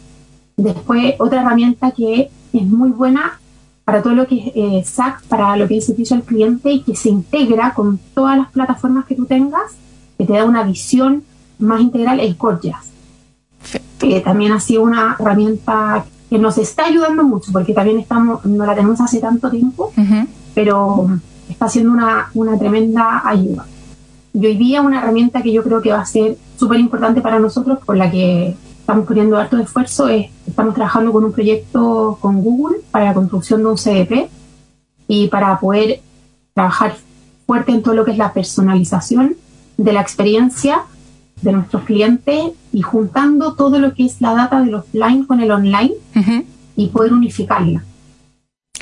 Después 0.56 1.16
otra 1.18 1.42
herramienta 1.42 1.90
que 1.90 2.30
es 2.52 2.62
muy 2.62 2.90
buena 2.90 3.40
para 3.84 4.02
todo 4.02 4.14
lo 4.14 4.26
que 4.28 4.36
es 4.36 4.52
eh, 4.54 4.82
SAC, 4.84 5.22
para 5.24 5.56
lo 5.56 5.66
que 5.66 5.78
es 5.78 5.86
servicio 5.86 6.14
al 6.14 6.22
cliente 6.22 6.70
y 6.70 6.82
que 6.82 6.94
se 6.94 7.08
integra 7.08 7.74
con 7.74 7.98
todas 8.14 8.38
las 8.38 8.50
plataformas 8.52 9.06
que 9.06 9.16
tú 9.16 9.26
tengas, 9.26 9.72
que 10.22 10.32
te 10.32 10.38
da 10.38 10.44
una 10.44 10.62
visión 10.62 11.24
más 11.58 11.80
integral, 11.80 12.20
es 12.20 12.38
Gorgias. 12.38 12.86
Que 13.98 14.20
también 14.20 14.52
ha 14.52 14.60
sido 14.60 14.82
una 14.82 15.16
herramienta 15.18 16.04
que 16.30 16.38
nos 16.38 16.58
está 16.58 16.86
ayudando 16.86 17.24
mucho, 17.24 17.50
porque 17.52 17.72
también 17.72 17.98
estamos, 17.98 18.44
no 18.44 18.64
la 18.64 18.74
tenemos 18.74 19.00
hace 19.00 19.18
tanto 19.18 19.50
tiempo, 19.50 19.92
uh 19.96 20.00
-huh. 20.00 20.26
pero 20.54 21.08
está 21.48 21.68
siendo 21.68 21.92
una, 21.92 22.30
una 22.34 22.56
tremenda 22.56 23.22
ayuda. 23.24 23.66
Y 24.32 24.46
hoy 24.46 24.56
día 24.56 24.80
una 24.80 25.00
herramienta 25.00 25.42
que 25.42 25.52
yo 25.52 25.62
creo 25.62 25.82
que 25.82 25.90
va 25.90 26.00
a 26.00 26.06
ser 26.06 26.38
súper 26.56 26.78
importante 26.78 27.20
para 27.20 27.38
nosotros, 27.38 27.80
por 27.84 27.96
la 27.96 28.10
que 28.10 28.56
estamos 28.78 29.06
poniendo 29.06 29.36
harto 29.36 29.58
esfuerzo, 29.58 30.08
es 30.08 30.30
estamos 30.46 30.74
trabajando 30.74 31.12
con 31.12 31.24
un 31.24 31.32
proyecto 31.32 32.16
con 32.20 32.42
Google 32.42 32.78
para 32.90 33.06
la 33.06 33.14
construcción 33.14 33.60
de 33.62 33.66
un 33.66 33.76
CDP 33.76 34.30
y 35.08 35.28
para 35.28 35.58
poder 35.58 36.00
trabajar 36.54 36.94
fuerte 37.46 37.72
en 37.72 37.82
todo 37.82 37.94
lo 37.94 38.04
que 38.04 38.12
es 38.12 38.18
la 38.18 38.32
personalización 38.32 39.36
de 39.76 39.92
la 39.92 40.00
experiencia 40.00 40.82
de 41.40 41.52
nuestros 41.52 41.82
clientes 41.82 42.52
y 42.72 42.82
juntando 42.82 43.54
todo 43.54 43.78
lo 43.78 43.94
que 43.94 44.06
es 44.06 44.20
la 44.20 44.34
data 44.34 44.60
del 44.60 44.74
offline 44.74 45.24
con 45.24 45.40
el 45.40 45.50
online 45.50 45.92
uh 46.14 46.20
-huh. 46.20 46.44
y 46.76 46.88
poder 46.88 47.12
unificarla. 47.12 47.82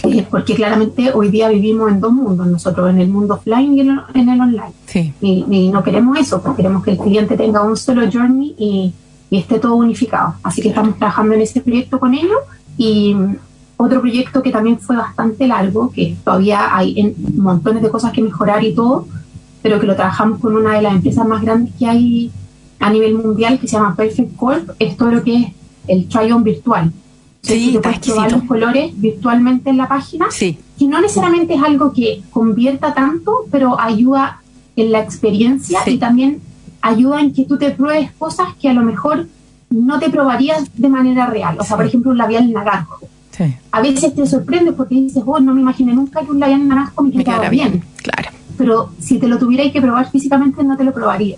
Eh, 0.05 0.27
porque 0.31 0.55
claramente 0.55 1.13
hoy 1.13 1.29
día 1.29 1.49
vivimos 1.49 1.91
en 1.91 2.01
dos 2.01 2.13
mundos, 2.13 2.47
nosotros 2.47 2.89
en 2.91 3.01
el 3.01 3.09
mundo 3.09 3.35
offline 3.35 3.75
y 3.75 3.81
en 3.81 3.91
el, 3.91 4.41
online. 4.41 4.73
Sí. 4.87 5.13
Y, 5.21 5.69
no 5.69 5.83
queremos 5.83 6.19
eso, 6.19 6.41
pues 6.41 6.57
queremos 6.57 6.83
que 6.83 6.93
el 6.93 6.99
cliente 6.99 7.37
tenga 7.37 7.63
un 7.63 7.77
solo 7.77 8.11
journey 8.11 8.55
y, 8.59 8.95
y 9.29 9.39
esté 9.39 9.59
todo 9.59 9.75
unificado. 9.75 10.35
Así 10.43 10.63
que 10.63 10.69
estamos 10.69 10.97
trabajando 10.97 11.35
en 11.35 11.43
ese 11.43 11.61
proyecto 11.61 12.01
con 12.01 12.15
ellos 12.15 12.41
y 12.79 13.15
otro 13.77 14.01
proyecto 14.01 14.43
que 14.43 14.51
también 14.51 14.79
fue 14.79 14.97
bastante 14.97 15.47
largo, 15.47 15.91
que 15.91 16.17
todavía 16.23 16.75
hay 16.75 17.15
montones 17.35 17.83
de 17.83 17.91
cosas 17.91 18.13
que 18.13 18.23
mejorar 18.23 18.63
y 18.63 18.75
todo, 18.75 19.07
pero 19.63 19.81
que 19.81 19.87
lo 19.87 19.97
trabajamos 19.97 20.41
con 20.41 20.57
una 20.57 20.75
de 20.75 20.83
las 20.83 20.95
empresas 20.95 21.27
más 21.27 21.43
grandes 21.43 21.75
que 21.79 21.87
hay 21.87 22.31
a 22.79 22.91
nivel 22.91 23.15
mundial, 23.15 23.59
que 23.59 23.69
se 23.69 23.77
llama 23.77 23.95
Perfect 23.95 24.37
Corp, 24.37 24.71
es 24.79 24.97
todo 24.97 25.11
lo 25.11 25.23
que 25.23 25.37
es 25.37 25.47
el 25.89 26.09
try-on 26.09 26.43
virtual. 26.43 26.93
Sí, 27.43 27.75
está 27.75 27.99
probar 27.99 28.33
los 28.33 28.43
colores 28.45 28.93
virtualmente 29.01 29.71
en 29.71 29.79
la 29.79 29.89
página, 29.89 30.27
sí. 30.31 30.59
que 30.79 30.87
no 30.87 31.01
necesariamente 31.01 31.55
es 31.55 31.63
algo 31.63 31.93
que 31.93 32.23
convierta 32.31 32.93
tanto, 32.93 33.47
pero 33.51 33.81
ayuda 33.81 34.43
en 34.77 34.93
la 34.93 35.01
experiencia 35.01 35.81
y 35.87 35.97
también 35.97 36.41
ayuda 36.83 37.21
en 37.21 37.33
que 37.33 37.45
tú 37.45 37.57
te 37.57 37.71
pruebes 37.71 38.13
cosas 38.13 38.49
que 38.61 38.69
a 38.69 38.75
lo 38.75 38.83
mejor 38.83 39.27
no 39.71 39.99
te 39.99 40.11
probarías 40.11 40.65
de 40.77 40.89
manera 40.89 41.27
real. 41.27 41.57
O 41.59 41.65
sea, 41.65 41.77
por 41.77 41.87
ejemplo, 41.87 42.11
un 42.11 42.19
labial 42.19 42.53
naranjo. 42.53 42.99
A 43.71 43.81
veces 43.81 44.15
te 44.15 44.27
sorprende 44.27 44.73
porque 44.73 44.97
dices, 44.97 45.23
oh, 45.25 45.41
no 45.41 45.55
me 45.55 45.63
imaginé 45.63 45.95
nunca 45.95 46.21
que 46.21 46.31
un 46.31 46.41
labial 46.41 46.69
naranjo 46.69 47.03
me 47.03 47.25
quedara 47.25 47.49
bien. 47.49 47.83
Claro. 48.03 48.20
Pero 48.61 48.91
si 49.01 49.19
te 49.19 49.27
lo 49.27 49.39
tuvierais 49.39 49.73
que 49.73 49.81
probar 49.81 50.11
físicamente, 50.11 50.63
no 50.63 50.77
te 50.77 50.85
lo 50.85 50.93
probaría. 50.93 51.37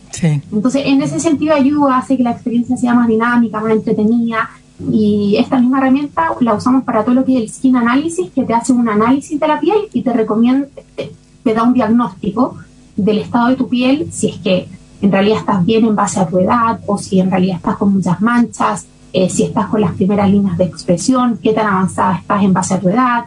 Entonces, 0.51 0.83
en 0.87 1.01
ese 1.03 1.21
sentido, 1.21 1.55
ayuda, 1.55 1.99
hace 1.99 2.17
que 2.17 2.25
la 2.25 2.33
experiencia 2.33 2.77
sea 2.77 2.95
más 2.95 3.07
dinámica, 3.07 3.61
más 3.61 3.71
entretenida. 3.71 4.51
Y 4.91 5.37
esta 5.39 5.61
misma 5.61 5.79
herramienta 5.79 6.31
la 6.41 6.55
usamos 6.55 6.83
para 6.83 7.05
todo 7.05 7.15
lo 7.15 7.25
que 7.25 7.37
es 7.37 7.43
el 7.43 7.49
skin 7.49 7.77
analysis, 7.77 8.29
que 8.33 8.43
te 8.43 8.53
hace 8.53 8.73
un 8.73 8.89
análisis 8.89 9.39
de 9.39 9.47
la 9.47 9.61
piel 9.61 9.77
y 9.93 10.03
te 10.03 10.13
recomienda, 10.13 10.67
te 10.97 11.55
da 11.55 11.63
un 11.63 11.75
diagnóstico 11.75 12.57
del 12.97 13.19
estado 13.19 13.51
de 13.51 13.55
tu 13.55 13.69
piel, 13.69 14.09
si 14.11 14.31
es 14.31 14.39
que 14.39 14.67
en 15.01 15.13
realidad 15.13 15.39
estás 15.39 15.65
bien 15.65 15.85
en 15.85 15.95
base 15.95 16.19
a 16.19 16.27
tu 16.27 16.41
edad 16.41 16.81
o 16.89 16.99
si 16.99 17.21
en 17.21 17.31
realidad 17.31 17.59
estás 17.59 17.77
con 17.77 17.95
muchas 17.95 18.21
manchas, 18.21 18.87
eh, 19.13 19.31
si 19.31 19.45
estás 19.45 19.67
con 19.67 19.81
las 19.81 19.93
primeras 19.93 20.29
líneas 20.29 20.59
de 20.59 20.65
expresión, 20.65 21.39
qué 21.41 21.53
tan 21.53 21.69
avanzada 21.69 22.17
estás 22.17 22.43
en 22.43 22.53
base 22.53 22.75
a 22.75 22.81
tu 22.81 22.89
edad 22.89 23.27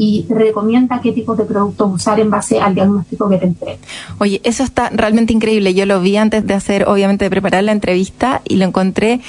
y 0.00 0.22
te 0.22 0.34
recomienda 0.34 1.00
qué 1.02 1.10
tipo 1.10 1.34
de 1.34 1.44
productos 1.44 1.92
usar 1.92 2.20
en 2.20 2.30
base 2.30 2.60
al 2.60 2.72
diagnóstico 2.72 3.28
que 3.28 3.36
te 3.36 3.46
entrega. 3.46 3.78
Oye, 4.18 4.40
eso 4.44 4.62
está 4.62 4.90
realmente 4.90 5.32
increíble. 5.32 5.74
Yo 5.74 5.86
lo 5.86 6.00
vi 6.00 6.16
antes 6.16 6.46
de 6.46 6.54
hacer, 6.54 6.84
obviamente, 6.86 7.24
de 7.24 7.30
preparar 7.30 7.64
la 7.64 7.72
entrevista 7.72 8.40
y 8.44 8.56
lo 8.56 8.64
encontré 8.64 9.20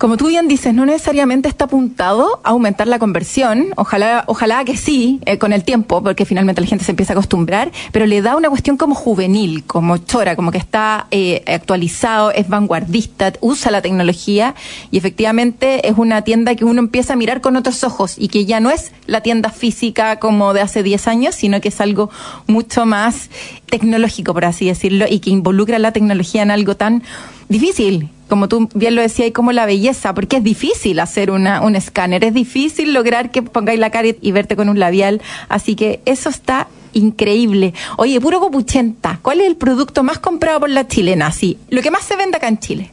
como 0.00 0.16
tú 0.16 0.28
bien 0.28 0.48
dices, 0.48 0.72
no 0.72 0.86
necesariamente 0.86 1.46
está 1.46 1.66
apuntado 1.66 2.40
a 2.42 2.48
aumentar 2.48 2.88
la 2.88 2.98
conversión. 2.98 3.66
Ojalá, 3.76 4.24
ojalá 4.28 4.64
que 4.64 4.74
sí, 4.74 5.20
eh, 5.26 5.36
con 5.36 5.52
el 5.52 5.62
tiempo, 5.62 6.02
porque 6.02 6.24
finalmente 6.24 6.62
la 6.62 6.66
gente 6.66 6.86
se 6.86 6.92
empieza 6.92 7.12
a 7.12 7.16
acostumbrar, 7.16 7.70
pero 7.92 8.06
le 8.06 8.22
da 8.22 8.34
una 8.34 8.48
cuestión 8.48 8.78
como 8.78 8.94
juvenil, 8.94 9.62
como 9.64 9.98
chora, 9.98 10.36
como 10.36 10.52
que 10.52 10.56
está 10.56 11.06
eh, 11.10 11.44
actualizado, 11.46 12.30
es 12.30 12.48
vanguardista, 12.48 13.34
usa 13.42 13.70
la 13.70 13.82
tecnología 13.82 14.54
y 14.90 14.96
efectivamente 14.96 15.86
es 15.86 15.98
una 15.98 16.22
tienda 16.22 16.54
que 16.54 16.64
uno 16.64 16.78
empieza 16.80 17.12
a 17.12 17.16
mirar 17.16 17.42
con 17.42 17.56
otros 17.56 17.84
ojos 17.84 18.14
y 18.16 18.28
que 18.28 18.46
ya 18.46 18.58
no 18.58 18.70
es 18.70 18.92
la 19.04 19.20
tienda 19.20 19.50
física 19.50 20.18
como 20.18 20.54
de 20.54 20.62
hace 20.62 20.82
10 20.82 21.08
años, 21.08 21.34
sino 21.34 21.60
que 21.60 21.68
es 21.68 21.78
algo 21.78 22.08
mucho 22.46 22.86
más 22.86 23.28
tecnológico, 23.66 24.32
por 24.32 24.46
así 24.46 24.64
decirlo, 24.64 25.04
y 25.06 25.18
que 25.18 25.28
involucra 25.28 25.78
la 25.78 25.92
tecnología 25.92 26.40
en 26.40 26.50
algo 26.50 26.74
tan 26.74 27.02
difícil 27.50 28.08
como 28.30 28.48
tú 28.48 28.70
bien 28.74 28.94
lo 28.94 29.02
decías, 29.02 29.28
y 29.28 29.32
como 29.32 29.52
la 29.52 29.66
belleza, 29.66 30.14
porque 30.14 30.38
es 30.38 30.44
difícil 30.44 31.00
hacer 31.00 31.30
una, 31.30 31.60
un 31.60 31.76
escáner, 31.76 32.24
es 32.24 32.32
difícil 32.32 32.94
lograr 32.94 33.30
que 33.30 33.42
pongáis 33.42 33.78
la 33.78 33.90
cara 33.90 34.08
y 34.18 34.32
verte 34.32 34.56
con 34.56 34.70
un 34.70 34.78
labial, 34.78 35.20
así 35.50 35.74
que 35.76 36.00
eso 36.06 36.30
está 36.30 36.68
increíble. 36.92 37.74
Oye, 37.98 38.20
puro 38.20 38.40
copuchenta, 38.40 39.18
¿cuál 39.20 39.40
es 39.40 39.48
el 39.48 39.56
producto 39.56 40.02
más 40.02 40.18
comprado 40.18 40.60
por 40.60 40.70
la 40.70 40.86
chilena? 40.86 41.30
Sí, 41.32 41.58
lo 41.68 41.82
que 41.82 41.90
más 41.90 42.04
se 42.04 42.16
vende 42.16 42.38
acá 42.38 42.48
en 42.48 42.58
Chile. 42.58 42.92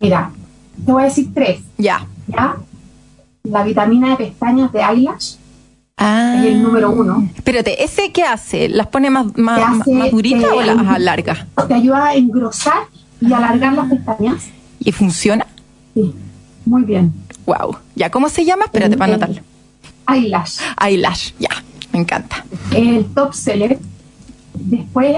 Mira, 0.00 0.30
te 0.86 0.92
voy 0.92 1.02
a 1.02 1.06
decir 1.06 1.28
tres. 1.34 1.60
Ya. 1.76 2.06
Ya. 2.28 2.56
La 3.44 3.64
vitamina 3.64 4.10
de 4.10 4.16
pestañas 4.16 4.72
de 4.72 4.80
eyelash. 4.80 5.34
Ah. 5.96 6.36
Es 6.38 6.46
el 6.46 6.62
número 6.62 6.90
uno. 6.90 7.28
Espérate, 7.34 7.84
¿ese 7.84 8.12
qué 8.12 8.22
hace? 8.22 8.68
¿Las 8.68 8.86
pone 8.86 9.10
más, 9.10 9.36
más, 9.36 9.86
más 9.86 10.10
duritas 10.10 10.50
o 10.50 10.62
las 10.62 10.86
alarga? 10.86 11.46
Te 11.68 11.74
ayuda 11.74 12.06
a 12.06 12.14
engrosar 12.14 12.91
y 13.22 13.32
alargar 13.32 13.72
las 13.72 13.88
pestañas. 13.88 14.48
¿Y 14.80 14.92
funciona? 14.92 15.46
Sí, 15.94 16.14
muy 16.64 16.82
bien. 16.82 17.12
Wow. 17.46 17.76
¿Ya 17.94 18.10
cómo 18.10 18.28
se 18.28 18.44
llama? 18.44 18.64
Espérate 18.64 18.96
para 18.96 19.14
anotarlo. 19.14 19.40
Eyelash. 20.08 20.58
Eyelash, 20.84 21.32
ya. 21.38 21.50
Me 21.92 22.00
encanta. 22.00 22.44
El 22.74 23.04
top 23.06 23.34
seller. 23.34 23.78
Después 24.54 25.16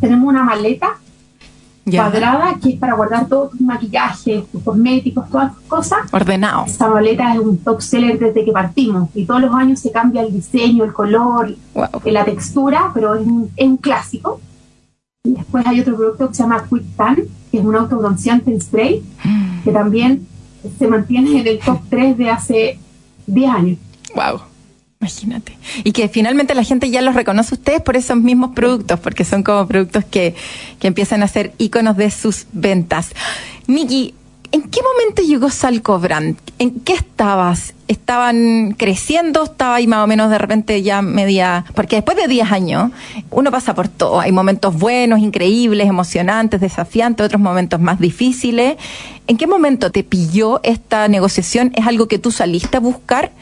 tenemos 0.00 0.28
una 0.28 0.44
maleta 0.44 0.98
cuadrada 1.90 2.56
que 2.62 2.70
es 2.70 2.78
para 2.78 2.94
guardar 2.94 3.26
todo 3.28 3.48
tu 3.48 3.64
maquillaje, 3.64 4.44
tus 4.52 4.62
cosméticos, 4.62 5.28
todas 5.30 5.54
tus 5.54 5.64
cosas. 5.64 5.98
Ordenado. 6.12 6.66
Esta 6.66 6.88
maleta 6.88 7.32
es 7.32 7.40
un 7.40 7.58
top 7.58 7.80
seller 7.80 8.18
desde 8.18 8.44
que 8.44 8.52
partimos 8.52 9.08
y 9.14 9.24
todos 9.24 9.40
los 9.40 9.54
años 9.54 9.80
se 9.80 9.90
cambia 9.90 10.22
el 10.22 10.32
diseño, 10.32 10.84
el 10.84 10.92
color, 10.92 11.54
la 12.04 12.24
textura, 12.24 12.90
pero 12.92 13.14
es 13.14 13.26
un, 13.26 13.50
es 13.56 13.66
un 13.66 13.76
clásico. 13.78 14.40
Y 15.24 15.32
después 15.32 15.66
hay 15.66 15.80
otro 15.80 15.96
producto 15.96 16.28
que 16.28 16.34
se 16.34 16.42
llama 16.42 16.64
Quick 16.68 16.96
Tan, 16.96 17.16
que 17.50 17.58
es 17.58 17.64
un 17.64 17.74
autobronceante 17.74 18.50
en 18.50 18.60
spray, 18.60 19.02
mm. 19.24 19.62
que 19.64 19.70
también 19.72 20.26
se 20.78 20.86
mantiene 20.86 21.40
en 21.40 21.46
el 21.46 21.58
top 21.58 21.80
3 21.88 22.16
de 22.16 22.30
hace 22.30 22.78
10 23.26 23.50
años. 23.50 23.78
Wow. 24.14 24.40
Imagínate. 25.00 25.56
Y 25.84 25.92
que 25.92 26.08
finalmente 26.08 26.56
la 26.56 26.64
gente 26.64 26.90
ya 26.90 27.02
los 27.02 27.14
reconoce 27.14 27.54
a 27.54 27.58
ustedes 27.58 27.82
por 27.82 27.96
esos 27.96 28.16
mismos 28.16 28.50
productos, 28.54 28.98
porque 28.98 29.24
son 29.24 29.44
como 29.44 29.66
productos 29.68 30.04
que, 30.04 30.34
que 30.80 30.88
empiezan 30.88 31.22
a 31.22 31.28
ser 31.28 31.52
iconos 31.58 31.96
de 31.96 32.10
sus 32.10 32.46
ventas. 32.52 33.10
Miki, 33.68 34.14
¿En 34.50 34.62
qué 34.62 34.80
momento 34.82 35.22
llegó 35.22 35.50
Salco 35.50 35.98
Brand? 35.98 36.38
¿En 36.58 36.80
qué 36.80 36.94
estabas? 36.94 37.74
¿Estaban 37.86 38.74
creciendo? 38.78 39.44
¿Estaba 39.44 39.74
ahí 39.74 39.86
más 39.86 40.02
o 40.02 40.06
menos 40.06 40.30
de 40.30 40.38
repente 40.38 40.82
ya 40.82 41.02
media...? 41.02 41.66
Porque 41.74 41.96
después 41.96 42.16
de 42.16 42.28
10 42.28 42.50
años 42.50 42.90
uno 43.30 43.50
pasa 43.50 43.74
por 43.74 43.88
todo. 43.88 44.20
Hay 44.20 44.32
momentos 44.32 44.74
buenos, 44.74 45.18
increíbles, 45.18 45.86
emocionantes, 45.86 46.62
desafiantes, 46.62 47.26
otros 47.26 47.42
momentos 47.42 47.78
más 47.78 48.00
difíciles. 48.00 48.76
¿En 49.26 49.36
qué 49.36 49.46
momento 49.46 49.92
te 49.92 50.02
pilló 50.02 50.60
esta 50.62 51.08
negociación? 51.08 51.72
¿Es 51.76 51.86
algo 51.86 52.08
que 52.08 52.18
tú 52.18 52.30
saliste 52.30 52.78
a 52.78 52.80
buscar? 52.80 53.32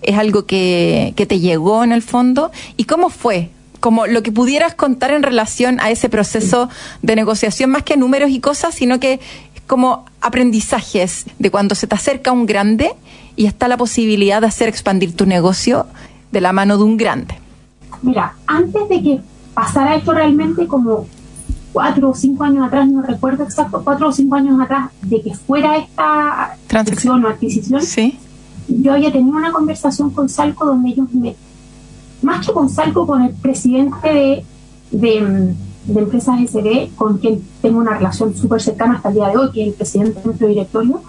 ¿Es 0.00 0.16
algo 0.16 0.46
que, 0.46 1.12
que 1.14 1.26
te 1.26 1.40
llegó 1.40 1.84
en 1.84 1.92
el 1.92 2.00
fondo? 2.00 2.50
¿Y 2.78 2.84
cómo 2.84 3.10
fue? 3.10 3.50
como 3.80 4.06
lo 4.06 4.22
que 4.22 4.32
pudieras 4.32 4.74
contar 4.74 5.10
en 5.10 5.22
relación 5.22 5.78
a 5.78 5.90
ese 5.90 6.08
proceso 6.08 6.70
de 7.02 7.16
negociación, 7.16 7.68
más 7.68 7.82
que 7.82 7.98
números 7.98 8.30
y 8.30 8.40
cosas, 8.40 8.74
sino 8.74 8.98
que 8.98 9.20
como 9.66 10.04
aprendizajes 10.20 11.26
de 11.38 11.50
cuando 11.50 11.74
se 11.74 11.86
te 11.86 11.94
acerca 11.94 12.32
un 12.32 12.46
grande 12.46 12.92
y 13.36 13.46
está 13.46 13.68
la 13.68 13.76
posibilidad 13.76 14.40
de 14.40 14.46
hacer 14.46 14.68
expandir 14.68 15.14
tu 15.14 15.26
negocio 15.26 15.86
de 16.32 16.40
la 16.40 16.52
mano 16.52 16.78
de 16.78 16.84
un 16.84 16.96
grande? 16.96 17.34
Mira, 18.02 18.34
antes 18.46 18.88
de 18.88 19.02
que 19.02 19.20
pasara 19.54 19.96
esto 19.96 20.12
realmente 20.12 20.66
como 20.66 21.06
cuatro 21.72 22.10
o 22.10 22.14
cinco 22.14 22.44
años 22.44 22.66
atrás, 22.66 22.88
no 22.88 23.02
recuerdo 23.02 23.44
exacto, 23.44 23.82
cuatro 23.82 24.08
o 24.08 24.12
cinco 24.12 24.36
años 24.36 24.60
atrás, 24.60 24.90
de 25.02 25.22
que 25.22 25.34
fuera 25.34 25.76
esta 25.76 26.56
transacción 26.66 27.24
o 27.24 27.28
adquisición, 27.28 27.82
¿Sí? 27.82 28.18
yo 28.68 28.92
había 28.92 29.12
tenido 29.12 29.36
una 29.36 29.52
conversación 29.52 30.10
con 30.10 30.28
Salco 30.28 30.64
donde 30.64 30.90
ellos 30.90 31.12
me, 31.12 31.34
más 32.22 32.46
que 32.46 32.52
con 32.52 32.68
Salco, 32.68 33.06
con 33.06 33.22
el 33.22 33.34
presidente 33.34 34.08
de 34.08 34.44
de 34.94 35.54
Empresas 35.88 36.40
SD, 36.40 36.90
con 36.96 37.18
quien 37.18 37.42
tengo 37.60 37.78
una 37.78 37.94
relación 37.94 38.34
súper 38.34 38.60
cercana 38.60 38.96
hasta 38.96 39.08
el 39.10 39.14
día 39.16 39.28
de 39.28 39.36
hoy, 39.36 39.50
que 39.52 39.62
es 39.62 39.68
el 39.68 39.74
presidente 39.74 40.20
de 40.20 40.24
nuestro 40.26 40.48
directorio, 40.48 41.02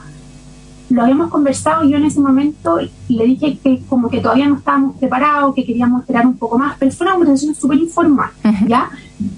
lo 0.89 1.01
habíamos 1.01 1.29
conversado 1.29 1.83
y 1.83 1.91
yo 1.91 1.97
en 1.97 2.05
ese 2.05 2.19
momento 2.19 2.79
le 3.09 3.25
dije 3.25 3.57
que 3.63 3.81
como 3.89 4.09
que 4.09 4.19
todavía 4.21 4.47
no 4.47 4.57
estábamos 4.57 4.97
preparados, 4.97 5.55
que 5.55 5.65
queríamos 5.65 6.01
esperar 6.01 6.27
un 6.27 6.38
poco 6.38 6.57
más, 6.57 6.77
pero 6.77 6.91
fue 6.91 7.07
una 7.07 7.15
conversación 7.15 7.55
súper 7.55 7.79
informal, 7.79 8.29
¿ya? 8.67 8.89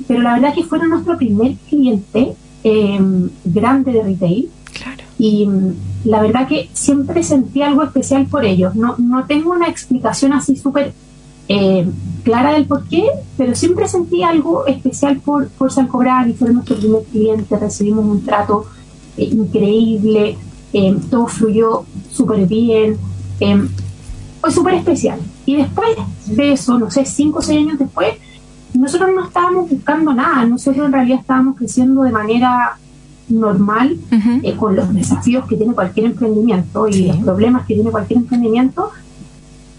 Pero 0.08 0.22
la 0.22 0.34
verdad 0.34 0.54
que 0.54 0.64
fueron 0.64 0.90
nuestro 0.90 1.18
primer 1.18 1.56
cliente 1.70 2.36
eh, 2.64 3.00
grande 3.46 3.92
de 3.92 4.04
retail. 4.04 4.50
Claro. 4.74 5.04
Y 5.18 5.48
mm, 5.48 5.74
la 6.06 6.22
verdad 6.22 6.48
que 6.48 6.70
siempre 6.74 7.24
sentí 7.24 7.62
algo 7.62 7.84
especial 7.84 8.26
por 8.26 8.46
ellos. 8.46 8.76
No, 8.76 8.96
no 8.98 9.26
tengo 9.26 9.52
una 9.52 9.68
explicación 9.68 10.34
así 10.34 10.56
súper 10.56 10.94
eh, 11.50 11.90
clara 12.24 12.54
del 12.54 12.66
por 12.66 12.84
qué, 12.90 13.08
pero 13.38 13.56
siempre 13.56 13.88
sentí 13.88 14.22
algo 14.22 14.66
especial 14.66 15.22
por, 15.22 15.48
por 15.50 15.72
San 15.72 15.88
Cobrar 15.88 16.28
y 16.28 16.34
fue 16.34 16.52
nuestro 16.52 16.76
primer 16.76 17.04
cliente, 17.04 17.58
recibimos 17.58 18.06
un 18.06 18.22
trato 18.24 18.66
eh, 19.16 19.24
increíble, 19.24 20.38
eh, 20.74 20.98
todo 21.10 21.28
fluyó 21.28 21.86
súper 22.12 22.46
bien, 22.46 22.98
fue 24.42 24.52
súper 24.52 24.74
especial. 24.74 25.20
Y 25.46 25.56
después 25.56 25.90
de 26.26 26.52
eso, 26.52 26.78
no 26.78 26.92
sé, 26.92 27.06
cinco 27.06 27.40
o 27.40 27.42
seis 27.42 27.62
años 27.62 27.80
después, 27.80 28.16
nosotros 28.74 29.12
no 29.16 29.26
estábamos 29.26 29.70
buscando 29.70 30.14
nada, 30.14 30.44
nosotros 30.46 30.86
en 30.86 30.92
realidad 30.92 31.20
estábamos 31.22 31.56
creciendo 31.56 32.04
de 32.04 32.12
manera 32.12 32.78
normal 33.30 33.98
con 34.58 34.76
los 34.76 34.94
desafíos 34.94 35.46
que 35.48 35.56
tiene 35.56 35.74
cualquier 35.74 36.08
emprendimiento 36.08 36.88
y 36.88 37.08
los 37.08 37.18
problemas 37.18 37.66
que 37.66 37.76
tiene 37.76 37.90
cualquier 37.90 38.20
emprendimiento, 38.20 38.92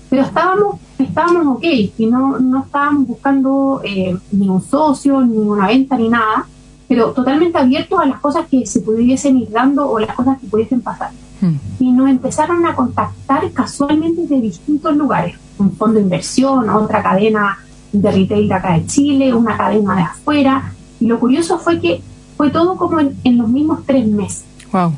pero 0.08 0.22
estábamos 0.22 0.76
estábamos 1.04 1.56
ok 1.56 1.64
y 1.64 2.06
no, 2.06 2.38
no 2.38 2.60
estábamos 2.64 3.06
buscando 3.06 3.80
eh, 3.84 4.16
ni 4.32 4.48
un 4.48 4.62
socio, 4.62 5.20
ni 5.20 5.36
una 5.36 5.66
venta, 5.66 5.96
ni 5.96 6.08
nada, 6.08 6.46
pero 6.88 7.12
totalmente 7.12 7.58
abiertos 7.58 7.98
a 8.00 8.06
las 8.06 8.20
cosas 8.20 8.46
que 8.46 8.66
se 8.66 8.80
pudiesen 8.80 9.38
ir 9.38 9.50
dando 9.50 9.88
o 9.88 9.98
las 9.98 10.14
cosas 10.14 10.38
que 10.38 10.46
pudiesen 10.46 10.80
pasar. 10.80 11.10
Hmm. 11.40 11.56
Y 11.78 11.92
nos 11.92 12.08
empezaron 12.08 12.66
a 12.66 12.74
contactar 12.74 13.50
casualmente 13.52 14.26
de 14.26 14.40
distintos 14.40 14.96
lugares, 14.96 15.36
un 15.58 15.72
fondo 15.72 15.96
de 15.96 16.02
inversión, 16.02 16.68
otra 16.70 17.02
cadena 17.02 17.58
de 17.92 18.10
retail 18.10 18.48
de 18.48 18.54
acá 18.54 18.74
de 18.74 18.86
Chile, 18.86 19.34
una 19.34 19.56
cadena 19.56 19.96
de 19.96 20.02
afuera. 20.02 20.72
Y 21.00 21.06
lo 21.06 21.20
curioso 21.20 21.58
fue 21.58 21.80
que 21.80 22.02
fue 22.36 22.50
todo 22.50 22.76
como 22.76 23.00
en, 23.00 23.16
en 23.24 23.38
los 23.38 23.48
mismos 23.48 23.80
tres 23.86 24.06
meses. 24.06 24.44
Wow. 24.72 24.92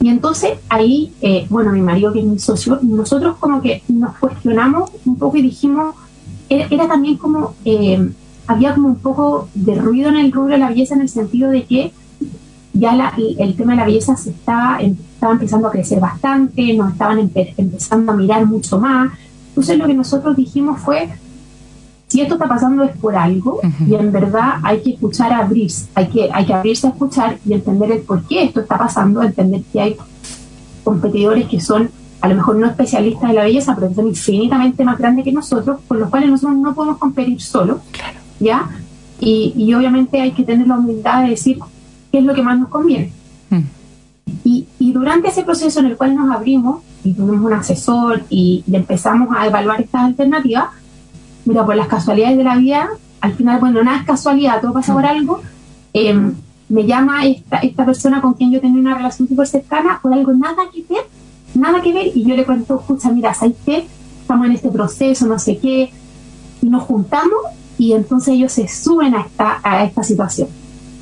Y 0.00 0.08
entonces 0.08 0.58
ahí, 0.68 1.12
eh, 1.20 1.46
bueno, 1.48 1.72
mi 1.72 1.80
marido 1.80 2.12
que 2.12 2.20
es 2.20 2.24
mi 2.26 2.38
socio, 2.38 2.78
nosotros 2.82 3.36
como 3.38 3.62
que 3.62 3.82
nos 3.88 4.16
cuestionamos 4.18 4.90
un 5.04 5.16
poco 5.16 5.36
y 5.38 5.42
dijimos, 5.42 5.94
era, 6.48 6.86
también 6.86 7.16
como, 7.16 7.54
eh, 7.64 8.10
había 8.46 8.74
como 8.74 8.88
un 8.88 8.96
poco 8.96 9.48
de 9.54 9.74
ruido 9.74 10.10
en 10.10 10.16
el 10.16 10.32
rubro 10.32 10.52
de 10.52 10.58
la 10.58 10.68
belleza 10.68 10.94
en 10.94 11.00
el 11.00 11.08
sentido 11.08 11.50
de 11.50 11.64
que 11.64 11.92
ya 12.72 12.94
la, 12.94 13.14
el 13.16 13.56
tema 13.56 13.72
de 13.72 13.78
la 13.78 13.86
belleza 13.86 14.16
se 14.16 14.30
estaba, 14.30 14.78
estaba 14.80 15.32
empezando 15.32 15.68
a 15.68 15.70
crecer 15.70 15.98
bastante, 15.98 16.74
nos 16.74 16.92
estaban 16.92 17.30
empezando 17.34 18.12
a 18.12 18.16
mirar 18.16 18.46
mucho 18.46 18.78
más. 18.78 19.12
Entonces 19.48 19.78
lo 19.78 19.86
que 19.86 19.94
nosotros 19.94 20.36
dijimos 20.36 20.80
fue, 20.80 21.08
si 22.16 22.22
esto 22.22 22.36
está 22.36 22.48
pasando 22.48 22.82
es 22.82 22.96
por 22.96 23.14
algo 23.14 23.60
y 23.86 23.94
en 23.94 24.10
verdad 24.10 24.54
hay 24.62 24.80
que 24.80 24.92
escuchar 24.92 25.34
abrirse, 25.34 25.86
hay 25.94 26.06
que, 26.08 26.30
hay 26.32 26.46
que 26.46 26.54
abrirse 26.54 26.86
a 26.86 26.90
escuchar 26.90 27.38
y 27.44 27.52
entender 27.52 27.92
el 27.92 28.00
por 28.00 28.22
qué 28.22 28.44
esto 28.44 28.60
está 28.60 28.78
pasando, 28.78 29.22
entender 29.22 29.60
que 29.70 29.80
hay 29.82 29.96
competidores 30.82 31.46
que 31.46 31.60
son 31.60 31.90
a 32.22 32.28
lo 32.28 32.36
mejor 32.36 32.56
no 32.56 32.68
especialistas 32.68 33.28
de 33.28 33.34
la 33.34 33.42
belleza, 33.42 33.74
pero 33.74 33.90
que 33.90 33.96
son 33.96 34.06
infinitamente 34.06 34.82
más 34.82 34.96
grandes 34.96 35.26
que 35.26 35.32
nosotros, 35.32 35.80
con 35.86 36.00
los 36.00 36.08
cuales 36.08 36.30
nosotros 36.30 36.56
no 36.56 36.74
podemos 36.74 36.96
competir 36.96 37.38
solo, 37.42 37.80
¿ya? 38.40 38.66
Y, 39.20 39.52
y 39.54 39.74
obviamente 39.74 40.18
hay 40.18 40.32
que 40.32 40.42
tener 40.42 40.66
la 40.66 40.78
humildad 40.78 41.24
de 41.24 41.30
decir 41.30 41.58
qué 42.10 42.20
es 42.20 42.24
lo 42.24 42.32
que 42.32 42.42
más 42.42 42.58
nos 42.58 42.70
conviene. 42.70 43.12
Mm. 43.50 43.60
Y, 44.42 44.66
y, 44.78 44.92
durante 44.92 45.28
ese 45.28 45.42
proceso 45.42 45.80
en 45.80 45.86
el 45.86 45.98
cual 45.98 46.16
nos 46.16 46.34
abrimos 46.34 46.80
y 47.04 47.12
tuvimos 47.12 47.44
un 47.44 47.52
asesor 47.52 48.22
y 48.30 48.64
empezamos 48.72 49.28
a 49.36 49.46
evaluar 49.46 49.82
estas 49.82 50.04
alternativas, 50.04 50.68
mira, 51.46 51.64
por 51.64 51.76
las 51.76 51.88
casualidades 51.88 52.36
de 52.36 52.44
la 52.44 52.56
vida, 52.56 52.90
al 53.20 53.34
final, 53.34 53.58
bueno, 53.60 53.82
nada 53.82 53.98
es 53.98 54.06
casualidad, 54.06 54.60
todo 54.60 54.72
pasa 54.72 54.92
por 54.92 55.04
mm. 55.04 55.06
algo. 55.06 55.40
Em, 55.94 56.34
me 56.68 56.84
llama 56.84 57.24
esta, 57.24 57.58
esta 57.58 57.86
persona 57.86 58.20
con 58.20 58.34
quien 58.34 58.52
yo 58.52 58.60
tenía 58.60 58.80
una 58.80 58.96
relación 58.96 59.28
súper 59.28 59.46
cercana 59.46 60.00
por 60.02 60.12
algo 60.12 60.32
nada 60.34 60.64
que 60.72 60.84
ver, 60.88 61.04
nada 61.54 61.80
que 61.80 61.92
ver, 61.92 62.10
y 62.14 62.24
yo 62.24 62.36
le 62.36 62.44
cuento, 62.44 62.80
escucha, 62.80 63.10
mira, 63.10 63.32
¿sabes 63.32 63.54
qué? 63.64 63.86
Estamos 64.20 64.46
en 64.46 64.52
este 64.52 64.68
proceso, 64.68 65.26
no 65.26 65.38
sé 65.38 65.58
qué, 65.58 65.90
y 66.60 66.68
nos 66.68 66.82
juntamos, 66.82 67.38
y 67.78 67.92
entonces 67.92 68.34
ellos 68.34 68.52
se 68.52 68.66
suben 68.68 69.14
a 69.14 69.20
esta, 69.20 69.60
a 69.62 69.84
esta 69.84 70.02
situación, 70.02 70.48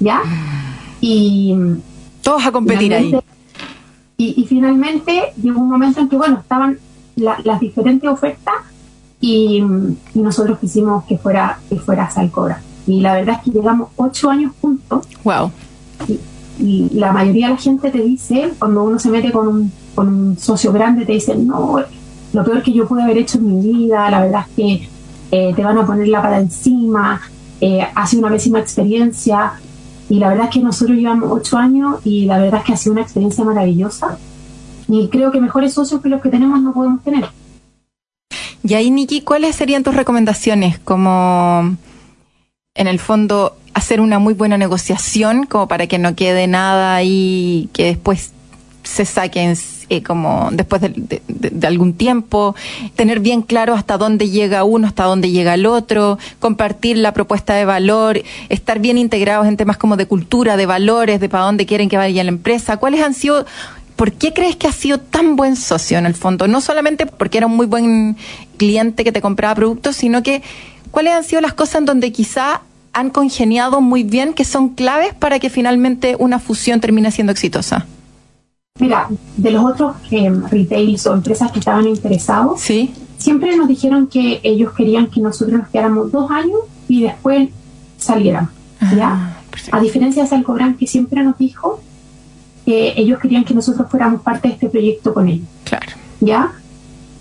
¿ya? 0.00 0.20
Y... 1.00 1.54
Todos 2.22 2.46
a 2.46 2.52
competir 2.52 2.94
ahí. 2.94 3.18
Y, 4.16 4.46
finalmente 4.48 5.32
llegó 5.42 5.60
un 5.60 5.68
momento 5.68 6.00
en 6.00 6.08
que, 6.08 6.16
bueno, 6.16 6.38
estaban 6.40 6.78
las 7.16 7.60
diferentes 7.60 8.08
ofertas 8.08 8.54
y, 9.24 9.64
nosotros 10.14 10.58
quisimos 10.58 11.04
que 11.04 11.16
fuera, 11.16 11.58
que 11.68 11.76
fuera 11.76 12.10
Salcora. 12.10 12.60
Y 12.86 13.00
la 13.00 13.14
verdad 13.14 13.36
es 13.36 13.44
que 13.44 13.58
llegamos 13.58 13.88
ocho 13.96 14.28
años 14.28 14.52
juntos. 14.60 15.06
Wow. 15.24 15.50
Y, 16.58 16.90
la 16.92 17.12
mayoría 17.12 17.46
de 17.48 17.54
la 17.54 17.58
gente 17.58 17.90
te 17.90 18.02
dice, 18.02 18.52
cuando 18.58 18.84
uno 18.84 18.98
se 18.98 19.10
mete 19.10 19.32
con 19.32 19.48
un, 19.48 19.72
con 19.94 20.08
un 20.08 20.38
socio 20.38 20.72
grande, 20.72 21.06
te 21.06 21.12
dice, 21.12 21.34
no, 21.34 21.78
lo 22.32 22.44
peor 22.44 22.62
que 22.62 22.72
yo 22.72 22.86
pude 22.86 23.02
haber 23.02 23.18
hecho 23.18 23.38
en 23.38 23.46
mi 23.46 23.66
vida, 23.66 24.10
la 24.10 24.20
verdad 24.20 24.44
es 24.46 24.54
que 24.54 24.88
eh, 25.32 25.52
te 25.54 25.64
van 25.64 25.78
a 25.78 25.86
poner 25.86 26.06
la 26.08 26.22
pata 26.22 26.38
encima, 26.38 27.20
eh, 27.60 27.80
ha 27.94 28.06
sido 28.06 28.20
una 28.26 28.30
pésima 28.30 28.60
experiencia. 28.60 29.54
Y 30.10 30.18
la 30.18 30.28
verdad 30.28 30.44
es 30.46 30.50
que 30.52 30.60
nosotros 30.60 30.98
llevamos 30.98 31.30
ocho 31.32 31.56
años 31.56 32.00
y 32.04 32.26
la 32.26 32.38
verdad 32.38 32.60
es 32.60 32.66
que 32.66 32.72
ha 32.74 32.76
sido 32.76 32.92
una 32.92 33.02
experiencia 33.02 33.42
maravillosa. 33.42 34.18
Y 34.86 35.08
creo 35.08 35.32
que 35.32 35.40
mejores 35.40 35.72
socios 35.72 36.02
que 36.02 36.10
los 36.10 36.20
que 36.20 36.28
tenemos 36.28 36.60
no 36.60 36.74
podemos 36.74 37.02
tener. 37.02 37.24
Y 38.66 38.72
ahí, 38.74 38.90
Niki, 38.90 39.20
¿cuáles 39.20 39.56
serían 39.56 39.82
tus 39.82 39.94
recomendaciones? 39.94 40.78
Como, 40.78 41.76
en 42.74 42.86
el 42.86 42.98
fondo, 42.98 43.58
hacer 43.74 44.00
una 44.00 44.18
muy 44.18 44.32
buena 44.32 44.56
negociación, 44.56 45.44
como 45.44 45.68
para 45.68 45.86
que 45.86 45.98
no 45.98 46.16
quede 46.16 46.46
nada 46.46 46.96
ahí 46.96 47.68
que 47.74 47.84
después 47.84 48.32
se 48.82 49.04
saquen 49.04 49.54
eh, 49.90 50.02
como 50.02 50.48
después 50.52 50.80
de, 50.80 51.66
algún 51.66 51.92
tiempo, 51.92 52.54
tener 52.96 53.20
bien 53.20 53.42
claro 53.42 53.74
hasta 53.74 53.98
dónde 53.98 54.30
llega 54.30 54.64
uno, 54.64 54.86
hasta 54.86 55.04
dónde 55.04 55.30
llega 55.30 55.54
el 55.54 55.66
otro, 55.66 56.18
compartir 56.38 56.96
la 56.96 57.12
propuesta 57.12 57.54
de 57.54 57.66
valor, 57.66 58.22
estar 58.48 58.78
bien 58.78 58.96
integrados 58.96 59.46
en 59.46 59.58
temas 59.58 59.76
como 59.76 59.98
de 59.98 60.06
cultura, 60.06 60.56
de 60.56 60.64
valores, 60.64 61.20
de 61.20 61.28
para 61.28 61.44
dónde 61.44 61.66
quieren 61.66 61.90
que 61.90 61.98
vaya 61.98 62.24
la 62.24 62.30
empresa. 62.30 62.78
¿Cuáles 62.78 63.02
han 63.02 63.12
sido 63.12 63.44
¿por 63.96 64.12
qué 64.12 64.32
crees 64.32 64.56
que 64.56 64.66
ha 64.66 64.72
sido 64.72 64.98
tan 64.98 65.36
buen 65.36 65.56
socio 65.56 65.98
en 65.98 66.06
el 66.06 66.14
fondo? 66.14 66.48
No 66.48 66.60
solamente 66.60 67.06
porque 67.06 67.38
era 67.38 67.46
un 67.46 67.56
muy 67.56 67.66
buen 67.66 68.16
cliente 68.56 69.04
que 69.04 69.12
te 69.12 69.20
compraba 69.20 69.54
productos, 69.54 69.96
sino 69.96 70.22
que 70.22 70.42
cuáles 70.90 71.14
han 71.14 71.24
sido 71.24 71.40
las 71.40 71.54
cosas 71.54 71.76
en 71.76 71.84
donde 71.86 72.12
quizá 72.12 72.62
han 72.92 73.10
congeniado 73.10 73.80
muy 73.80 74.04
bien, 74.04 74.34
que 74.34 74.44
son 74.44 74.70
claves 74.70 75.14
para 75.14 75.38
que 75.40 75.50
finalmente 75.50 76.16
una 76.18 76.38
fusión 76.38 76.80
termine 76.80 77.10
siendo 77.10 77.32
exitosa. 77.32 77.86
Mira, 78.78 79.08
de 79.36 79.50
los 79.50 79.64
otros 79.64 79.96
eh, 80.10 80.30
retails 80.50 81.06
o 81.06 81.14
empresas 81.14 81.52
que 81.52 81.58
estaban 81.58 81.86
interesados, 81.86 82.60
¿Sí? 82.60 82.92
siempre 83.18 83.56
nos 83.56 83.68
dijeron 83.68 84.06
que 84.06 84.40
ellos 84.42 84.72
querían 84.72 85.08
que 85.08 85.20
nosotros 85.20 85.58
nos 85.60 85.68
quedáramos 85.68 86.10
dos 86.12 86.30
años 86.30 86.58
y 86.88 87.02
después 87.02 87.48
salieran. 87.98 88.50
¿ya? 88.96 89.36
Ah, 89.70 89.76
A 89.76 89.80
diferencia 89.80 90.22
de 90.22 90.28
Salcobran, 90.28 90.76
que 90.76 90.86
siempre 90.86 91.22
nos 91.22 91.38
dijo 91.38 91.80
que 92.64 92.94
ellos 92.96 93.18
querían 93.18 93.44
que 93.44 93.54
nosotros 93.54 93.88
fuéramos 93.90 94.22
parte 94.22 94.48
de 94.48 94.54
este 94.54 94.68
proyecto 94.68 95.12
con 95.12 95.28
ellos. 95.28 95.46
Claro. 95.64 95.92
¿Ya? 96.20 96.52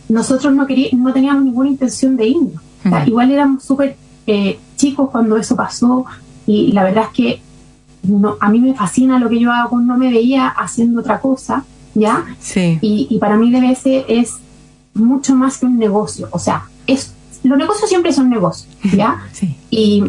Nosotros 0.10 0.54
no, 0.54 0.66
queríamos, 0.66 1.06
no 1.06 1.14
teníamos 1.14 1.44
ninguna 1.44 1.70
intención 1.70 2.16
de 2.16 2.28
irnos. 2.28 2.62
igual 3.06 3.32
éramos 3.32 3.64
súper 3.64 3.98
eh, 4.28 4.60
chicos 4.76 5.10
cuando 5.10 5.38
eso 5.38 5.56
pasó 5.56 6.06
y 6.46 6.72
la 6.72 6.84
verdad 6.84 7.06
es 7.06 7.10
que 7.10 7.42
no, 8.04 8.36
a 8.40 8.50
mí 8.50 8.60
me 8.60 8.74
fascina 8.74 9.20
lo 9.20 9.30
que 9.30 9.40
yo 9.40 9.52
hago, 9.52 9.80
no 9.80 9.98
me 9.98 10.12
veía 10.12 10.48
haciendo 10.48 11.00
otra 11.00 11.20
cosa, 11.20 11.64
¿ya? 11.96 12.26
Sí. 12.40 12.80
Y, 12.82 13.08
y 13.10 13.18
para 13.18 13.38
mí 13.38 13.50
DBS 13.50 14.04
es 14.08 14.34
mucho 14.94 15.36
más 15.36 15.58
que 15.58 15.66
un 15.66 15.78
negocio, 15.78 16.28
o 16.32 16.40
sea, 16.40 16.64
es 16.86 17.14
los 17.44 17.58
negocios 17.58 17.90
siempre 17.90 18.14
son 18.14 18.30
negocios, 18.30 18.74
¿ya? 18.96 19.22
Sí. 19.34 19.56
Y, 19.70 20.04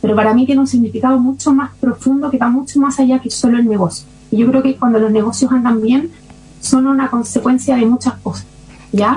pero 0.00 0.16
para 0.16 0.32
mí 0.32 0.46
tiene 0.46 0.60
un 0.60 0.66
significado 0.66 1.18
mucho 1.18 1.52
más 1.52 1.70
profundo 1.80 2.30
que 2.30 2.38
va 2.38 2.48
mucho 2.48 2.80
más 2.80 2.98
allá 2.98 3.18
que 3.18 3.30
solo 3.30 3.58
el 3.58 3.68
negocio. 3.68 4.06
Y 4.30 4.38
yo 4.38 4.48
creo 4.48 4.62
que 4.62 4.76
cuando 4.76 4.98
los 4.98 5.10
negocios 5.10 5.50
andan 5.52 5.80
bien, 5.80 6.10
son 6.60 6.86
una 6.86 7.08
consecuencia 7.08 7.76
de 7.76 7.86
muchas 7.86 8.14
cosas, 8.14 8.46
¿ya? 8.92 9.16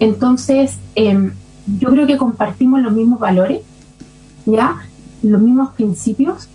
Entonces, 0.00 0.78
em, 0.94 1.32
yo 1.78 1.90
creo 1.90 2.06
que 2.06 2.16
compartimos 2.16 2.82
los 2.82 2.92
mismos 2.92 3.18
valores, 3.18 3.60
¿ya? 4.46 4.76
Los 5.22 5.40
mismos 5.40 5.70
principios. 5.70 6.48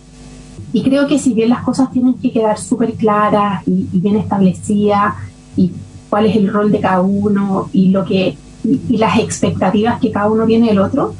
Y 0.72 0.82
creo 0.82 1.08
que 1.08 1.18
si 1.18 1.34
bien 1.34 1.48
las 1.48 1.62
cosas 1.62 1.90
tienen 1.90 2.14
que 2.14 2.30
quedar 2.30 2.58
súper 2.58 2.94
claras 2.94 3.66
y, 3.66 3.88
bien 3.92 4.16
establecidas, 4.16 5.14
y 5.56 5.72
cuál 6.08 6.26
es 6.26 6.36
el 6.36 6.52
rol 6.52 6.70
de 6.70 6.80
cada 6.80 7.00
uno, 7.00 7.68
y 7.72 7.88
lo 7.88 8.04
que 8.04 8.36
y, 8.62 8.96
las 8.96 9.18
expectativas 9.18 9.98
que 10.00 10.12
cada 10.12 10.28
uno 10.28 10.46
tiene 10.46 10.68
del 10.68 10.78
otro, 10.78 11.14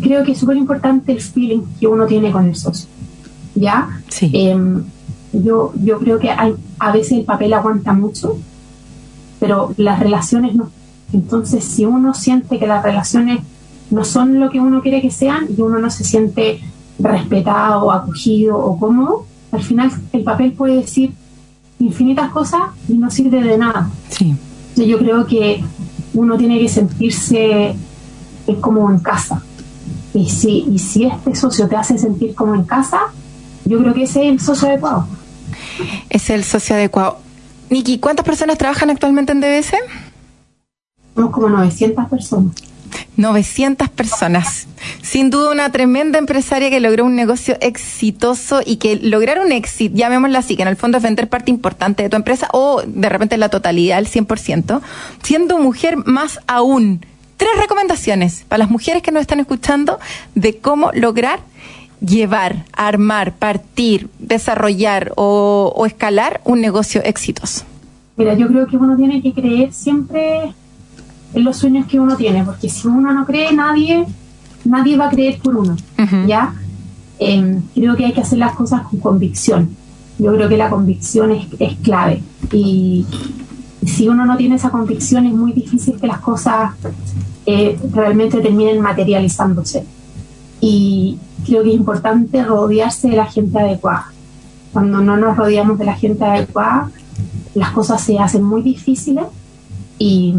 creo 0.00 0.24
que 0.24 0.32
es 0.32 0.38
súper 0.38 0.56
importante 0.56 1.12
el 1.12 1.20
feeling 1.20 1.62
que 1.78 1.86
uno 1.86 2.06
tiene 2.06 2.30
con 2.32 2.46
el 2.46 2.56
socio. 2.56 2.88
¿Ya? 3.54 4.00
Sí. 4.08 4.30
Em, 4.32 4.84
yo, 5.32 5.72
yo 5.82 5.98
creo 5.98 6.18
que 6.18 6.30
hay, 6.30 6.54
a 6.78 6.92
veces 6.92 7.12
el 7.12 7.24
papel 7.24 7.52
aguanta 7.52 7.92
mucho, 7.92 8.36
pero 9.40 9.72
las 9.76 10.00
relaciones 10.00 10.54
no. 10.54 10.70
Entonces, 11.12 11.64
si 11.64 11.84
uno 11.84 12.14
siente 12.14 12.58
que 12.58 12.66
las 12.66 12.82
relaciones 12.82 13.40
no 13.90 14.04
son 14.04 14.40
lo 14.40 14.50
que 14.50 14.60
uno 14.60 14.82
quiere 14.82 15.00
que 15.00 15.10
sean 15.10 15.46
y 15.56 15.60
uno 15.60 15.78
no 15.78 15.90
se 15.90 16.04
siente 16.04 16.60
respetado, 16.98 17.92
acogido 17.92 18.58
o 18.58 18.78
cómodo, 18.78 19.26
al 19.52 19.62
final 19.62 19.92
el 20.12 20.22
papel 20.22 20.52
puede 20.52 20.76
decir 20.76 21.12
infinitas 21.78 22.30
cosas 22.30 22.60
y 22.88 22.94
no 22.94 23.10
sirve 23.10 23.42
de 23.42 23.58
nada. 23.58 23.90
Sí. 24.08 24.34
Yo 24.76 24.98
creo 24.98 25.26
que 25.26 25.62
uno 26.14 26.36
tiene 26.36 26.58
que 26.58 26.68
sentirse 26.68 27.74
como 28.60 28.90
en 28.90 28.98
casa. 28.98 29.42
Y 30.14 30.28
si, 30.28 30.66
y 30.70 30.78
si 30.78 31.04
este 31.04 31.34
socio 31.34 31.68
te 31.68 31.76
hace 31.76 31.98
sentir 31.98 32.34
como 32.34 32.54
en 32.54 32.64
casa, 32.64 33.00
yo 33.64 33.78
creo 33.78 33.92
que 33.92 34.04
ese 34.04 34.26
es 34.26 34.32
el 34.32 34.40
socio 34.40 34.68
adecuado. 34.68 35.06
Es 36.10 36.30
el 36.30 36.44
socio 36.44 36.76
adecuado. 36.76 37.18
Niki, 37.70 37.98
¿cuántas 37.98 38.24
personas 38.24 38.58
trabajan 38.58 38.90
actualmente 38.90 39.32
en 39.32 39.40
DBS? 39.40 39.74
Somos 41.14 41.30
como 41.30 41.48
900 41.48 42.08
personas. 42.08 42.54
900 43.16 43.88
personas. 43.88 44.68
Sin 45.02 45.30
duda 45.30 45.50
una 45.50 45.70
tremenda 45.70 46.18
empresaria 46.18 46.70
que 46.70 46.80
logró 46.80 47.04
un 47.04 47.16
negocio 47.16 47.56
exitoso 47.60 48.60
y 48.64 48.76
que 48.76 48.96
lograr 48.96 49.38
un 49.40 49.52
éxito, 49.52 49.96
llamémoslo 49.96 50.38
así, 50.38 50.56
que 50.56 50.62
en 50.62 50.68
el 50.68 50.76
fondo 50.76 50.98
es 50.98 51.02
vender 51.02 51.28
parte 51.28 51.50
importante 51.50 52.02
de 52.02 52.08
tu 52.08 52.16
empresa 52.16 52.48
o 52.52 52.82
de 52.86 53.08
repente 53.08 53.36
la 53.36 53.48
totalidad, 53.48 53.98
el 53.98 54.06
100%, 54.06 54.80
siendo 55.22 55.58
mujer 55.58 55.96
más 55.96 56.40
aún. 56.46 57.04
tres 57.36 57.50
recomendaciones 57.58 58.44
para 58.48 58.58
las 58.58 58.70
mujeres 58.70 59.02
que 59.02 59.12
nos 59.12 59.20
están 59.20 59.40
escuchando 59.40 59.98
de 60.34 60.56
cómo 60.56 60.90
lograr 60.92 61.40
llevar, 62.00 62.64
armar, 62.72 63.34
partir, 63.34 64.08
desarrollar 64.18 65.12
o, 65.16 65.84
escalar 65.86 66.40
un 66.44 66.60
negocio 66.60 67.02
exitoso? 67.04 67.64
Mira, 68.16 68.34
yo 68.34 68.48
creo 68.48 68.66
que 68.66 68.76
uno 68.76 68.96
tiene 68.96 69.22
que 69.22 69.32
creer 69.32 69.72
siempre 69.72 70.54
en 71.34 71.44
los 71.44 71.56
sueños 71.56 71.86
que 71.86 72.00
uno 72.00 72.16
tiene, 72.16 72.44
porque 72.44 72.68
si 72.68 72.88
uno 72.88 73.12
no 73.12 73.26
cree, 73.26 73.52
nadie, 73.52 74.06
nadie 74.64 74.96
va 74.96 75.06
a 75.06 75.10
creer 75.10 75.38
por 75.38 75.56
uno, 75.56 75.76
¿ya? 76.26 76.54
Em, 77.18 77.62
creo 77.74 77.96
que 77.96 78.06
hay 78.06 78.12
que 78.12 78.20
hacer 78.20 78.38
las 78.38 78.54
cosas 78.54 78.82
con 78.82 79.00
convicción. 79.00 79.70
Yo 80.18 80.34
creo 80.34 80.48
que 80.48 80.56
la 80.56 80.70
convicción 80.70 81.30
es, 81.32 81.46
es 81.58 81.76
clave. 81.76 82.22
Y 82.52 83.04
si 83.84 84.08
uno 84.08 84.24
no 84.24 84.36
tiene 84.36 84.56
esa 84.56 84.70
convicción, 84.70 85.26
es 85.26 85.34
muy 85.34 85.52
difícil 85.52 85.98
que 86.00 86.06
las 86.06 86.20
cosas 86.20 86.72
eh, 87.46 87.78
realmente 87.92 88.40
terminen 88.40 88.80
materializándose. 88.80 89.84
Y, 91.46 91.52
creo 91.52 91.62
que 91.62 91.70
es 91.70 91.76
importante 91.76 92.44
rodearse 92.44 93.08
de 93.08 93.16
la 93.16 93.26
gente 93.26 93.58
adecuada. 93.58 94.06
Cuando 94.72 95.00
no 95.00 95.16
nos 95.16 95.36
rodeamos 95.36 95.78
de 95.78 95.84
la 95.84 95.94
gente 95.94 96.24
adecuada, 96.24 96.90
las 97.54 97.70
cosas 97.70 98.02
se 98.02 98.18
hacen 98.18 98.42
muy 98.42 98.62
difíciles 98.62 99.24
y, 99.98 100.34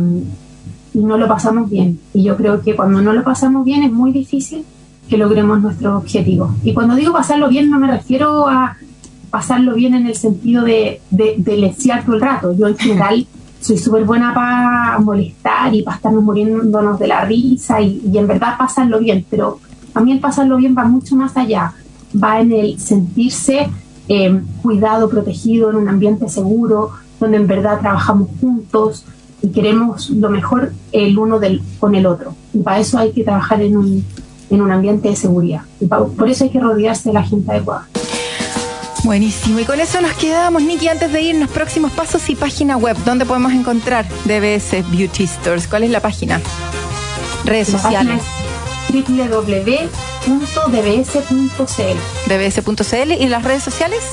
no 0.93 1.17
lo 1.17 1.27
pasamos 1.27 1.69
bien. 1.69 1.99
Y 2.13 2.23
yo 2.23 2.35
creo 2.35 2.61
que 2.61 2.75
cuando 2.75 3.01
no 3.01 3.13
lo 3.13 3.23
pasamos 3.23 3.63
bien 3.63 3.83
es 3.83 3.91
muy 3.91 4.11
difícil 4.11 4.65
que 5.07 5.15
logremos 5.15 5.61
nuestros 5.61 5.93
objetivos. 5.93 6.51
Y 6.63 6.73
cuando 6.73 6.95
digo 6.95 7.13
pasarlo 7.13 7.49
bien 7.49 7.69
no 7.69 7.79
me 7.79 7.85
refiero 7.85 8.47
a 8.47 8.77
pasarlo 9.29 9.75
bien 9.75 9.93
en 9.93 10.07
el 10.07 10.15
sentido 10.15 10.63
de, 10.63 10.99
de, 11.11 11.35
de 11.37 11.75
todo 12.03 12.15
el 12.15 12.21
rato. 12.21 12.55
Yo 12.57 12.67
en 12.67 12.77
general 12.77 13.27
soy 13.61 13.77
súper 13.77 14.05
buena 14.05 14.33
para 14.33 14.97
molestar 14.97 15.73
y 15.75 15.83
para 15.83 15.97
estarnos 15.97 16.23
muriéndonos 16.23 16.97
de 16.97 17.07
la 17.07 17.25
risa 17.25 17.79
y, 17.79 18.01
y 18.11 18.17
en 18.17 18.25
verdad 18.25 18.57
pasarlo 18.57 18.99
bien, 18.99 19.23
pero 19.29 19.59
a 19.97 20.01
mí 20.01 20.11
el 20.11 20.19
pasarlo 20.19 20.57
bien 20.57 20.75
va 20.77 20.85
mucho 20.85 21.15
más 21.15 21.35
allá, 21.37 21.73
va 22.23 22.39
en 22.39 22.51
el 22.51 22.79
sentirse 22.79 23.67
eh, 24.07 24.41
cuidado, 24.61 25.09
protegido, 25.09 25.71
en 25.71 25.77
un 25.77 25.89
ambiente 25.89 26.29
seguro, 26.29 26.91
donde 27.19 27.37
en 27.37 27.47
verdad 27.47 27.79
trabajamos 27.79 28.29
juntos 28.39 29.05
y 29.41 29.49
queremos 29.49 30.11
lo 30.11 30.29
mejor 30.29 30.71
el 30.91 31.17
uno 31.17 31.39
del, 31.39 31.61
con 31.79 31.95
el 31.95 32.05
otro. 32.05 32.35
Y 32.53 32.59
para 32.59 32.79
eso 32.79 32.99
hay 32.99 33.11
que 33.11 33.23
trabajar 33.23 33.61
en 33.61 33.75
un, 33.75 34.05
en 34.51 34.61
un 34.61 34.71
ambiente 34.71 35.09
de 35.09 35.15
seguridad. 35.15 35.61
Y 35.79 35.87
por 35.87 36.29
eso 36.29 36.43
hay 36.43 36.51
que 36.51 36.59
rodearse 36.59 37.09
de 37.09 37.13
la 37.13 37.23
gente 37.23 37.51
adecuada. 37.51 37.87
Buenísimo. 39.03 39.59
Y 39.59 39.63
con 39.63 39.79
eso 39.79 39.99
nos 40.01 40.13
quedamos, 40.13 40.61
Nikki, 40.61 40.89
antes 40.89 41.11
de 41.11 41.21
irnos, 41.21 41.49
próximos 41.49 41.91
pasos 41.91 42.29
y 42.29 42.35
página 42.35 42.77
web. 42.77 42.97
¿Dónde 43.03 43.25
podemos 43.25 43.51
encontrar 43.51 44.05
DBS 44.25 44.91
Beauty 44.91 45.25
Stores? 45.25 45.67
¿Cuál 45.67 45.83
es 45.83 45.91
la 45.91 46.01
página? 46.01 46.39
Redes 47.45 47.69
sociales 47.69 48.21
www.dbs.cl. 48.89 50.27
dbs.cl 52.27 53.11
y 53.11 53.27
las 53.27 53.43
redes 53.43 53.63
sociales? 53.63 54.03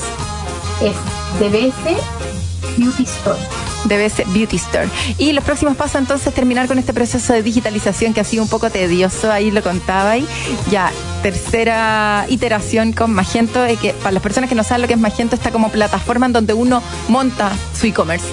Es 0.81 0.95
DBS 1.39 2.77
Beauty 2.77 3.03
Store. 3.03 3.39
DBS 3.85 4.23
Beauty 4.33 4.55
Store. 4.57 4.89
Y 5.17 5.31
los 5.33 5.43
próximos 5.43 5.75
pasos 5.77 6.01
entonces 6.01 6.33
terminar 6.33 6.67
con 6.67 6.79
este 6.79 6.93
proceso 6.93 7.33
de 7.33 7.43
digitalización 7.43 8.13
que 8.13 8.21
ha 8.21 8.23
sido 8.23 8.43
un 8.43 8.49
poco 8.49 8.69
tedioso, 8.69 9.31
ahí 9.31 9.51
lo 9.51 9.61
contaba 9.61 10.11
ahí. 10.11 10.27
Ya, 10.71 10.91
tercera 11.21 12.25
iteración 12.29 12.93
con 12.93 13.13
Magento, 13.13 13.63
que 13.81 13.93
para 13.93 14.11
las 14.11 14.23
personas 14.23 14.49
que 14.49 14.55
no 14.55 14.63
saben 14.63 14.81
lo 14.81 14.87
que 14.87 14.95
es 14.95 14.99
Magento, 14.99 15.35
está 15.35 15.51
como 15.51 15.69
plataforma 15.69 16.25
en 16.25 16.33
donde 16.33 16.53
uno 16.53 16.81
monta 17.07 17.51
su 17.79 17.87
e-commerce 17.87 18.25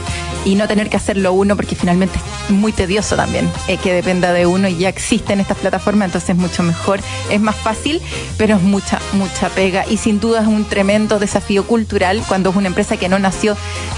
y 0.44 0.54
no 0.54 0.66
tener 0.68 0.90
que 0.90 0.96
hacerlo 0.96 1.32
uno 1.32 1.56
porque 1.56 1.74
finalmente 1.74 2.18
es 2.18 2.50
muy 2.50 2.72
tedioso 2.72 3.16
también 3.16 3.50
eh, 3.68 3.76
que 3.76 3.92
dependa 3.92 4.32
de 4.32 4.46
uno 4.46 4.68
y 4.68 4.76
ya 4.78 4.88
existen 4.88 5.40
estas 5.40 5.58
plataformas, 5.58 6.06
entonces 6.06 6.30
es 6.30 6.36
mucho 6.36 6.62
mejor, 6.62 7.00
es 7.30 7.40
más 7.40 7.56
fácil, 7.56 8.00
pero 8.36 8.56
es 8.56 8.62
mucha, 8.62 9.00
mucha 9.12 9.48
pega 9.50 9.84
y 9.88 9.96
sin 9.96 10.20
duda 10.20 10.42
es 10.42 10.46
un 10.46 10.64
tremendo 10.64 11.18
desafío 11.18 11.64
cultural 11.66 12.22
cuando 12.26 12.50
es 12.50 12.56
una 12.56 12.68
empresa 12.68 12.96
que 12.96 13.08
no 13.08 13.18
nació 13.18 13.56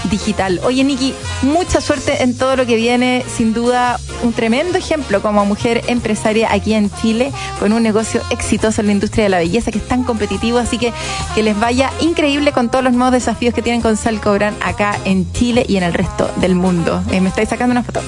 digital. 0.09 0.59
Oye, 0.63 0.83
Niki, 0.83 1.13
mucha 1.41 1.81
suerte 1.81 2.23
en 2.23 2.37
todo 2.37 2.55
lo 2.55 2.65
que 2.65 2.75
viene, 2.75 3.23
sin 3.35 3.53
duda 3.53 3.99
un 4.23 4.33
tremendo 4.33 4.77
ejemplo 4.77 5.21
como 5.21 5.45
mujer 5.45 5.83
empresaria 5.87 6.51
aquí 6.51 6.73
en 6.73 6.89
Chile 7.01 7.31
con 7.59 7.73
un 7.73 7.83
negocio 7.83 8.21
exitoso 8.29 8.81
en 8.81 8.87
la 8.87 8.93
industria 8.93 9.25
de 9.25 9.29
la 9.29 9.37
belleza 9.39 9.71
que 9.71 9.77
es 9.77 9.87
tan 9.87 10.03
competitivo, 10.03 10.57
así 10.57 10.77
que 10.77 10.93
que 11.33 11.43
les 11.43 11.59
vaya 11.59 11.91
increíble 12.01 12.51
con 12.51 12.69
todos 12.69 12.83
los 12.83 12.93
nuevos 12.93 13.13
desafíos 13.13 13.53
que 13.53 13.61
tienen 13.61 13.81
con 13.81 13.97
Sal 13.97 14.19
Cobran 14.21 14.55
acá 14.61 14.97
en 15.05 15.31
Chile 15.33 15.65
y 15.67 15.77
en 15.77 15.83
el 15.83 15.93
resto 15.93 16.29
del 16.37 16.55
mundo. 16.55 17.01
Eh, 17.11 17.21
¿Me 17.21 17.29
estáis 17.29 17.49
sacando 17.49 17.71
una 17.71 17.83
foto? 17.83 18.01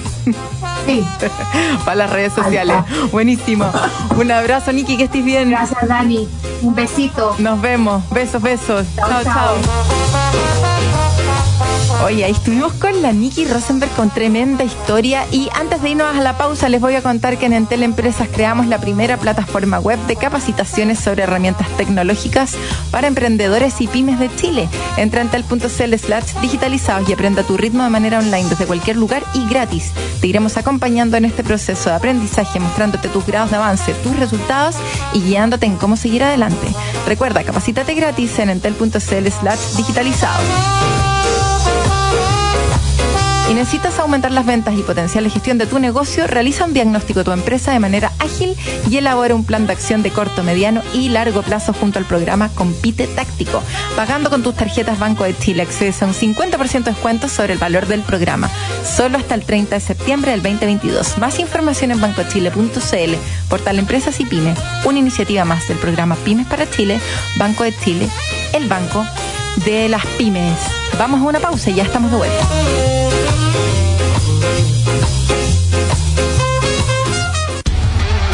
Sí. 0.85 1.05
Para 1.85 1.95
las 1.95 2.09
redes 2.09 2.33
sociales. 2.33 2.77
Buenísimo. 3.11 3.69
Un 4.17 4.31
abrazo, 4.31 4.71
Niki, 4.71 4.97
que 4.97 5.03
estés 5.05 5.23
bien. 5.23 5.49
Gracias, 5.49 5.87
Dani. 5.87 6.27
Un 6.61 6.75
besito. 6.75 7.35
Nos 7.39 7.61
vemos. 7.61 8.09
Besos, 8.09 8.41
besos. 8.41 8.85
chao. 8.95 9.23
chao. 9.23 10.75
Oye, 12.05 12.23
ahí 12.23 12.31
estuvimos 12.31 12.73
con 12.73 13.01
la 13.01 13.11
Nikki 13.11 13.45
Rosenberg 13.45 13.91
con 13.93 14.11
tremenda 14.11 14.63
historia 14.63 15.25
y 15.31 15.49
antes 15.55 15.81
de 15.81 15.89
irnos 15.89 16.15
a 16.15 16.21
la 16.21 16.37
pausa 16.37 16.69
les 16.69 16.79
voy 16.79 16.95
a 16.95 17.01
contar 17.01 17.37
que 17.37 17.47
en 17.47 17.53
Entel 17.53 17.81
Empresas 17.81 18.29
creamos 18.31 18.67
la 18.67 18.79
primera 18.79 19.17
plataforma 19.17 19.79
web 19.79 19.97
de 20.05 20.15
capacitaciones 20.15 20.99
sobre 20.99 21.23
herramientas 21.23 21.67
tecnológicas 21.75 22.55
para 22.91 23.07
emprendedores 23.07 23.81
y 23.81 23.87
pymes 23.87 24.19
de 24.19 24.33
Chile. 24.35 24.69
Entra 24.95 25.21
en 25.21 25.27
entel.cl 25.27 25.97
slash 25.97 26.33
digitalizados 26.39 27.09
y 27.09 27.13
aprenda 27.13 27.43
tu 27.43 27.57
ritmo 27.57 27.83
de 27.83 27.89
manera 27.89 28.19
online 28.19 28.47
desde 28.47 28.67
cualquier 28.67 28.95
lugar 28.95 29.23
y 29.33 29.47
gratis. 29.47 29.91
Te 30.21 30.27
iremos 30.27 30.55
acompañando 30.55 31.17
en 31.17 31.25
este 31.25 31.43
proceso 31.43 31.89
de 31.89 31.95
aprendizaje, 31.95 32.59
mostrándote 32.59 33.09
tus 33.09 33.25
grados 33.25 33.49
de 33.49 33.57
avance, 33.57 33.93
tus 34.03 34.15
resultados 34.17 34.75
y 35.13 35.21
guiándote 35.21 35.65
en 35.65 35.77
cómo 35.77 35.97
seguir 35.97 36.23
adelante. 36.23 36.67
Recuerda, 37.07 37.43
capacítate 37.43 37.95
gratis 37.95 38.37
en 38.39 38.51
entel.cl 38.51 39.27
slash 39.29 39.75
digitalizados 39.75 40.96
y 43.49 43.53
necesitas 43.53 43.97
aumentar 43.99 44.31
las 44.31 44.45
ventas 44.45 44.77
y 44.77 44.83
potenciar 44.83 45.23
la 45.23 45.29
gestión 45.29 45.57
de 45.57 45.65
tu 45.65 45.79
negocio, 45.79 46.27
realiza 46.27 46.65
un 46.65 46.73
diagnóstico 46.73 47.19
de 47.19 47.25
tu 47.25 47.31
empresa 47.31 47.71
de 47.71 47.79
manera 47.79 48.11
ágil 48.19 48.55
y 48.89 48.97
elabora 48.97 49.35
un 49.35 49.45
plan 49.45 49.67
de 49.67 49.73
acción 49.73 50.03
de 50.03 50.11
corto, 50.11 50.43
mediano 50.43 50.81
y 50.93 51.09
largo 51.09 51.41
plazo 51.41 51.73
junto 51.73 51.97
al 51.99 52.05
programa 52.05 52.49
Compite 52.49 53.07
Táctico. 53.07 53.63
Pagando 53.95 54.29
con 54.29 54.43
tus 54.43 54.55
tarjetas 54.55 54.99
Banco 54.99 55.23
de 55.23 55.37
Chile 55.37 55.61
accedes 55.61 56.01
a 56.03 56.07
un 56.07 56.13
50% 56.13 56.83
de 56.83 56.91
descuento 56.91 57.29
sobre 57.29 57.53
el 57.53 57.59
valor 57.59 57.87
del 57.87 58.01
programa. 58.01 58.49
Solo 58.83 59.17
hasta 59.17 59.35
el 59.35 59.45
30 59.45 59.75
de 59.75 59.81
septiembre 59.81 60.31
del 60.31 60.41
2022. 60.43 61.17
Más 61.17 61.39
información 61.39 61.91
en 61.91 62.01
bancochile.cl, 62.01 63.13
portal 63.49 63.79
Empresas 63.79 64.19
y 64.19 64.25
Pymes, 64.25 64.59
una 64.83 64.99
iniciativa 64.99 65.45
más 65.45 65.67
del 65.67 65.77
programa 65.77 66.15
Pymes 66.17 66.47
para 66.47 66.69
Chile, 66.69 66.99
Banco 67.37 67.63
de 67.63 67.73
Chile, 67.77 68.09
el 68.53 68.67
banco 68.67 69.05
de 69.65 69.89
las 69.89 70.05
pymes. 70.17 70.57
Vamos 70.97 71.21
a 71.21 71.23
una 71.23 71.39
pausa 71.39 71.69
y 71.69 71.75
ya 71.75 71.83
estamos 71.83 72.11
de 72.11 72.17
vuelta. 72.17 73.16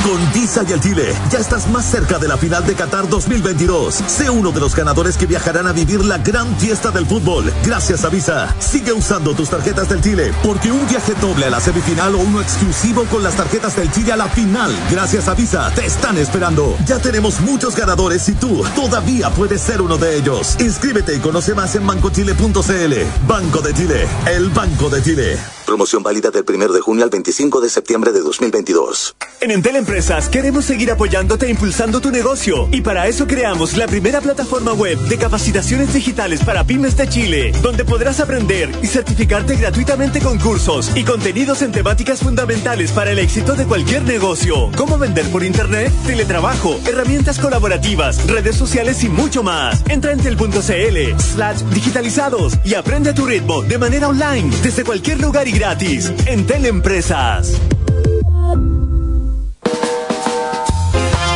Con 0.04 0.34
Visa 0.34 0.64
y 0.68 0.74
el 0.74 0.82
Chile, 0.82 1.16
ya 1.32 1.39
estás 1.39 1.70
más 1.70 1.86
cerca 1.86 2.20
de 2.20 2.28
la 2.28 2.36
final 2.36 2.66
de 2.68 2.76
Qatar 2.76 3.08
2022. 3.08 3.95
Sé 4.06 4.30
uno 4.30 4.51
de 4.51 4.60
los 4.60 4.76
ganadores 4.76 5.16
que 5.16 5.26
viajarán 5.26 5.66
a 5.66 5.72
vivir 5.72 6.04
la 6.04 6.18
gran 6.18 6.56
fiesta 6.58 6.91
del 6.91 7.06
fútbol. 7.06 7.51
Gracias 7.64 8.04
a 8.04 8.10
Visa. 8.10 8.54
Sigue 8.60 8.91
usando 8.91 9.34
tus 9.34 9.49
tarjetas 9.49 9.88
del 9.88 10.01
Chile, 10.01 10.34
porque 10.43 10.74
un 10.74 10.86
viaje 10.89 11.14
doble 11.22 11.45
a 11.45 11.49
la 11.49 11.62
semifinal 11.62 12.16
o 12.16 12.20
uno 12.20 12.41
exclusivo 12.41 13.06
con 13.06 13.24
las 13.24 13.36
tarjetas 13.36 13.78
del 13.78 13.89
Chile 13.91 14.12
a 14.12 14.18
la 14.18 14.28
final. 14.28 14.76
Gracias 14.91 15.30
a 15.30 15.36
Visa, 15.36 15.72
te 15.74 15.86
están 15.86 16.18
esperando. 16.18 16.76
Ya 16.86 16.99
tenemos 16.99 17.39
muchos 17.39 17.74
ganadores 17.74 18.28
y 18.28 18.34
tú 18.34 18.62
todavía 18.76 19.30
puedes 19.30 19.62
ser 19.62 19.82
uno 19.82 19.97
de 19.97 20.18
ellos. 20.18 20.58
Inscríbete 20.60 21.16
y 21.16 21.20
conoce 21.20 21.56
más 21.56 21.76
en 21.76 21.88
bancochile.cl. 21.88 22.93
Banco 23.26 23.62
de 23.62 23.74
Chile, 23.74 24.08
el 24.28 24.49
Banco 24.49 24.89
de 24.89 25.01
Chile. 25.01 25.62
Promoción 25.66 26.03
válida 26.03 26.30
del 26.30 26.43
1 26.47 26.74
de 26.74 26.82
junio 26.82 27.03
al 27.03 27.09
25 27.09 27.61
de 27.61 27.70
septiembre 27.70 28.11
de 28.11 28.20
2022. 28.22 29.16
En 29.41 29.51
Entel 29.51 29.76
Empresas 29.76 30.30
queremos 30.30 30.66
seguir 30.66 30.91
apoyándote 30.91 31.47
e 31.47 31.49
impulsando 31.49 31.99
tu 32.01 32.11
negocio. 32.11 32.68
Y 32.72 32.82
para 32.82 33.07
eso 33.07 33.28
creamos 33.28 33.76
la 33.76 33.88
primera 33.88 34.22
plataforma 34.22 34.74
web 34.74 34.97
de 34.97 35.18
capacitaciones 35.18 35.93
digitales 35.93 36.41
para 36.43 36.64
pymes 36.64 36.95
de 36.95 37.07
Chile, 37.07 37.51
donde 37.61 37.86
podrás 37.86 38.20
aprender 38.20 38.70
y 38.82 38.88
certificarte 38.88 39.55
gratuitamente 39.55 40.22
con 40.22 40.38
cursos 40.39 40.91
y 40.95 41.03
contenidos 41.03 41.61
en 41.61 41.72
temáticas 41.72 42.20
fundamentales 42.20 42.91
para 42.91 43.11
el 43.11 43.20
éxito 43.20 43.55
de 43.55 43.66
cualquier 43.66 44.03
negocio. 44.03 44.72
Cómo 44.78 44.97
vender 44.97 45.26
por 45.30 45.43
internet, 45.43 45.91
teletrabajo, 46.05 46.80
herramientas 46.86 47.39
colaborativas, 47.39 48.26
redes 48.28 48.55
sociales 48.55 49.03
y 49.03 49.09
mucho 49.09 49.43
más. 49.43 49.84
Entra 49.89 50.11
en 50.11 50.20
tel.cl 50.20 51.20
slash 51.20 51.61
digitalizados 51.74 52.53
y 52.64 52.76
aprende 52.76 53.09
a 53.09 53.16
tu 53.16 53.26
ritmo 53.26 53.61
de 53.61 53.78
manera 53.78 54.07
online 54.07 54.55
desde 54.64 54.84
cualquier 54.84 55.20
lugar 55.20 55.47
gratis 55.54 56.12
en 56.26 56.45
Teleempresas. 56.45 57.54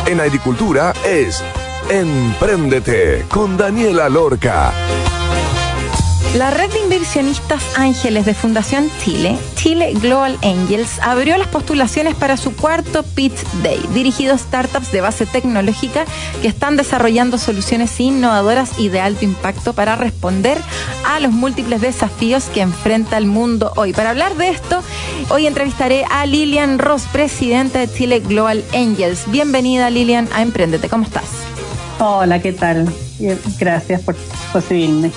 En 0.06 0.20
agricultura 0.20 0.92
es 1.04 1.42
Empréndete 1.88 3.24
con 3.30 3.56
Daniela 3.56 4.08
Lorca. 4.08 4.72
La 6.36 6.50
red 6.50 6.70
de 6.70 6.80
inversionistas 6.80 7.62
ángeles 7.76 8.26
de 8.26 8.34
Fundación 8.34 8.90
Chile, 9.02 9.38
Chile 9.56 9.94
Global 9.94 10.38
Angels, 10.42 10.98
abrió 11.00 11.38
las 11.38 11.48
postulaciones 11.48 12.14
para 12.14 12.36
su 12.36 12.54
cuarto 12.54 13.02
Pitch 13.02 13.42
Day, 13.62 13.80
dirigido 13.94 14.34
a 14.34 14.38
startups 14.38 14.92
de 14.92 15.00
base 15.00 15.24
tecnológica 15.24 16.04
que 16.42 16.48
están 16.48 16.76
desarrollando 16.76 17.38
soluciones 17.38 17.98
innovadoras 17.98 18.78
y 18.78 18.90
de 18.90 19.00
alto 19.00 19.24
impacto 19.24 19.72
para 19.72 19.96
responder 19.96 20.58
a 21.06 21.18
los 21.18 21.32
múltiples 21.32 21.80
desafíos 21.80 22.44
que 22.52 22.60
enfrenta 22.60 23.16
el 23.16 23.26
mundo 23.26 23.72
hoy. 23.76 23.94
Para 23.94 24.10
hablar 24.10 24.36
de 24.36 24.50
esto, 24.50 24.82
hoy 25.30 25.46
entrevistaré 25.46 26.04
a 26.10 26.26
Lilian 26.26 26.78
Ross, 26.78 27.04
presidenta 27.10 27.78
de 27.78 27.90
Chile 27.90 28.20
Global 28.20 28.62
Angels. 28.74 29.24
Bienvenida 29.28 29.88
Lilian 29.88 30.28
a 30.34 30.42
Emprendete, 30.42 30.90
¿cómo 30.90 31.04
estás? 31.04 31.24
Hola, 31.98 32.40
¿qué 32.40 32.52
tal? 32.52 32.86
Gracias 33.58 34.02
por 34.02 34.14
recibirme. 34.52 35.10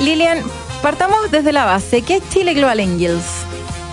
Lilian, 0.00 0.38
partamos 0.82 1.30
desde 1.30 1.52
la 1.52 1.64
base. 1.64 2.02
¿Qué 2.02 2.16
es 2.16 2.28
Chile 2.30 2.54
Global 2.54 2.80
Angels? 2.80 3.24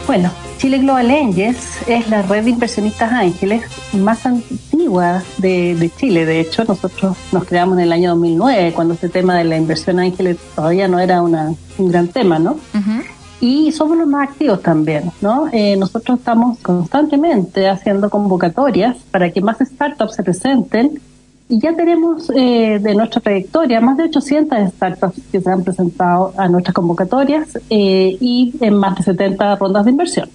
Bueno, 0.07 0.31
Chile 0.57 0.79
Global 0.79 1.09
Angels 1.11 1.77
es 1.87 2.09
la 2.09 2.23
red 2.23 2.43
de 2.43 2.49
inversionistas 2.49 3.11
ángeles 3.11 3.63
más 3.93 4.25
antigua 4.25 5.23
de, 5.37 5.91
Chile. 5.97 6.25
De 6.25 6.39
hecho, 6.39 6.63
nosotros 6.65 7.15
nos 7.31 7.45
creamos 7.45 7.77
en 7.77 7.83
el 7.83 7.93
año 7.93 8.09
2009, 8.11 8.73
cuando 8.73 8.95
este 8.95 9.09
tema 9.09 9.37
de 9.37 9.43
la 9.43 9.57
inversión 9.57 9.99
ángeles 9.99 10.37
todavía 10.55 10.87
no 10.87 10.99
era 10.99 11.21
una, 11.21 11.53
un 11.77 11.91
gran 11.91 12.07
tema, 12.07 12.39
¿no? 12.39 12.57
Y 13.39 13.71
somos 13.71 13.97
los 13.97 14.07
más 14.07 14.29
activos 14.29 14.61
también, 14.61 15.11
¿no? 15.21 15.49
Eh, 15.51 15.75
nosotros 15.77 16.19
estamos 16.19 16.59
constantemente 16.59 17.67
haciendo 17.67 18.09
convocatorias 18.09 18.97
para 19.11 19.31
que 19.31 19.41
más 19.41 19.57
startups 19.59 20.15
se 20.15 20.23
presenten 20.23 20.99
y 21.51 21.59
ya 21.59 21.75
tenemos 21.75 22.31
eh, 22.33 22.79
de 22.81 22.95
nuestra 22.95 23.19
trayectoria 23.19 23.81
más 23.81 23.97
de 23.97 24.05
800 24.05 24.69
startups 24.69 25.21
que 25.31 25.41
se 25.41 25.49
han 25.49 25.63
presentado 25.63 26.33
a 26.37 26.47
nuestras 26.47 26.73
convocatorias 26.73 27.59
eh, 27.69 28.17
y 28.21 28.53
en 28.61 28.75
más 28.75 28.97
de 28.97 29.03
70 29.03 29.57
rondas 29.57 29.83
de 29.83 29.91
inversión. 29.91 30.29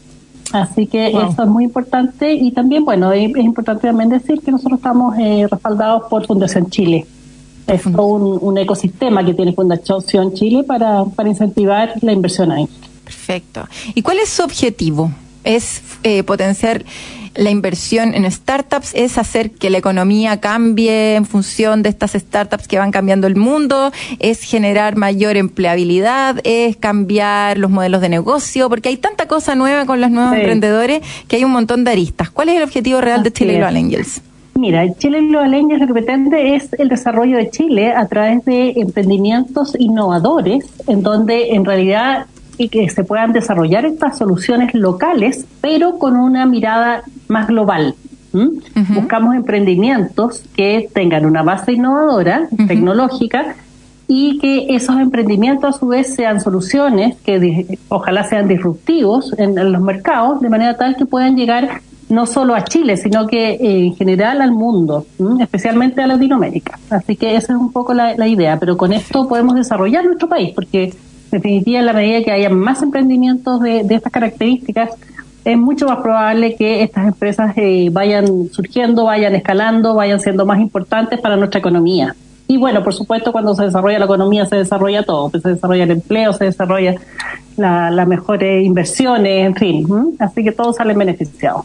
Así 0.52 0.86
que 0.86 1.08
eso 1.08 1.42
es 1.42 1.48
muy 1.48 1.64
importante 1.64 2.32
y 2.34 2.52
también, 2.52 2.84
bueno, 2.84 3.12
es, 3.12 3.34
importante 3.36 3.88
también 3.88 4.10
decir 4.10 4.40
que 4.42 4.52
nosotros 4.52 4.78
estamos 4.78 5.16
eh, 5.18 5.46
respaldados 5.50 6.02
por 6.08 6.26
Fundación 6.26 6.68
Chile. 6.70 7.06
Es 7.66 7.84
un, 7.86 8.38
un, 8.40 8.58
ecosistema 8.58 9.24
que 9.24 9.34
tiene 9.34 9.52
Fundación 9.54 10.34
Chile 10.34 10.64
para, 10.64 11.04
para 11.04 11.28
incentivar 11.28 11.94
la 12.02 12.12
inversión 12.12 12.52
ahí. 12.52 12.68
Perfecto. 13.04 13.66
¿Y 13.94 14.02
cuál 14.02 14.18
es 14.18 14.28
su 14.28 14.44
objetivo? 14.44 15.10
¿Es 15.46 15.82
potenciar 16.26 16.84
la 17.36 17.50
inversión 17.50 18.14
en 18.14 18.30
startups 18.30 18.94
es 18.94 19.18
hacer 19.18 19.50
que 19.50 19.70
la 19.70 19.78
economía 19.78 20.40
cambie 20.40 21.16
en 21.16 21.26
función 21.26 21.82
de 21.82 21.90
estas 21.90 22.12
startups 22.12 22.66
que 22.66 22.78
van 22.78 22.90
cambiando 22.90 23.26
el 23.26 23.36
mundo, 23.36 23.92
es 24.18 24.42
generar 24.42 24.96
mayor 24.96 25.36
empleabilidad, 25.36 26.40
es 26.44 26.76
cambiar 26.76 27.58
los 27.58 27.70
modelos 27.70 28.00
de 28.00 28.08
negocio, 28.08 28.68
porque 28.68 28.88
hay 28.88 28.96
tanta 28.96 29.26
cosa 29.28 29.54
nueva 29.54 29.84
con 29.84 30.00
los 30.00 30.10
nuevos 30.10 30.34
emprendedores 30.34 31.02
que 31.28 31.36
hay 31.36 31.44
un 31.44 31.52
montón 31.52 31.84
de 31.84 31.90
aristas. 31.90 32.30
¿Cuál 32.30 32.48
es 32.48 32.56
el 32.56 32.62
objetivo 32.62 33.00
real 33.00 33.22
de 33.22 33.32
Chile 33.32 33.56
Global 33.56 33.76
Angels? 33.76 34.22
Mira, 34.54 34.90
Chile 34.94 35.20
Global 35.20 35.52
Angels 35.52 35.80
lo 35.82 35.86
que 35.86 35.92
pretende 35.92 36.56
es 36.56 36.70
el 36.78 36.88
desarrollo 36.88 37.36
de 37.36 37.50
Chile 37.50 37.92
a 37.92 38.06
través 38.06 38.42
de 38.46 38.72
emprendimientos 38.76 39.76
innovadores, 39.78 40.64
en 40.86 41.02
donde 41.02 41.50
en 41.50 41.66
realidad 41.66 42.24
y 42.58 42.68
que 42.68 42.88
se 42.88 43.04
puedan 43.04 43.32
desarrollar 43.32 43.84
estas 43.84 44.18
soluciones 44.18 44.74
locales, 44.74 45.46
pero 45.60 45.98
con 45.98 46.16
una 46.16 46.46
mirada 46.46 47.02
más 47.28 47.48
global. 47.48 47.94
Buscamos 48.94 49.34
emprendimientos 49.34 50.42
que 50.54 50.90
tengan 50.92 51.24
una 51.24 51.42
base 51.42 51.72
innovadora, 51.72 52.48
tecnológica, 52.68 53.56
y 54.08 54.38
que 54.38 54.66
esos 54.76 54.96
emprendimientos 55.00 55.74
a 55.74 55.78
su 55.78 55.88
vez 55.88 56.14
sean 56.14 56.40
soluciones 56.40 57.16
que 57.24 57.78
ojalá 57.88 58.24
sean 58.24 58.46
disruptivos 58.46 59.34
en, 59.38 59.72
los 59.72 59.82
mercados, 59.82 60.40
de 60.40 60.48
manera 60.48 60.76
tal 60.76 60.96
que 60.96 61.06
puedan 61.06 61.36
llegar 61.36 61.80
no 62.08 62.24
solo 62.26 62.54
a 62.54 62.62
Chile, 62.62 62.96
sino 62.96 63.26
que 63.26 63.54
eh, 63.54 63.86
en 63.86 63.96
general 63.96 64.40
al 64.40 64.52
mundo, 64.52 65.06
especialmente 65.40 66.02
a 66.02 66.06
Latinoamérica. 66.06 66.78
Así 66.88 67.16
que 67.16 67.34
esa 67.34 67.54
es 67.54 67.58
un 67.58 67.72
poco 67.72 67.94
la, 67.94 68.14
la 68.16 68.28
idea, 68.28 68.60
pero 68.60 68.76
con 68.76 68.92
esto 68.92 69.26
podemos 69.26 69.56
desarrollar 69.56 70.04
nuestro 70.04 70.28
país, 70.28 70.52
porque 70.54 70.94
definitiva, 71.30 71.80
en 71.80 71.86
la 71.86 71.92
medida 71.92 72.22
que 72.22 72.32
haya 72.32 72.50
más 72.50 72.82
emprendimientos 72.82 73.60
de, 73.60 73.80
estas 73.80 74.12
características, 74.12 74.90
es 75.44 75.56
mucho 75.56 75.86
más 75.86 75.98
probable 75.98 76.56
que 76.56 76.82
estas 76.82 77.06
empresas 77.06 77.52
eh, 77.56 77.88
vayan 77.92 78.48
surgiendo, 78.50 79.04
vayan 79.04 79.34
escalando, 79.34 79.94
vayan 79.94 80.18
siendo 80.20 80.44
más 80.44 80.58
importantes 80.60 81.20
para 81.20 81.36
nuestra 81.36 81.60
economía. 81.60 82.16
Y 82.48 82.58
bueno, 82.58 82.82
por 82.82 82.94
supuesto, 82.94 83.32
cuando 83.32 83.54
se 83.54 83.64
desarrolla 83.64 83.98
la 83.98 84.04
economía, 84.04 84.46
se 84.46 84.56
desarrolla 84.56 85.02
todo. 85.02 85.30
Pues 85.30 85.42
se 85.42 85.50
desarrolla 85.50 85.84
el 85.84 85.90
empleo, 85.90 86.32
se 86.32 86.44
desarrolla 86.44 86.94
las 87.56 88.06
mejores 88.06 88.64
inversiones, 88.64 89.46
en 89.46 89.54
fin. 89.54 89.86
Así 90.18 90.44
que 90.44 90.52
todos 90.52 90.76
salen 90.76 90.96
beneficiados. 90.98 91.64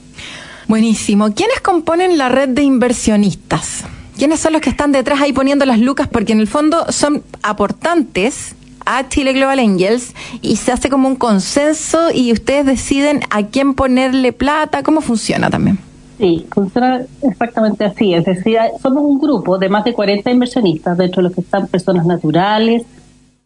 Buenísimo. 0.68 1.34
¿Quiénes 1.34 1.60
componen 1.62 2.18
la 2.18 2.30
red 2.30 2.50
de 2.50 2.64
inversionistas? 2.64 3.84
¿Quiénes 4.18 4.40
son 4.40 4.54
los 4.54 4.62
que 4.62 4.70
están 4.70 4.92
detrás 4.92 5.22
ahí 5.22 5.34
poniendo 5.34 5.66
las 5.66 5.80
lucas? 5.80 6.08
Porque 6.08 6.34
en 6.34 6.40
el 6.40 6.48
fondo 6.48 6.92
son 6.92 7.24
aportantes 7.44 8.56
a 8.86 9.08
Chile 9.10 9.34
Global 9.34 9.60
Angels 9.60 10.14
y 10.42 10.56
se 10.58 10.72
hace 10.72 10.90
como 10.90 11.08
un 11.08 11.16
consenso 11.16 12.12
y 12.14 12.32
ustedes 12.32 12.66
deciden 12.66 13.22
a 13.30 13.44
quién 13.44 13.74
ponerle 13.74 14.34
plata, 14.34 14.84
¿cómo 14.84 15.02
funciona 15.02 15.50
también? 15.50 15.80
Sí, 16.18 16.46
funciona 16.52 17.02
exactamente 17.24 17.84
así, 17.84 18.14
es 18.14 18.26
decir, 18.26 18.58
somos 18.82 19.04
un 19.04 19.20
grupo 19.20 19.58
de 19.58 19.70
más 19.70 19.84
de 19.84 19.94
40 19.94 20.30
inversionistas, 20.30 20.98
dentro 20.98 21.22
de 21.22 21.30
los 21.30 21.36
que 21.36 21.42
están 21.42 21.68
personas 21.68 22.06
naturales, 22.06 22.84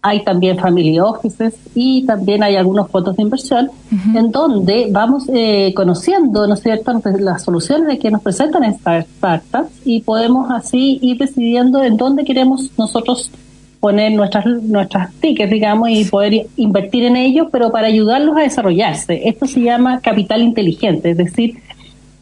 hay 0.06 0.24
también 0.24 0.60
family 0.60 1.00
offices 1.00 1.56
y 1.74 2.06
también 2.06 2.44
hay 2.44 2.56
algunos 2.56 2.92
fondos 2.92 3.16
de 3.16 3.24
inversión 3.24 3.72
en 4.14 4.30
donde 4.32 4.90
vamos 4.92 5.24
eh, 5.34 5.74
conociendo, 5.76 6.46
¿no 6.46 6.54
es 6.54 6.62
cierto?, 6.62 6.94
las 7.20 7.42
soluciones 7.42 7.88
de 7.88 7.98
que 7.98 8.12
nos 8.12 8.22
presentan 8.22 8.66
estas 8.66 9.08
startups 9.18 9.72
y 9.84 10.02
podemos 10.02 10.52
así 10.52 11.00
ir 11.02 11.18
decidiendo 11.18 11.82
en 11.82 11.98
dónde 11.98 12.24
queremos 12.24 12.70
nosotros 12.78 13.32
poner 13.80 14.12
nuestras, 14.14 14.46
nuestras 14.46 15.14
tickets, 15.16 15.52
digamos, 15.52 15.90
y 15.90 16.06
poder 16.06 16.48
invertir 16.58 17.04
en 17.04 17.16
ellos, 17.16 17.48
pero 17.52 17.72
para 17.72 17.88
ayudarlos 17.88 18.36
a 18.38 18.42
desarrollarse. 18.42 19.28
Esto 19.28 19.46
se 19.46 19.62
llama 19.62 20.00
capital 20.02 20.42
inteligente, 20.42 21.12
es 21.12 21.18
decir, 21.18 21.58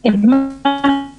es 0.02 0.22
más 0.22 0.52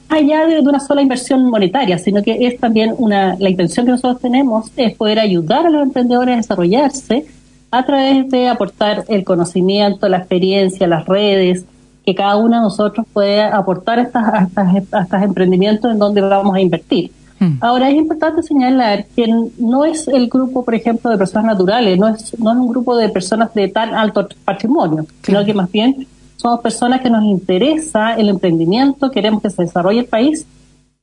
allá 0.10 0.46
de, 0.46 0.60
una 0.60 0.80
sola 0.80 1.02
inversión 1.02 1.50
monetaria, 1.50 1.98
sino 1.98 2.22
que 2.22 2.48
es 2.48 2.60
también 2.60 2.94
una, 2.98 3.36
la 3.40 3.50
intención 3.50 3.86
que 3.86 3.92
nosotros 3.92 4.22
tenemos 4.22 4.72
es 4.78 4.96
poder 4.96 5.20
ayudar 5.20 5.66
a 5.66 5.70
los 5.70 5.82
emprendedores 5.82 6.34
a 6.34 6.38
desarrollarse 6.38 7.26
a 7.72 7.86
través 7.86 8.30
de 8.30 8.48
aportar 8.48 9.04
el 9.08 9.24
conocimiento, 9.24 10.08
la 10.08 10.18
experiencia, 10.18 10.88
las 10.88 11.06
redes, 11.06 11.66
que 12.06 12.14
cada 12.14 12.38
uno 12.38 12.58
de 12.58 12.62
nosotros 12.62 13.06
puede 13.12 13.42
aportar 13.42 14.00
a, 14.00 14.04
estas, 14.04 14.24
a, 14.34 14.78
estas, 14.78 14.94
a 14.94 15.02
estos 15.02 15.22
emprendimientos 15.24 15.92
en 15.92 16.00
donde 16.00 16.22
vamos 16.22 16.56
a 16.56 16.62
invertir. 16.62 17.12
Hmm. 17.46 17.58
Ahora 17.62 17.90
es 17.90 17.96
importante 17.96 18.42
señalar 18.42 19.06
que 19.16 19.28
no 19.58 19.86
es 19.86 20.08
el 20.08 20.28
grupo, 20.28 20.66
por 20.66 20.74
ejemplo, 20.74 21.10
de 21.10 21.18
personas 21.18 21.46
naturales, 21.46 21.98
no 22.00 22.08
es, 22.08 22.38
no 22.40 22.52
es 22.52 22.58
un 22.58 22.68
grupo 22.68 22.98
de 22.98 23.10
personas 23.10 23.54
de 23.54 23.68
tan 23.68 23.94
alto 23.94 24.28
patrimonio, 24.44 25.06
sino 25.22 25.46
que 25.46 25.54
más 25.54 25.72
bien 25.72 26.08
somos 26.38 26.62
personas 26.62 27.02
que 27.02 27.10
nos 27.10 27.24
interesa 27.24 28.16
el 28.16 28.30
emprendimiento, 28.30 29.12
queremos 29.12 29.42
que 29.42 29.50
se 29.50 29.64
desarrolle 29.64 30.00
el 30.00 30.06
país 30.06 30.46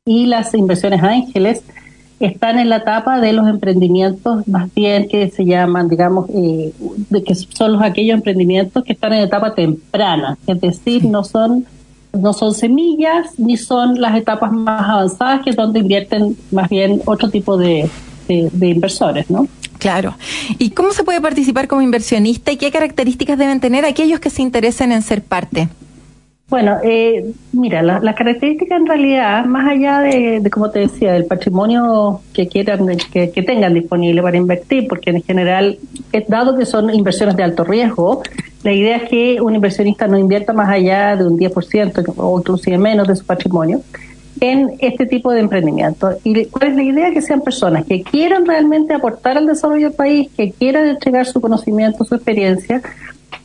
y 0.04 0.26
las 0.26 0.52
inversiones 0.54 1.02
ángeles 1.02 1.62
están 2.20 2.58
en 2.58 2.68
la 2.68 2.76
etapa 2.76 3.20
de 3.20 3.32
los 3.32 3.48
emprendimientos 3.48 4.46
más 4.46 4.72
bien 4.74 5.08
que 5.08 5.28
se 5.30 5.44
llaman, 5.44 5.88
digamos, 5.88 6.28
eh, 6.30 6.72
de 7.10 7.22
que 7.22 7.34
son 7.34 7.72
los 7.72 7.82
aquellos 7.82 8.14
emprendimientos 8.14 8.84
que 8.84 8.92
están 8.92 9.12
en 9.12 9.20
etapa 9.20 9.54
temprana, 9.54 10.38
es 10.46 10.60
decir, 10.60 11.04
no 11.04 11.24
son 11.24 11.66
no 12.12 12.32
son 12.32 12.54
semillas 12.54 13.38
ni 13.38 13.56
son 13.56 14.00
las 14.00 14.16
etapas 14.16 14.52
más 14.52 14.88
avanzadas 14.88 15.42
que 15.42 15.50
es 15.50 15.56
donde 15.56 15.80
invierten 15.80 16.36
más 16.50 16.68
bien 16.68 17.02
otro 17.06 17.30
tipo 17.30 17.56
de, 17.56 17.88
de, 18.28 18.68
inversores, 18.68 19.30
¿no? 19.30 19.46
Claro. 19.78 20.14
¿Y 20.58 20.70
cómo 20.70 20.92
se 20.92 21.02
puede 21.04 21.20
participar 21.20 21.66
como 21.66 21.82
inversionista 21.82 22.52
y 22.52 22.56
qué 22.56 22.70
características 22.70 23.38
deben 23.38 23.60
tener 23.60 23.84
aquellos 23.84 24.20
que 24.20 24.30
se 24.30 24.42
interesen 24.42 24.92
en 24.92 25.02
ser 25.02 25.22
parte? 25.22 25.68
Bueno, 26.48 26.78
eh, 26.82 27.32
mira, 27.52 27.82
las 27.82 28.14
características 28.14 28.78
en 28.78 28.86
realidad, 28.86 29.46
más 29.46 29.66
allá 29.70 30.00
de, 30.00 30.50
como 30.50 30.70
te 30.70 30.80
decía, 30.80 31.12
del 31.12 31.24
patrimonio 31.24 32.20
que 32.34 32.46
quieran, 32.46 32.86
que, 33.10 33.28
tengan 33.28 33.72
disponible 33.72 34.20
para 34.20 34.36
invertir, 34.36 34.86
porque 34.86 35.10
en 35.10 35.22
general, 35.22 35.78
dado 36.28 36.56
que 36.56 36.66
son 36.66 36.92
inversiones 36.92 37.36
de 37.36 37.42
alto 37.42 37.64
riesgo, 37.64 38.22
la 38.64 38.72
idea 38.72 38.98
es 38.98 39.08
que 39.08 39.40
un 39.40 39.54
inversionista 39.54 40.06
no 40.06 40.18
invierta 40.18 40.52
más 40.52 40.68
allá 40.68 41.16
de 41.16 41.26
un 41.26 41.38
10% 41.38 42.14
o 42.16 42.38
inclusive 42.38 42.76
menos 42.76 43.08
de 43.08 43.16
su 43.16 43.24
patrimonio 43.24 43.80
en 44.40 44.72
este 44.80 45.06
tipo 45.06 45.30
de 45.32 45.40
emprendimiento. 45.40 46.18
¿Y 46.24 46.46
cuál 46.46 46.70
es 46.70 46.76
la 46.76 46.82
idea? 46.82 47.12
Que 47.12 47.22
sean 47.22 47.42
personas 47.42 47.86
que 47.86 48.02
quieran 48.02 48.44
realmente 48.44 48.92
aportar 48.92 49.38
al 49.38 49.46
desarrollo 49.46 49.88
del 49.88 49.96
país, 49.96 50.30
que 50.36 50.50
quieran 50.50 50.86
entregar 50.88 51.26
su 51.26 51.40
conocimiento, 51.40 52.04
su 52.04 52.14
experiencia 52.14 52.82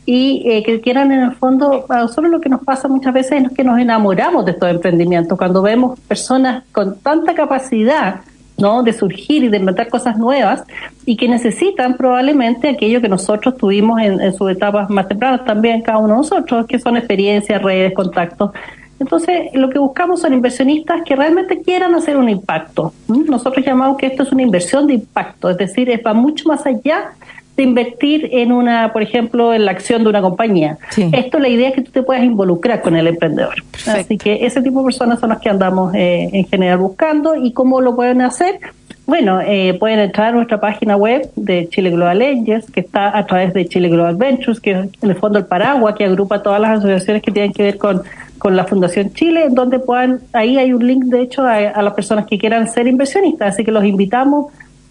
y 0.07 0.41
eh, 0.45 0.63
que 0.63 0.79
quieran 0.79 1.11
en 1.11 1.19
el 1.19 1.35
fondo, 1.35 1.85
a 1.89 1.97
nosotros 1.97 2.31
lo 2.31 2.39
que 2.39 2.47
nos 2.47 2.63
pasa 2.63 2.87
muchas 2.87 3.13
veces 3.13 3.43
es 3.43 3.51
que 3.51 3.65
nos 3.65 3.77
enamoramos 3.77 4.45
de 4.45 4.51
estos 4.51 4.69
emprendimientos, 4.69 5.37
cuando 5.37 5.61
vemos 5.61 5.99
personas 5.99 6.63
con 6.71 6.97
tanta 6.99 7.35
capacidad 7.35 8.21
¿no? 8.57 8.81
De 8.81 8.91
surgir 8.91 9.43
y 9.43 9.49
de 9.49 9.57
inventar 9.57 9.87
cosas 9.87 10.17
nuevas 10.17 10.63
y 11.05 11.15
que 11.15 11.27
necesitan 11.27 11.95
probablemente 11.95 12.69
aquello 12.69 13.01
que 13.01 13.09
nosotros 13.09 13.55
tuvimos 13.55 14.01
en, 14.01 14.19
en 14.19 14.33
sus 14.33 14.49
etapas 14.49 14.89
más 14.89 15.07
tempranas 15.07 15.45
también 15.45 15.83
cada 15.83 15.99
uno 15.99 16.13
de 16.13 16.17
nosotros, 16.17 16.65
que 16.65 16.79
son 16.79 16.97
experiencias, 16.97 17.61
redes, 17.61 17.93
contactos. 17.93 18.51
Entonces, 18.99 19.51
lo 19.53 19.69
que 19.69 19.77
buscamos 19.77 20.21
son 20.21 20.33
inversionistas 20.33 21.03
que 21.03 21.15
realmente 21.15 21.61
quieran 21.61 21.93
hacer 21.93 22.17
un 22.17 22.29
impacto. 22.29 22.93
Nosotros 23.07 23.63
llamamos 23.63 23.97
que 23.97 24.07
esto 24.07 24.23
es 24.23 24.31
una 24.31 24.41
inversión 24.41 24.87
de 24.87 24.95
impacto, 24.95 25.51
es 25.51 25.57
decir, 25.57 26.01
va 26.05 26.13
mucho 26.15 26.49
más 26.49 26.65
allá 26.65 27.11
de 27.57 27.63
invertir 27.63 28.29
en 28.31 28.51
una, 28.51 28.93
por 28.93 29.01
ejemplo, 29.01 29.51
en 29.51 29.65
la 29.65 29.71
acción 29.71 30.03
de 30.03 30.09
una 30.09 30.21
compañía. 30.21 30.77
Esto 30.95 31.39
la 31.39 31.49
idea 31.49 31.69
es 31.69 31.75
que 31.75 31.81
tú 31.81 31.91
te 31.91 32.03
puedas 32.03 32.23
involucrar 32.23 32.81
con 32.81 32.95
el 32.95 33.07
emprendedor. 33.07 33.55
Así 33.87 34.17
que 34.17 34.45
ese 34.45 34.61
tipo 34.61 34.79
de 34.79 34.85
personas 34.85 35.19
son 35.19 35.29
las 35.29 35.39
que 35.39 35.49
andamos 35.49 35.93
eh, 35.95 36.29
en 36.31 36.45
general 36.45 36.77
buscando 36.77 37.35
y 37.35 37.51
cómo 37.53 37.81
lo 37.81 37.95
pueden 37.95 38.21
hacer. 38.21 38.59
Bueno, 39.07 39.39
eh, 39.41 39.75
pueden 39.79 39.99
entrar 39.99 40.27
a 40.27 40.31
nuestra 40.33 40.59
página 40.59 40.97
web 40.97 41.31
de 41.35 41.67
Chile 41.69 41.89
Global 41.89 42.21
Angels, 42.21 42.69
que 42.69 42.81
está 42.81 43.17
a 43.17 43.25
través 43.25 43.53
de 43.53 43.65
Chile 43.65 43.89
Global 43.89 44.17
Ventures, 44.17 44.59
que 44.59 44.71
es 44.71 44.77
en 45.01 45.09
el 45.09 45.15
fondo 45.15 45.39
el 45.39 45.45
paraguas 45.45 45.95
que 45.95 46.05
agrupa 46.05 46.43
todas 46.43 46.61
las 46.61 46.77
asociaciones 46.77 47.23
que 47.23 47.31
tienen 47.31 47.53
que 47.53 47.63
ver 47.63 47.77
con, 47.77 48.03
con 48.37 48.55
la 48.55 48.65
Fundación 48.65 49.13
Chile, 49.13 49.45
en 49.45 49.55
donde 49.55 49.79
puedan, 49.79 50.19
ahí 50.33 50.57
hay 50.57 50.73
un 50.73 50.85
link 50.85 51.05
de 51.05 51.21
hecho 51.21 51.43
a, 51.43 51.55
a 51.55 51.81
las 51.81 51.93
personas 51.93 52.27
que 52.27 52.37
quieran 52.37 52.67
ser 52.67 52.85
inversionistas, 52.85 53.53
así 53.53 53.63
que 53.63 53.71
los 53.71 53.85
invitamos 53.85 54.47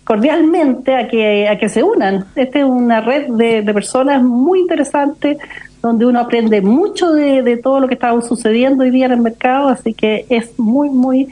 cordialmente 0.06 0.94
a 0.94 1.08
que, 1.08 1.48
a 1.48 1.58
que 1.58 1.68
se 1.68 1.82
unan. 1.82 2.24
Esta 2.36 2.60
es 2.60 2.64
una 2.64 3.00
red 3.00 3.26
de, 3.26 3.62
de 3.62 3.74
personas 3.74 4.22
muy 4.22 4.60
interesante 4.60 5.36
donde 5.82 6.06
uno 6.06 6.20
aprende 6.20 6.60
mucho 6.62 7.12
de, 7.12 7.42
de, 7.42 7.56
todo 7.56 7.80
lo 7.80 7.88
que 7.88 7.94
está 7.94 8.18
sucediendo 8.22 8.84
hoy 8.84 8.90
día 8.90 9.06
en 9.06 9.12
el 9.12 9.20
mercado, 9.20 9.68
así 9.68 9.94
que 9.94 10.24
es 10.28 10.58
muy, 10.58 10.90
muy 10.90 11.28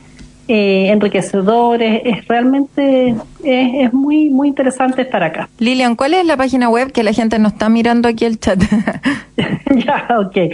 eh, 0.48 0.88
enriquecedor, 0.90 1.82
es, 1.82 2.26
realmente 2.26 3.10
es, 3.10 3.16
es, 3.42 3.92
muy, 3.92 4.28
muy 4.30 4.48
interesante 4.48 5.02
estar 5.02 5.22
acá. 5.22 5.48
Lilian, 5.58 5.94
¿cuál 5.94 6.14
es 6.14 6.26
la 6.26 6.36
página 6.36 6.68
web 6.68 6.90
que 6.92 7.04
la 7.04 7.12
gente 7.12 7.38
no 7.38 7.48
está 7.48 7.68
mirando 7.68 8.08
aquí 8.08 8.24
el 8.24 8.38
chat? 8.38 8.60
ya, 9.86 10.06
ok. 10.18 10.52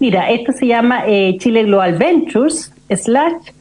Mira, 0.00 0.28
esto 0.30 0.52
se 0.52 0.66
llama 0.66 1.04
eh, 1.06 1.36
Chile 1.38 1.62
Global 1.64 1.96
Ventures 1.96 2.72
slash 2.90 3.52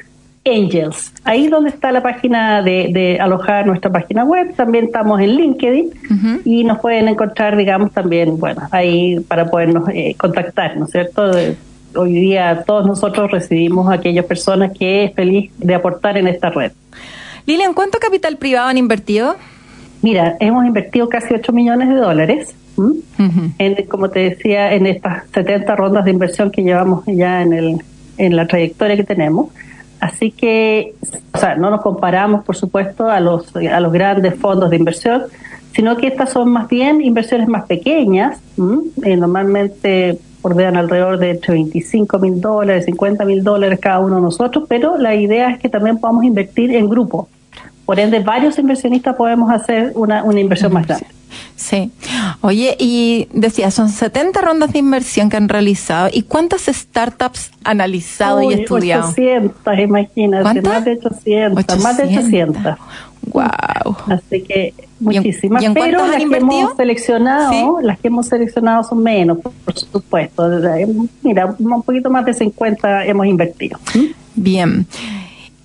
Angels. 0.46 1.14
Ahí 1.24 1.46
es 1.46 1.52
donde 1.52 1.70
está 1.70 1.92
la 1.92 2.02
página 2.02 2.62
de, 2.62 3.18
alojar 3.20 3.66
nuestra 3.66 3.92
página 3.92 4.24
web. 4.24 4.56
También 4.56 4.86
estamos 4.86 5.20
en 5.22 5.36
LinkedIn 5.36 5.92
y 6.46 6.64
nos 6.64 6.80
pueden 6.80 7.08
encontrar, 7.08 7.58
digamos, 7.58 7.92
también, 7.92 8.40
bueno, 8.40 8.62
ahí 8.72 9.20
para 9.22 9.50
podernos 9.50 9.90
eh, 9.90 10.16
contactar, 10.18 10.78
¿no 10.78 10.86
es 10.86 10.92
cierto? 10.92 11.32
Hoy 11.96 12.14
día 12.14 12.64
todos 12.66 12.86
nosotros 12.86 13.32
recibimos 13.32 13.90
a 13.90 13.96
aquellas 13.96 14.26
personas 14.26 14.72
que 14.78 15.06
es 15.06 15.14
feliz 15.14 15.52
de 15.58 15.76
aportar 15.76 16.18
en 16.18 16.28
esta 16.28 16.50
red. 16.50 16.72
Lilian, 17.46 17.74
¿cuánto 17.74 17.98
capital 18.00 18.38
privado 18.38 18.68
han 18.68 18.78
invertido? 18.78 19.36
Mira, 20.02 20.38
hemos 20.40 20.66
invertido 20.66 21.10
casi 21.10 21.34
8 21.34 21.52
millones 21.52 21.90
de 21.90 21.96
dólares. 21.96 22.56
en, 23.58 23.86
como 23.88 24.10
te 24.10 24.20
decía, 24.20 24.74
en 24.74 24.86
estas 24.86 25.24
70 25.34 25.76
rondas 25.76 26.06
de 26.06 26.12
inversión 26.12 26.52
que 26.52 26.64
llevamos 26.64 27.04
ya 27.08 27.42
en, 27.42 27.54
el, 27.54 27.82
en 28.18 28.36
la 28.36 28.48
trayectoria 28.48 28.96
que 28.96 29.04
tenemos. 29.04 29.50
Así 30.00 30.32
que, 30.32 30.94
o 31.34 31.38
sea, 31.38 31.56
no 31.56 31.70
nos 31.70 31.82
comparamos, 31.82 32.44
por 32.46 32.56
supuesto, 32.56 33.10
a 33.10 33.20
los, 33.20 33.56
a 33.56 33.80
los 33.80 33.92
grandes 33.92 34.36
fondos 34.36 34.70
de 34.70 34.78
inversión, 34.78 35.24
sino 35.74 35.98
que 35.98 36.08
estas 36.08 36.32
son 36.32 36.50
más 36.52 36.68
bien 36.68 37.02
inversiones 37.02 37.48
más 37.48 37.66
pequeñas, 37.66 38.40
eh, 39.04 39.16
normalmente 39.18 40.20
ordenan 40.42 40.78
alrededor 40.78 41.20
de 41.20 41.32
entre 41.32 41.54
25 41.54 42.20
mil 42.20 42.40
dólares, 42.40 42.86
50 42.86 43.26
mil 43.26 43.44
dólares 43.44 43.80
cada 43.82 44.00
uno 44.00 44.16
de 44.16 44.22
nosotros, 44.22 44.66
pero 44.70 44.98
la 44.98 45.16
idea 45.16 45.50
es 45.50 45.60
que 45.60 45.70
también 45.70 45.98
podamos 45.98 46.24
invertir 46.24 46.74
en 46.76 46.90
grupo. 46.90 47.28
Por 47.86 48.00
ende, 48.00 48.20
varios 48.20 48.58
inversionistas 48.58 49.16
podemos 49.16 49.52
hacer 49.52 49.92
una, 49.96 50.24
una 50.24 50.40
inversión 50.40 50.72
más 50.72 50.88
grande. 50.88 51.08
Sí. 51.56 51.92
Oye, 52.42 52.76
y 52.80 53.28
decía, 53.34 53.72
son 53.72 53.90
70 53.90 54.42
rondas 54.42 54.74
de 54.74 54.80
inversión 54.80 55.30
que 55.30 55.38
han 55.38 55.50
realizado. 55.50 56.10
¿Y 56.12 56.24
cuántas 56.24 56.64
startups 56.68 57.52
han 57.64 57.80
analizado 57.80 58.42
y 58.42 58.54
estudiado? 58.54 59.10
800, 59.10 59.80
imagínate. 59.80 60.62
Más 60.62 60.86
de 60.86 60.92
800, 60.94 61.80
más 61.84 61.98
de 61.98 62.04
800. 62.04 62.76
Wow. 63.32 63.96
Así 64.08 64.42
que 64.42 64.74
muchísimas. 65.00 65.64
pero 65.74 66.06
las 66.06 66.18
que 66.18 66.38
hemos 66.38 66.76
seleccionado, 66.76 67.82
las 67.82 68.00
que 68.00 68.08
hemos 68.08 68.28
seleccionado 68.28 68.84
son 68.84 69.04
menos, 69.04 69.38
por 69.40 69.78
supuesto. 69.78 70.50
Mira, 71.22 71.56
un 71.58 71.82
poquito 71.84 72.10
más 72.10 72.26
de 72.26 72.34
50 72.34 73.06
hemos 73.06 73.26
invertido. 73.26 73.80
Bien. 74.36 74.88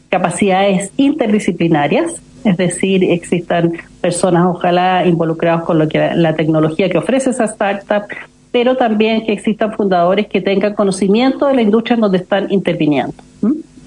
capacidades 0.08 0.90
interdisciplinarias, 0.96 2.20
es 2.44 2.56
decir, 2.56 3.04
existan 3.04 3.74
personas, 4.00 4.46
ojalá, 4.46 5.06
involucradas 5.06 5.62
con 5.62 5.78
lo 5.78 5.88
que 5.88 6.10
la 6.14 6.34
tecnología 6.34 6.88
que 6.88 6.98
ofrece 6.98 7.30
esa 7.30 7.44
startup, 7.44 8.04
pero 8.50 8.76
también 8.76 9.24
que 9.24 9.32
existan 9.32 9.72
fundadores 9.72 10.26
que 10.26 10.40
tengan 10.40 10.74
conocimiento 10.74 11.46
de 11.46 11.54
la 11.54 11.62
industria 11.62 11.94
en 11.94 12.00
donde 12.00 12.18
están 12.18 12.50
interviniendo. 12.50 13.14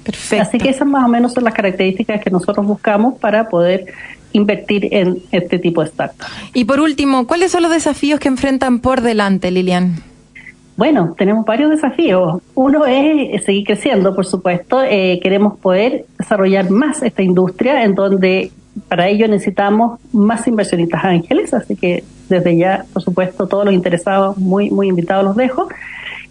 Perfecto. 0.03 0.41
Así 0.41 0.57
que 0.57 0.69
esas 0.69 0.87
más 0.87 1.05
o 1.05 1.07
menos 1.07 1.33
son 1.33 1.43
las 1.43 1.53
características 1.53 2.21
que 2.21 2.29
nosotros 2.29 2.65
buscamos 2.65 3.17
para 3.19 3.49
poder 3.49 3.87
invertir 4.33 4.89
en 4.91 5.19
este 5.31 5.59
tipo 5.59 5.81
de 5.81 5.89
startups. 5.89 6.25
Y 6.53 6.65
por 6.65 6.79
último, 6.79 7.25
¿cuáles 7.25 7.51
son 7.51 7.63
los 7.63 7.71
desafíos 7.71 8.19
que 8.19 8.27
enfrentan 8.27 8.79
por 8.79 9.01
delante, 9.01 9.49
Lilian? 9.51 9.95
Bueno, 10.75 11.13
tenemos 11.17 11.45
varios 11.45 11.69
desafíos. 11.69 12.41
Uno 12.55 12.85
es 12.85 13.43
seguir 13.45 13.65
creciendo, 13.65 14.15
por 14.15 14.25
supuesto. 14.25 14.83
Eh, 14.83 15.19
queremos 15.21 15.57
poder 15.59 16.05
desarrollar 16.17 16.69
más 16.71 17.03
esta 17.03 17.21
industria, 17.21 17.83
en 17.83 17.93
donde 17.93 18.51
para 18.87 19.07
ello 19.07 19.27
necesitamos 19.27 19.99
más 20.11 20.47
inversionistas 20.47 21.03
ángeles, 21.03 21.53
así 21.53 21.75
que 21.75 22.03
desde 22.27 22.57
ya, 22.57 22.85
por 22.91 23.03
supuesto, 23.03 23.47
todos 23.47 23.65
los 23.65 23.73
interesados 23.73 24.37
muy, 24.37 24.71
muy 24.71 24.87
invitados 24.87 25.23
los 25.23 25.35
dejo. 25.35 25.67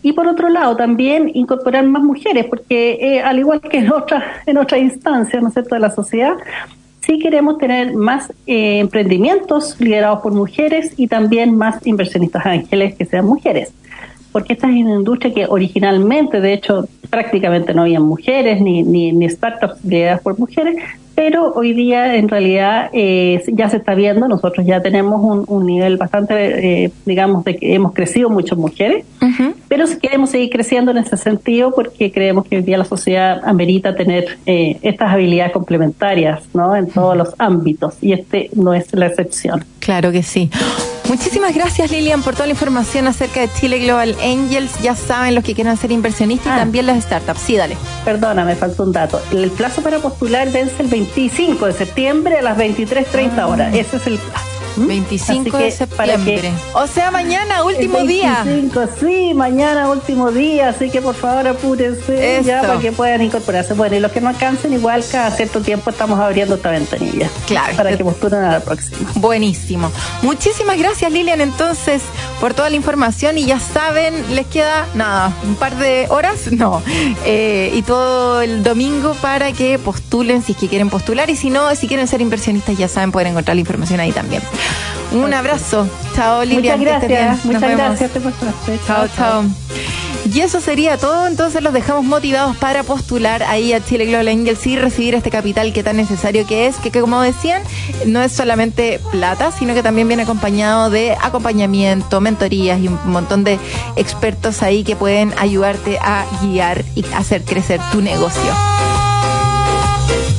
Y 0.03 0.14
por 0.14 0.26
otro 0.26 0.48
lado, 0.48 0.76
también 0.76 1.30
incorporar 1.32 1.86
más 1.86 2.03
mujeres, 2.03 2.46
porque 2.46 2.98
eh, 3.00 3.20
al 3.20 3.38
igual 3.38 3.61
que 3.61 3.78
en 3.78 3.92
otras 3.92 4.24
en 4.46 4.59
otra 4.59 4.78
instancias, 4.78 5.40
¿no 5.40 5.48
es 5.48 5.55
cierto?, 5.55 5.76
de 5.76 5.80
la 5.80 5.92
sociedad, 5.92 6.34
sí 7.05 7.18
queremos 7.18 7.59
tener 7.59 7.94
más 7.94 8.32
eh, 8.46 8.78
emprendimientos 8.78 9.78
liderados 9.80 10.20
por 10.20 10.32
mujeres 10.32 10.92
y 10.96 11.09
también 11.09 11.57
más 11.57 11.86
inversionistas 11.86 12.46
ángeles 12.46 12.94
que 12.94 13.05
sean 13.05 13.26
mujeres 13.26 13.72
porque 14.32 14.55
esta 14.55 14.68
es 14.68 14.76
una 14.76 14.94
industria 14.94 15.34
que 15.34 15.46
originalmente, 15.46 16.40
de 16.40 16.55
hecho, 16.55 16.88
prácticamente 17.11 17.74
no 17.74 17.82
había 17.82 18.00
mujeres 18.00 18.61
ni, 18.62 18.82
ni, 18.82 19.12
ni 19.12 19.28
startups 19.28 19.84
lideradas 19.84 20.22
por 20.22 20.38
mujeres, 20.38 20.76
pero 21.14 21.52
hoy 21.52 21.72
día 21.72 22.16
en 22.16 22.28
realidad 22.28 22.90
eh, 22.92 23.42
ya 23.52 23.68
se 23.68 23.78
está 23.78 23.94
viendo, 23.94 24.28
nosotros 24.28 24.66
ya 24.66 24.80
tenemos 24.80 25.20
un, 25.22 25.44
un 25.46 25.66
nivel 25.66 25.96
bastante, 25.96 26.84
eh, 26.84 26.92
digamos, 27.04 27.44
de 27.44 27.56
que 27.56 27.74
hemos 27.74 27.92
crecido 27.92 28.30
muchas 28.30 28.58
mujeres, 28.58 29.04
pero 29.68 29.84
queremos 30.00 30.30
seguir 30.30 30.50
creciendo 30.50 30.90
en 30.90 30.98
ese 30.98 31.16
sentido 31.16 31.72
porque 31.74 32.10
creemos 32.10 32.46
que 32.46 32.56
hoy 32.56 32.62
día 32.62 32.78
la 32.78 32.84
sociedad 32.84 33.40
amerita 33.44 33.94
tener 33.94 34.38
eh, 34.46 34.78
estas 34.82 35.12
habilidades 35.12 35.52
complementarias 35.52 36.42
¿no? 36.54 36.74
en 36.74 36.88
todos 36.88 37.16
los 37.16 37.34
ámbitos 37.38 37.94
y 38.00 38.12
este 38.12 38.50
no 38.54 38.74
es 38.74 38.92
la 38.94 39.06
excepción. 39.06 39.64
Claro 39.80 40.12
que 40.12 40.22
sí. 40.22 40.50
Muchísimas 41.12 41.54
gracias 41.54 41.90
Lilian 41.90 42.22
por 42.22 42.32
toda 42.32 42.46
la 42.46 42.52
información 42.52 43.06
acerca 43.06 43.40
de 43.42 43.50
Chile 43.52 43.80
Global 43.80 44.16
Angels. 44.22 44.70
Ya 44.80 44.96
saben 44.96 45.34
los 45.34 45.44
que 45.44 45.54
quieran 45.54 45.76
ser 45.76 45.92
inversionistas 45.92 46.46
y 46.46 46.50
Ah. 46.50 46.56
también 46.60 46.86
las 46.86 47.04
startups. 47.04 47.38
Sí, 47.38 47.54
dale. 47.54 47.76
Perdona, 48.02 48.46
me 48.46 48.56
faltó 48.56 48.84
un 48.84 48.92
dato. 48.92 49.20
El 49.30 49.50
plazo 49.50 49.82
para 49.82 49.98
postular 49.98 50.50
vence 50.50 50.74
el 50.80 50.88
25 50.88 51.66
de 51.66 51.74
septiembre 51.74 52.38
a 52.38 52.42
las 52.42 52.56
23.30 52.56 53.46
horas. 53.46 53.74
Ese 53.74 53.98
es 53.98 54.06
el 54.06 54.16
plazo. 54.16 54.46
¿Mm? 54.77 54.87
25 54.87 55.57
Así 55.57 55.68
de 55.79 55.87
para 55.89 56.12
que- 56.12 56.18
septiembre. 56.18 56.53
O 56.75 56.87
sea, 56.87 57.11
mañana, 57.11 57.64
último 57.64 58.01
día. 58.05 58.43
25, 58.45 58.89
sí, 59.01 59.35
mañana 59.35 59.91
último 59.91 60.31
día, 60.31 60.70
así 60.70 60.91
que 60.91 61.01
por 61.03 61.14
favor 61.14 61.47
apúrense 61.49 62.43
ya 62.45 62.61
para 62.62 62.79
que 62.79 62.93
puedan 62.93 63.23
incorporarse. 63.23 63.75
Bueno, 63.75 63.97
y 63.97 64.01
los 64.01 64.12
que 64.12 64.20
no 64.20 64.29
alcancen, 64.29 64.73
igual 64.73 65.05
cada 65.11 65.31
cierto 65.31 65.61
tiempo 65.61 65.91
estamos 65.91 66.18
abriendo 66.18 66.55
esta 66.57 66.70
ventanilla. 66.70 67.29
Claro. 67.47 67.77
Para 67.77 67.97
que 67.97 68.05
postulen 68.05 68.41
a 68.45 68.53
la 68.53 68.61
próxima. 68.61 68.99
Buenísimo. 69.16 69.91
Muchísimas 70.23 70.79
gracias 70.79 71.11
Lilian 71.12 71.41
entonces 71.41 72.03
por 72.41 72.55
toda 72.55 72.70
la 72.70 72.77
información 72.77 73.39
y 73.39 73.45
ya 73.45 73.61
saben, 73.61 74.14
les 74.35 74.47
queda 74.47 74.87
nada, 74.95 75.33
un 75.45 75.55
par 75.57 75.77
de 75.77 76.07
horas, 76.11 76.47
no, 76.53 76.83
Eh, 77.25 77.73
y 77.75 77.83
todo 77.83 78.41
el 78.43 78.62
domingo 78.62 79.14
para 79.20 79.53
que 79.53 79.79
postulen 79.79 80.43
si 80.43 80.53
es 80.53 80.59
que 80.59 80.68
quieren 80.68 80.91
postular 80.91 81.29
y 81.31 81.37
si 81.37 81.51
no, 81.51 81.73
si 81.75 81.87
quieren 81.87 82.07
ser 82.09 82.20
inversionistas 82.20 82.77
ya 82.77 82.89
saben, 82.89 83.12
pueden 83.12 83.29
encontrar 83.33 83.57
la 83.57 83.61
información 83.61 84.01
ahí 84.01 84.12
también. 84.12 84.43
Un 85.12 85.34
abrazo. 85.34 85.88
Chao 86.14 86.44
Lilian. 86.44 86.78
Muchas 86.78 87.00
gracias, 87.00 87.44
muchas 87.44 87.60
vemos. 87.60 87.76
gracias. 87.78 88.10
Te 88.10 88.20
pasaste. 88.20 88.78
Chao, 88.86 89.08
chao. 89.16 89.44
Y 90.32 90.40
eso 90.40 90.60
sería 90.60 90.96
todo, 90.98 91.26
entonces 91.26 91.62
los 91.62 91.72
dejamos 91.72 92.04
motivados 92.04 92.56
para 92.56 92.84
postular 92.84 93.42
ahí 93.42 93.72
a 93.72 93.84
Chile 93.84 94.06
Global 94.06 94.28
Angels 94.28 94.64
y 94.66 94.76
recibir 94.76 95.16
este 95.16 95.30
capital 95.30 95.72
que 95.72 95.82
tan 95.82 95.96
necesario 95.96 96.46
que 96.46 96.68
es, 96.68 96.76
que, 96.76 96.92
que 96.92 97.00
como 97.00 97.20
decían, 97.20 97.60
no 98.06 98.22
es 98.22 98.30
solamente 98.30 99.00
plata, 99.10 99.50
sino 99.50 99.74
que 99.74 99.82
también 99.82 100.06
viene 100.06 100.22
acompañado 100.22 100.90
de 100.90 101.16
acompañamiento, 101.20 102.20
mentorías 102.20 102.78
y 102.80 102.86
un 102.86 102.98
montón 103.04 103.42
de 103.42 103.58
expertos 103.96 104.62
ahí 104.62 104.84
que 104.84 104.94
pueden 104.94 105.34
ayudarte 105.38 105.98
a 105.98 106.24
guiar 106.40 106.84
y 106.94 107.04
hacer 107.14 107.42
crecer 107.42 107.80
tu 107.90 108.00
negocio. 108.00 108.52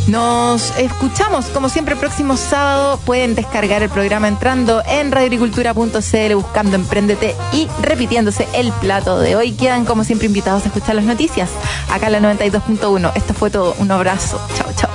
Nos 0.07 0.77
escuchamos, 0.77 1.45
como 1.45 1.69
siempre, 1.69 1.93
el 1.93 1.99
próximo 1.99 2.37
sábado. 2.37 2.99
Pueden 3.05 3.35
descargar 3.35 3.83
el 3.83 3.89
programa 3.89 4.27
entrando 4.27 4.83
en 4.85 5.11
radioagricultura.cl, 5.11 6.35
buscando 6.35 6.75
Emprendete 6.75 7.35
y 7.51 7.67
repitiéndose 7.81 8.47
el 8.53 8.71
plato 8.73 9.19
de 9.19 9.35
hoy. 9.35 9.53
Quedan, 9.53 9.85
como 9.85 10.03
siempre, 10.03 10.27
invitados 10.27 10.63
a 10.63 10.67
escuchar 10.67 10.95
las 10.95 11.05
noticias. 11.05 11.49
Acá 11.89 12.07
en 12.07 12.13
la 12.13 12.19
92.1. 12.19 13.11
Esto 13.15 13.33
fue 13.33 13.49
todo. 13.49 13.75
Un 13.79 13.91
abrazo. 13.91 14.39
Chao, 14.55 14.67
chao. 14.75 14.89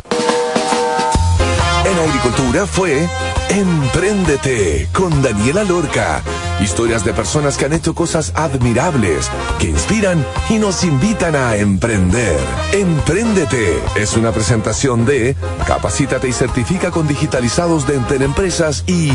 En 1.84 1.98
Agricultura 1.98 2.66
fue 2.66 3.08
Empréndete 3.48 4.88
con 4.92 5.22
Daniela 5.22 5.64
Lorca. 5.64 6.22
Historias 6.60 7.04
de 7.04 7.14
personas 7.14 7.56
que 7.56 7.66
han 7.66 7.72
hecho 7.72 7.94
cosas 7.94 8.32
admirables, 8.34 9.30
que 9.58 9.68
inspiran 9.68 10.24
y 10.50 10.58
nos 10.58 10.84
invitan 10.84 11.36
a 11.36 11.56
emprender. 11.56 12.38
Empréndete 12.72 13.78
es 13.96 14.16
una 14.16 14.32
presentación 14.32 15.04
de 15.04 15.36
Capacítate 15.66 16.28
y 16.28 16.32
certifica 16.32 16.90
con 16.90 17.06
digitalizados 17.06 17.86
de 17.86 17.94
Enter 17.94 18.22
Empresas 18.22 18.84
y 18.86 19.12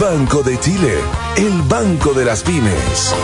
Banco 0.00 0.42
de 0.42 0.58
Chile, 0.58 0.94
el 1.36 1.62
banco 1.62 2.12
de 2.12 2.24
las 2.24 2.42
pymes. 2.42 3.14